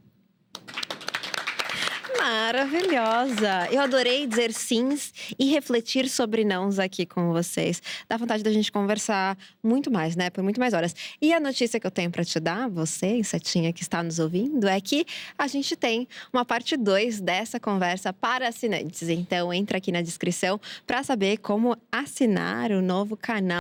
Maravilhosa! 2.20 3.66
Eu 3.70 3.80
adorei 3.80 4.26
dizer 4.26 4.52
sims 4.52 5.10
e 5.38 5.46
refletir 5.46 6.06
sobre 6.06 6.44
nãos 6.44 6.78
aqui 6.78 7.06
com 7.06 7.32
vocês. 7.32 7.82
Dá 8.06 8.18
vontade 8.18 8.42
da 8.42 8.52
gente 8.52 8.70
conversar 8.70 9.38
muito 9.62 9.90
mais, 9.90 10.14
né? 10.14 10.28
Por 10.28 10.44
muito 10.44 10.60
mais 10.60 10.74
horas. 10.74 10.94
E 11.18 11.32
a 11.32 11.40
notícia 11.40 11.80
que 11.80 11.86
eu 11.86 11.90
tenho 11.90 12.10
para 12.10 12.22
te 12.22 12.38
dar, 12.38 12.68
você, 12.68 13.16
insetinha 13.16 13.72
que 13.72 13.80
está 13.80 14.02
nos 14.02 14.18
ouvindo, 14.18 14.68
é 14.68 14.78
que 14.82 15.06
a 15.38 15.46
gente 15.46 15.74
tem 15.74 16.06
uma 16.30 16.44
parte 16.44 16.76
2 16.76 17.22
dessa 17.22 17.58
conversa 17.58 18.12
para 18.12 18.48
assinantes. 18.48 19.08
Então, 19.08 19.50
entra 19.50 19.78
aqui 19.78 19.90
na 19.90 20.02
descrição 20.02 20.60
para 20.86 21.02
saber 21.02 21.38
como 21.38 21.74
assinar 21.90 22.70
o 22.70 22.82
novo 22.82 23.16
canal 23.16 23.59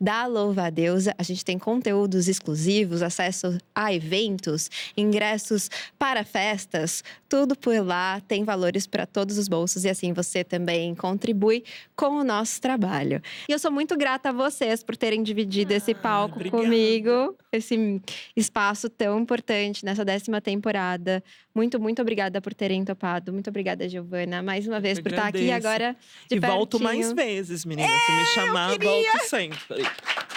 da 0.00 0.26
Louva 0.26 0.66
a 0.66 0.70
Deusa. 0.70 1.14
A 1.18 1.22
gente 1.22 1.44
tem 1.44 1.58
conteúdos 1.58 2.28
exclusivos, 2.28 3.02
acesso 3.02 3.56
a 3.74 3.92
eventos, 3.92 4.70
ingressos 4.96 5.70
para 5.98 6.24
festas, 6.24 7.02
tudo 7.28 7.56
por 7.56 7.74
lá. 7.84 8.20
Tem 8.26 8.44
valores 8.44 8.86
para 8.86 9.06
todos 9.06 9.38
os 9.38 9.48
bolsos 9.48 9.84
e 9.84 9.88
assim 9.88 10.12
você 10.12 10.42
também 10.44 10.94
contribui 10.94 11.64
com 11.94 12.20
o 12.20 12.24
nosso 12.24 12.60
trabalho. 12.60 13.20
E 13.48 13.52
eu 13.52 13.58
sou 13.58 13.70
muito 13.70 13.96
grata 13.96 14.30
a 14.30 14.32
vocês 14.32 14.82
por 14.82 14.96
terem 14.96 15.22
dividido 15.22 15.72
esse 15.72 15.92
Ah, 15.92 15.94
palco 15.94 16.36
obrigada. 16.36 16.62
comigo, 16.62 17.36
esse 17.52 18.00
espaço 18.36 18.88
tão 18.88 19.18
importante 19.20 19.84
nessa 19.84 20.04
décima 20.04 20.40
temporada. 20.40 21.22
Muito, 21.54 21.80
muito 21.80 22.02
obrigada 22.02 22.40
por 22.40 22.52
terem 22.52 22.84
topado. 22.84 23.32
Muito 23.32 23.48
obrigada, 23.48 23.88
Giovana, 23.88 24.42
mais 24.42 24.66
uma 24.66 24.76
Eu 24.76 24.80
vez 24.82 24.98
que 24.98 25.02
por 25.04 25.12
estar 25.12 25.26
aqui 25.28 25.50
agradeço. 25.50 25.66
agora 25.66 25.96
de 26.30 26.36
e 26.36 26.40
volto 26.40 26.78
mais 26.80 26.98
pertinho. 26.98 27.16
vezes, 27.16 27.64
menina. 27.64 27.88
Se 27.88 28.12
me 28.12 28.24
chamar, 28.26 28.78
volto 28.78 29.24
sempre. 29.28 29.55
Thanks, 29.56 29.68
buddy. 29.68 30.35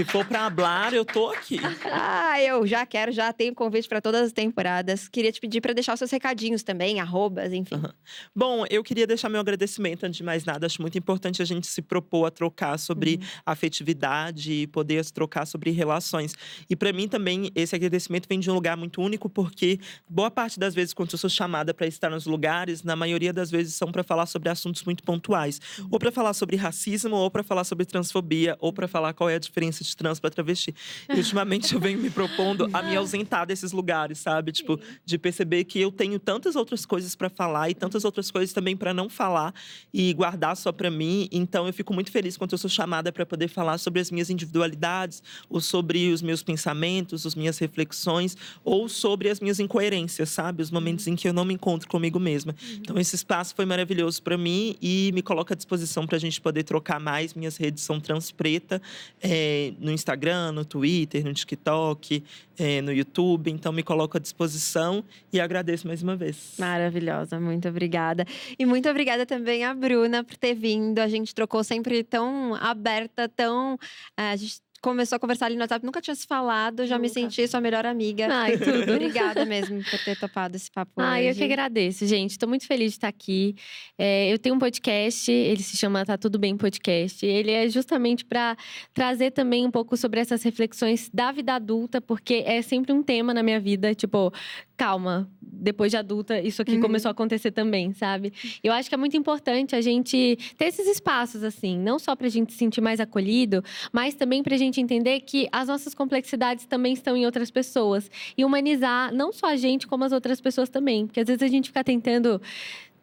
Se 0.00 0.04
for 0.06 0.24
pra 0.24 0.46
hablar, 0.46 0.94
eu 0.94 1.04
tô 1.04 1.28
aqui. 1.28 1.60
Ah, 1.92 2.40
eu 2.40 2.66
já 2.66 2.86
quero, 2.86 3.12
já 3.12 3.34
tenho 3.34 3.54
convite 3.54 3.86
para 3.86 4.00
todas 4.00 4.22
as 4.28 4.32
temporadas. 4.32 5.08
Queria 5.08 5.30
te 5.30 5.38
pedir 5.38 5.60
para 5.60 5.74
deixar 5.74 5.92
os 5.92 5.98
seus 5.98 6.10
recadinhos 6.10 6.62
também, 6.62 7.00
arrobas, 7.00 7.52
enfim. 7.52 7.74
Aham. 7.74 7.92
Bom, 8.34 8.64
eu 8.70 8.82
queria 8.82 9.06
deixar 9.06 9.28
meu 9.28 9.40
agradecimento 9.40 10.04
antes 10.04 10.16
de 10.16 10.22
mais 10.24 10.42
nada. 10.46 10.64
Acho 10.64 10.80
muito 10.80 10.96
importante 10.96 11.42
a 11.42 11.44
gente 11.44 11.66
se 11.66 11.82
propor 11.82 12.24
a 12.24 12.30
trocar 12.30 12.78
sobre 12.78 13.16
Uhum. 13.16 13.28
afetividade 13.44 14.52
e 14.52 14.66
poder 14.66 15.04
se 15.04 15.12
trocar 15.12 15.46
sobre 15.46 15.70
relações. 15.70 16.34
E 16.68 16.74
para 16.74 16.92
mim 16.94 17.06
também 17.06 17.50
esse 17.54 17.74
agradecimento 17.76 18.26
vem 18.26 18.40
de 18.40 18.50
um 18.50 18.54
lugar 18.54 18.78
muito 18.78 19.02
único, 19.02 19.28
porque 19.28 19.78
boa 20.08 20.30
parte 20.30 20.58
das 20.58 20.74
vezes 20.74 20.94
quando 20.94 21.12
eu 21.12 21.18
sou 21.18 21.28
chamada 21.28 21.74
para 21.74 21.86
estar 21.86 22.08
nos 22.08 22.24
lugares, 22.24 22.82
na 22.82 22.96
maioria 22.96 23.34
das 23.34 23.50
vezes 23.50 23.74
são 23.74 23.92
para 23.92 24.02
falar 24.02 24.24
sobre 24.24 24.48
assuntos 24.48 24.82
muito 24.84 25.02
pontuais, 25.02 25.60
ou 25.90 25.98
para 25.98 26.10
falar 26.10 26.32
sobre 26.32 26.56
racismo, 26.56 27.16
ou 27.16 27.30
para 27.30 27.42
falar 27.42 27.64
sobre 27.64 27.84
transfobia, 27.84 28.56
ou 28.60 28.72
para 28.72 28.88
falar 28.88 29.12
qual 29.12 29.28
é 29.28 29.34
a 29.34 29.38
diferença 29.38 29.84
de 29.84 29.89
trans 29.94 30.20
para 30.20 30.30
travesti. 30.30 30.74
E 31.08 31.16
ultimamente 31.16 31.74
eu 31.74 31.80
venho 31.80 31.98
me 31.98 32.10
propondo 32.10 32.68
a 32.72 32.82
me 32.82 32.96
ausentar 32.96 33.46
desses 33.46 33.72
lugares, 33.72 34.18
sabe? 34.18 34.52
Tipo, 34.52 34.78
de 35.04 35.18
perceber 35.18 35.64
que 35.64 35.80
eu 35.80 35.90
tenho 35.90 36.18
tantas 36.18 36.56
outras 36.56 36.84
coisas 36.86 37.14
para 37.14 37.28
falar 37.28 37.70
e 37.70 37.74
tantas 37.74 38.04
outras 38.04 38.30
coisas 38.30 38.52
também 38.52 38.76
para 38.76 38.92
não 38.94 39.08
falar 39.08 39.54
e 39.92 40.12
guardar 40.12 40.56
só 40.56 40.72
para 40.72 40.90
mim. 40.90 41.28
Então 41.32 41.66
eu 41.66 41.72
fico 41.72 41.92
muito 41.92 42.10
feliz 42.10 42.36
quando 42.36 42.52
eu 42.52 42.58
sou 42.58 42.70
chamada 42.70 43.12
para 43.12 43.26
poder 43.26 43.48
falar 43.48 43.78
sobre 43.78 44.00
as 44.00 44.10
minhas 44.10 44.30
individualidades, 44.30 45.22
ou 45.48 45.60
sobre 45.60 46.12
os 46.12 46.22
meus 46.22 46.42
pensamentos, 46.42 47.26
as 47.26 47.34
minhas 47.34 47.58
reflexões, 47.58 48.36
ou 48.64 48.88
sobre 48.88 49.28
as 49.28 49.40
minhas 49.40 49.60
incoerências, 49.60 50.30
sabe? 50.30 50.62
Os 50.62 50.70
momentos 50.70 51.06
em 51.06 51.16
que 51.16 51.28
eu 51.28 51.32
não 51.32 51.44
me 51.44 51.54
encontro 51.54 51.88
comigo 51.88 52.18
mesma. 52.18 52.54
Então 52.74 52.98
esse 52.98 53.14
espaço 53.14 53.54
foi 53.54 53.64
maravilhoso 53.64 54.22
para 54.22 54.36
mim 54.36 54.76
e 54.80 55.10
me 55.12 55.22
coloca 55.22 55.54
à 55.54 55.56
disposição 55.56 56.06
para 56.06 56.16
a 56.16 56.20
gente 56.20 56.40
poder 56.40 56.64
trocar 56.64 57.00
mais. 57.00 57.34
Minhas 57.34 57.56
redes 57.56 57.82
são 57.82 58.00
Transpreta, 58.00 58.80
é, 59.22 59.69
no 59.78 59.90
Instagram, 59.92 60.52
no 60.52 60.64
Twitter, 60.64 61.24
no 61.24 61.32
TikTok, 61.32 62.22
é, 62.58 62.80
no 62.82 62.92
YouTube. 62.92 63.50
Então 63.50 63.72
me 63.72 63.82
coloco 63.82 64.16
à 64.16 64.20
disposição 64.20 65.04
e 65.32 65.40
agradeço 65.40 65.86
mais 65.86 66.02
uma 66.02 66.16
vez. 66.16 66.54
Maravilhosa, 66.58 67.38
muito 67.38 67.68
obrigada. 67.68 68.24
E 68.58 68.66
muito 68.66 68.88
obrigada 68.88 69.24
também 69.24 69.64
à 69.64 69.74
Bruna 69.74 70.24
por 70.24 70.36
ter 70.36 70.54
vindo. 70.54 70.98
A 70.98 71.08
gente 71.08 71.34
trocou 71.34 71.62
sempre 71.64 72.02
tão 72.02 72.54
aberta, 72.54 73.28
tão. 73.28 73.78
eh, 74.16 74.30
a 74.32 74.36
gente 74.36 74.60
começou 74.80 75.16
a 75.16 75.18
conversar 75.18 75.46
ali 75.46 75.56
no 75.56 75.60
WhatsApp, 75.60 75.84
nunca 75.84 76.00
tinha 76.00 76.14
se 76.14 76.26
falado, 76.26 76.86
já 76.86 76.98
me 76.98 77.08
Nunca. 77.08 77.20
senti 77.20 77.46
sua 77.46 77.60
melhor 77.60 77.84
amiga. 77.84 78.28
Ai, 78.30 78.56
tudo. 78.56 78.92
Obrigada 78.92 79.44
mesmo 79.44 79.82
por 79.84 79.98
ter 80.04 80.18
topado 80.18 80.56
esse 80.56 80.70
papo. 80.70 81.00
Eu 81.00 81.30
hoje. 81.30 81.38
que 81.38 81.44
agradeço, 81.44 82.06
gente. 82.06 82.32
Estou 82.32 82.48
muito 82.48 82.66
feliz 82.66 82.92
de 82.92 82.96
estar 82.96 83.08
aqui. 83.08 83.54
É, 83.98 84.32
eu 84.32 84.38
tenho 84.38 84.54
um 84.54 84.58
podcast, 84.58 85.30
ele 85.30 85.62
se 85.62 85.76
chama 85.76 86.04
Tá 86.04 86.16
Tudo 86.16 86.38
Bem 86.38 86.56
Podcast. 86.56 87.24
Ele 87.24 87.50
é 87.50 87.68
justamente 87.68 88.24
para 88.24 88.56
trazer 88.94 89.30
também 89.32 89.66
um 89.66 89.70
pouco 89.70 89.96
sobre 89.96 90.20
essas 90.20 90.42
reflexões 90.42 91.10
da 91.12 91.30
vida 91.30 91.54
adulta, 91.54 92.00
porque 92.00 92.42
é 92.46 92.62
sempre 92.62 92.92
um 92.92 93.02
tema 93.02 93.34
na 93.34 93.42
minha 93.42 93.60
vida. 93.60 93.94
Tipo, 93.94 94.32
calma, 94.80 95.28
depois 95.42 95.90
de 95.90 95.98
adulta, 95.98 96.40
isso 96.40 96.62
aqui 96.62 96.76
Uhum. 96.76 96.80
começou 96.80 97.10
a 97.10 97.12
acontecer 97.12 97.50
também, 97.50 97.92
sabe? 97.92 98.32
Eu 98.64 98.72
acho 98.72 98.88
que 98.88 98.94
é 98.94 98.98
muito 98.98 99.14
importante 99.14 99.76
a 99.76 99.80
gente 99.82 100.38
ter 100.56 100.64
esses 100.64 100.86
espaços, 100.86 101.44
assim, 101.44 101.78
não 101.78 101.98
só 101.98 102.16
para 102.16 102.26
a 102.26 102.30
gente 102.30 102.50
se 102.52 102.58
sentir 102.58 102.80
mais 102.80 102.98
acolhido, 102.98 103.62
mas 103.92 104.14
também 104.14 104.42
para 104.42 104.54
a 104.54 104.58
gente 104.58 104.80
entender 104.80 105.20
que 105.20 105.46
as 105.52 105.68
nossas 105.68 105.94
complexidades 105.94 106.64
também 106.64 106.94
estão 106.94 107.14
em 107.14 107.26
outras 107.26 107.50
pessoas 107.50 108.10
e 108.38 108.42
humanizar 108.42 109.12
não 109.12 109.32
só 109.32 109.48
a 109.48 109.56
gente, 109.56 109.86
como 109.86 110.02
as 110.02 110.12
outras 110.12 110.40
pessoas 110.40 110.70
também. 110.70 111.06
Porque 111.06 111.20
às 111.20 111.26
vezes 111.26 111.42
a 111.42 111.48
gente 111.48 111.68
fica 111.68 111.84
tentando 111.84 112.40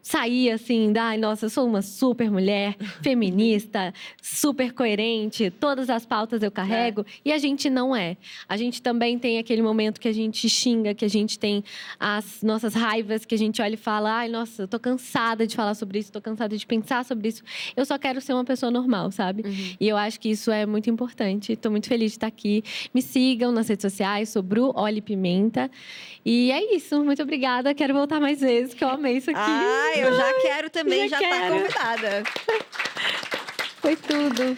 sair 0.02 0.50
assim, 0.50 0.92
da, 0.92 1.16
nossa, 1.16 1.46
eu 1.46 1.50
sou 1.50 1.66
uma 1.66 1.82
super 1.82 2.30
mulher, 2.30 2.76
feminista, 3.02 3.92
super 4.22 4.72
coerente, 4.72 5.50
todas 5.50 5.90
as 5.90 6.06
pautas 6.06 6.42
eu 6.42 6.50
carrego, 6.50 7.04
e 7.24 7.32
a 7.32 7.38
gente 7.38 7.68
não 7.68 7.94
é. 7.94 8.16
A 8.48 8.56
gente 8.56 8.80
também 8.80 9.18
tem 9.18 9.38
aquele 9.38 9.62
momento 9.62 10.00
que 10.00 10.08
a 10.08 10.12
gente 10.12 10.48
xinga, 10.48 10.94
que 10.94 11.04
a 11.04 11.08
gente 11.08 11.38
tem 11.38 11.62
as 11.98 12.42
nossas 12.42 12.74
raivas, 12.74 13.24
que 13.24 13.34
a 13.34 13.38
gente 13.38 13.60
olha 13.60 13.74
e 13.74 13.76
fala, 13.76 14.12
ai, 14.18 14.28
nossa, 14.28 14.62
eu 14.62 14.68
tô 14.68 14.78
cansada 14.78 15.46
de 15.46 15.54
falar 15.54 15.74
sobre 15.74 15.98
isso, 15.98 16.10
tô 16.10 16.20
cansada 16.20 16.56
de 16.56 16.66
pensar 16.66 17.04
sobre 17.04 17.28
isso. 17.28 17.42
Eu 17.76 17.84
só 17.84 17.98
quero 17.98 18.20
ser 18.20 18.32
uma 18.32 18.44
pessoa 18.44 18.70
normal, 18.70 19.10
sabe? 19.10 19.42
Uhum. 19.46 19.76
E 19.80 19.88
eu 19.88 19.96
acho 19.96 20.18
que 20.20 20.30
isso 20.30 20.50
é 20.50 20.64
muito 20.66 20.88
importante. 20.88 21.52
Estou 21.52 21.70
muito 21.70 21.88
feliz 21.88 22.12
de 22.12 22.16
estar 22.16 22.26
aqui. 22.26 22.62
Me 22.94 23.02
sigam 23.02 23.52
nas 23.52 23.68
redes 23.68 23.82
sociais, 23.82 24.28
sou 24.30 24.42
Bru 24.42 24.72
Oli 24.74 25.00
Pimenta. 25.00 25.70
E 26.24 26.50
é 26.52 26.74
isso. 26.74 27.02
Muito 27.02 27.22
obrigada. 27.22 27.74
Quero 27.74 27.94
voltar 27.94 28.20
mais 28.20 28.40
vezes, 28.40 28.74
que 28.74 28.84
eu 28.84 28.88
amei 28.88 29.16
isso 29.16 29.30
aqui. 29.30 29.40
Ah, 29.40 29.87
eu 29.96 30.16
já 30.16 30.34
quero 30.40 30.70
também, 30.70 31.08
já 31.08 31.20
já, 31.20 31.28
tá 31.28 31.36
quero. 31.40 31.54
convidada. 31.56 32.22
Foi 33.80 33.96
tudo. 33.96 34.56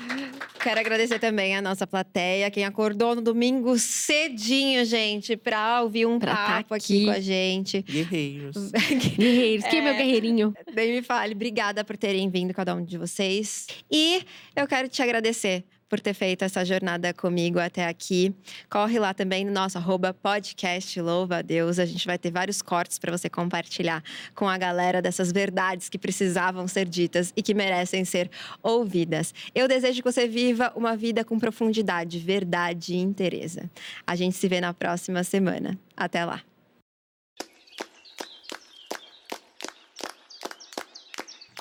Quero 0.62 0.80
agradecer 0.80 1.18
também 1.18 1.56
a 1.56 1.62
nossa 1.62 1.86
plateia, 1.86 2.50
quem 2.50 2.64
acordou 2.66 3.14
no 3.14 3.22
domingo 3.22 3.78
cedinho, 3.78 4.84
gente, 4.84 5.34
pra 5.36 5.80
ouvir 5.82 6.04
um 6.06 6.18
Pra 6.18 6.34
tá 6.36 6.46
papo 6.46 6.74
aqui. 6.74 6.96
aqui. 6.96 7.04
com 7.06 7.10
a 7.12 7.20
gente. 7.20 7.80
Guerreiros. 7.82 8.70
Guerreiros. 9.16 9.66
Quem 9.66 9.78
é 9.78 9.82
meu 9.82 9.94
guerreirinho? 9.94 10.54
Bem 10.74 10.92
me 10.92 11.02
fale, 11.02 11.34
obrigada 11.34 11.82
por 11.84 11.96
terem 11.96 12.28
vindo, 12.28 12.52
cada 12.52 12.74
um 12.74 12.84
de 12.84 12.98
vocês. 12.98 13.66
E 13.90 14.22
eu 14.54 14.66
quero 14.66 14.88
te 14.88 15.02
agradecer 15.02 15.64
por 15.90 15.98
ter 15.98 16.14
feito 16.14 16.44
essa 16.44 16.64
jornada 16.64 17.12
comigo 17.12 17.58
até 17.58 17.86
aqui. 17.86 18.32
Corre 18.70 18.98
lá 19.00 19.12
também 19.12 19.44
no 19.44 19.50
nosso 19.50 19.76
arroba 19.76 20.14
podcast 20.14 20.98
Louva 21.00 21.38
a 21.38 21.42
Deus. 21.42 21.80
A 21.80 21.84
gente 21.84 22.06
vai 22.06 22.16
ter 22.16 22.30
vários 22.30 22.62
cortes 22.62 22.98
para 22.98 23.10
você 23.10 23.28
compartilhar 23.28 24.02
com 24.34 24.48
a 24.48 24.56
galera 24.56 25.02
dessas 25.02 25.32
verdades 25.32 25.88
que 25.88 25.98
precisavam 25.98 26.68
ser 26.68 26.86
ditas 26.86 27.32
e 27.36 27.42
que 27.42 27.52
merecem 27.52 28.04
ser 28.04 28.30
ouvidas. 28.62 29.34
Eu 29.52 29.66
desejo 29.66 30.00
que 30.00 30.10
você 30.12 30.28
viva 30.28 30.72
uma 30.76 30.96
vida 30.96 31.24
com 31.24 31.38
profundidade, 31.38 32.20
verdade 32.20 32.94
e 32.94 32.98
interesse. 32.98 33.68
A 34.06 34.14
gente 34.14 34.36
se 34.36 34.46
vê 34.46 34.60
na 34.60 34.72
próxima 34.72 35.24
semana. 35.24 35.76
Até 35.96 36.24
lá. 36.24 36.49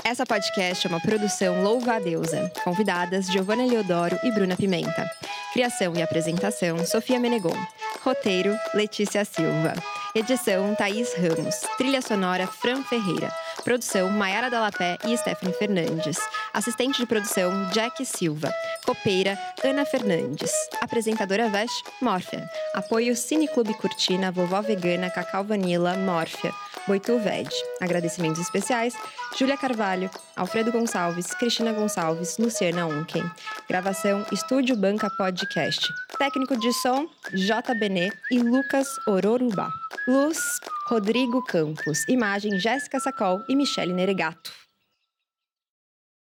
Essa 0.04 0.26
podcast 0.26 0.88
é 0.88 0.90
uma 0.90 1.00
produção 1.00 1.62
Louva 1.62 1.96
a 1.96 2.00
Deusa. 2.00 2.52
Convidadas 2.64 3.28
Giovanna 3.28 3.66
Leodoro 3.66 4.18
e 4.24 4.32
Bruna 4.32 4.56
Pimenta. 4.56 5.10
Criação 5.54 5.94
e 5.96 6.02
apresentação 6.02 6.84
Sofia 6.86 7.20
Menegon. 7.20 7.56
Roteiro 8.02 8.58
Letícia 8.74 9.24
Silva. 9.26 9.74
Edição 10.16 10.74
Thaís 10.76 11.14
Ramos. 11.14 11.56
Trilha 11.78 12.02
sonora 12.02 12.48
Fran 12.48 12.82
Ferreira. 12.84 13.32
Produção 13.64 14.10
Maiara 14.10 14.50
Dalapé 14.50 14.98
e 15.06 15.16
Stephanie 15.18 15.54
Fernandes. 15.54 16.18
Assistente 16.54 17.00
de 17.00 17.06
produção 17.06 17.70
Jack 17.72 18.04
Silva. 18.06 18.52
Copeira 18.86 19.38
Ana 19.64 19.86
Fernandes. 19.86 20.52
Apresentadora 20.82 21.50
Veste 21.50 21.84
Mórfia. 22.02 22.50
Apoio 22.74 23.16
Cine 23.16 23.48
Clube 23.48 23.74
Curtina, 23.76 24.32
Vovó 24.32 24.62
Vegana, 24.62 25.10
Cacau 25.10 25.44
Vanilla, 25.44 25.96
Mórfia. 25.98 26.52
Boitu 26.90 27.20
Veg. 27.20 27.48
Agradecimentos 27.80 28.42
especiais: 28.42 28.96
Júlia 29.38 29.56
Carvalho, 29.56 30.10
Alfredo 30.36 30.72
Gonçalves, 30.72 31.36
Cristina 31.36 31.72
Gonçalves, 31.72 32.40
Luciana 32.40 32.88
Unken. 32.88 33.24
Gravação 33.70 34.26
Estúdio 34.32 34.76
Banca 34.76 35.08
Podcast. 35.12 35.88
Técnico 36.18 36.58
de 36.58 36.74
som 36.74 37.08
J. 37.32 37.76
Benê 37.76 38.10
e 38.32 38.40
Lucas 38.40 38.88
Ororubá. 39.08 39.70
Luz 40.08 40.40
Rodrigo 40.88 41.44
Campos. 41.46 42.04
Imagem 42.10 42.60
Jéssica 42.60 43.00
Sacol 43.00 43.44
e 43.48 43.56
Michele 43.56 43.94
Neregato. 43.94 44.52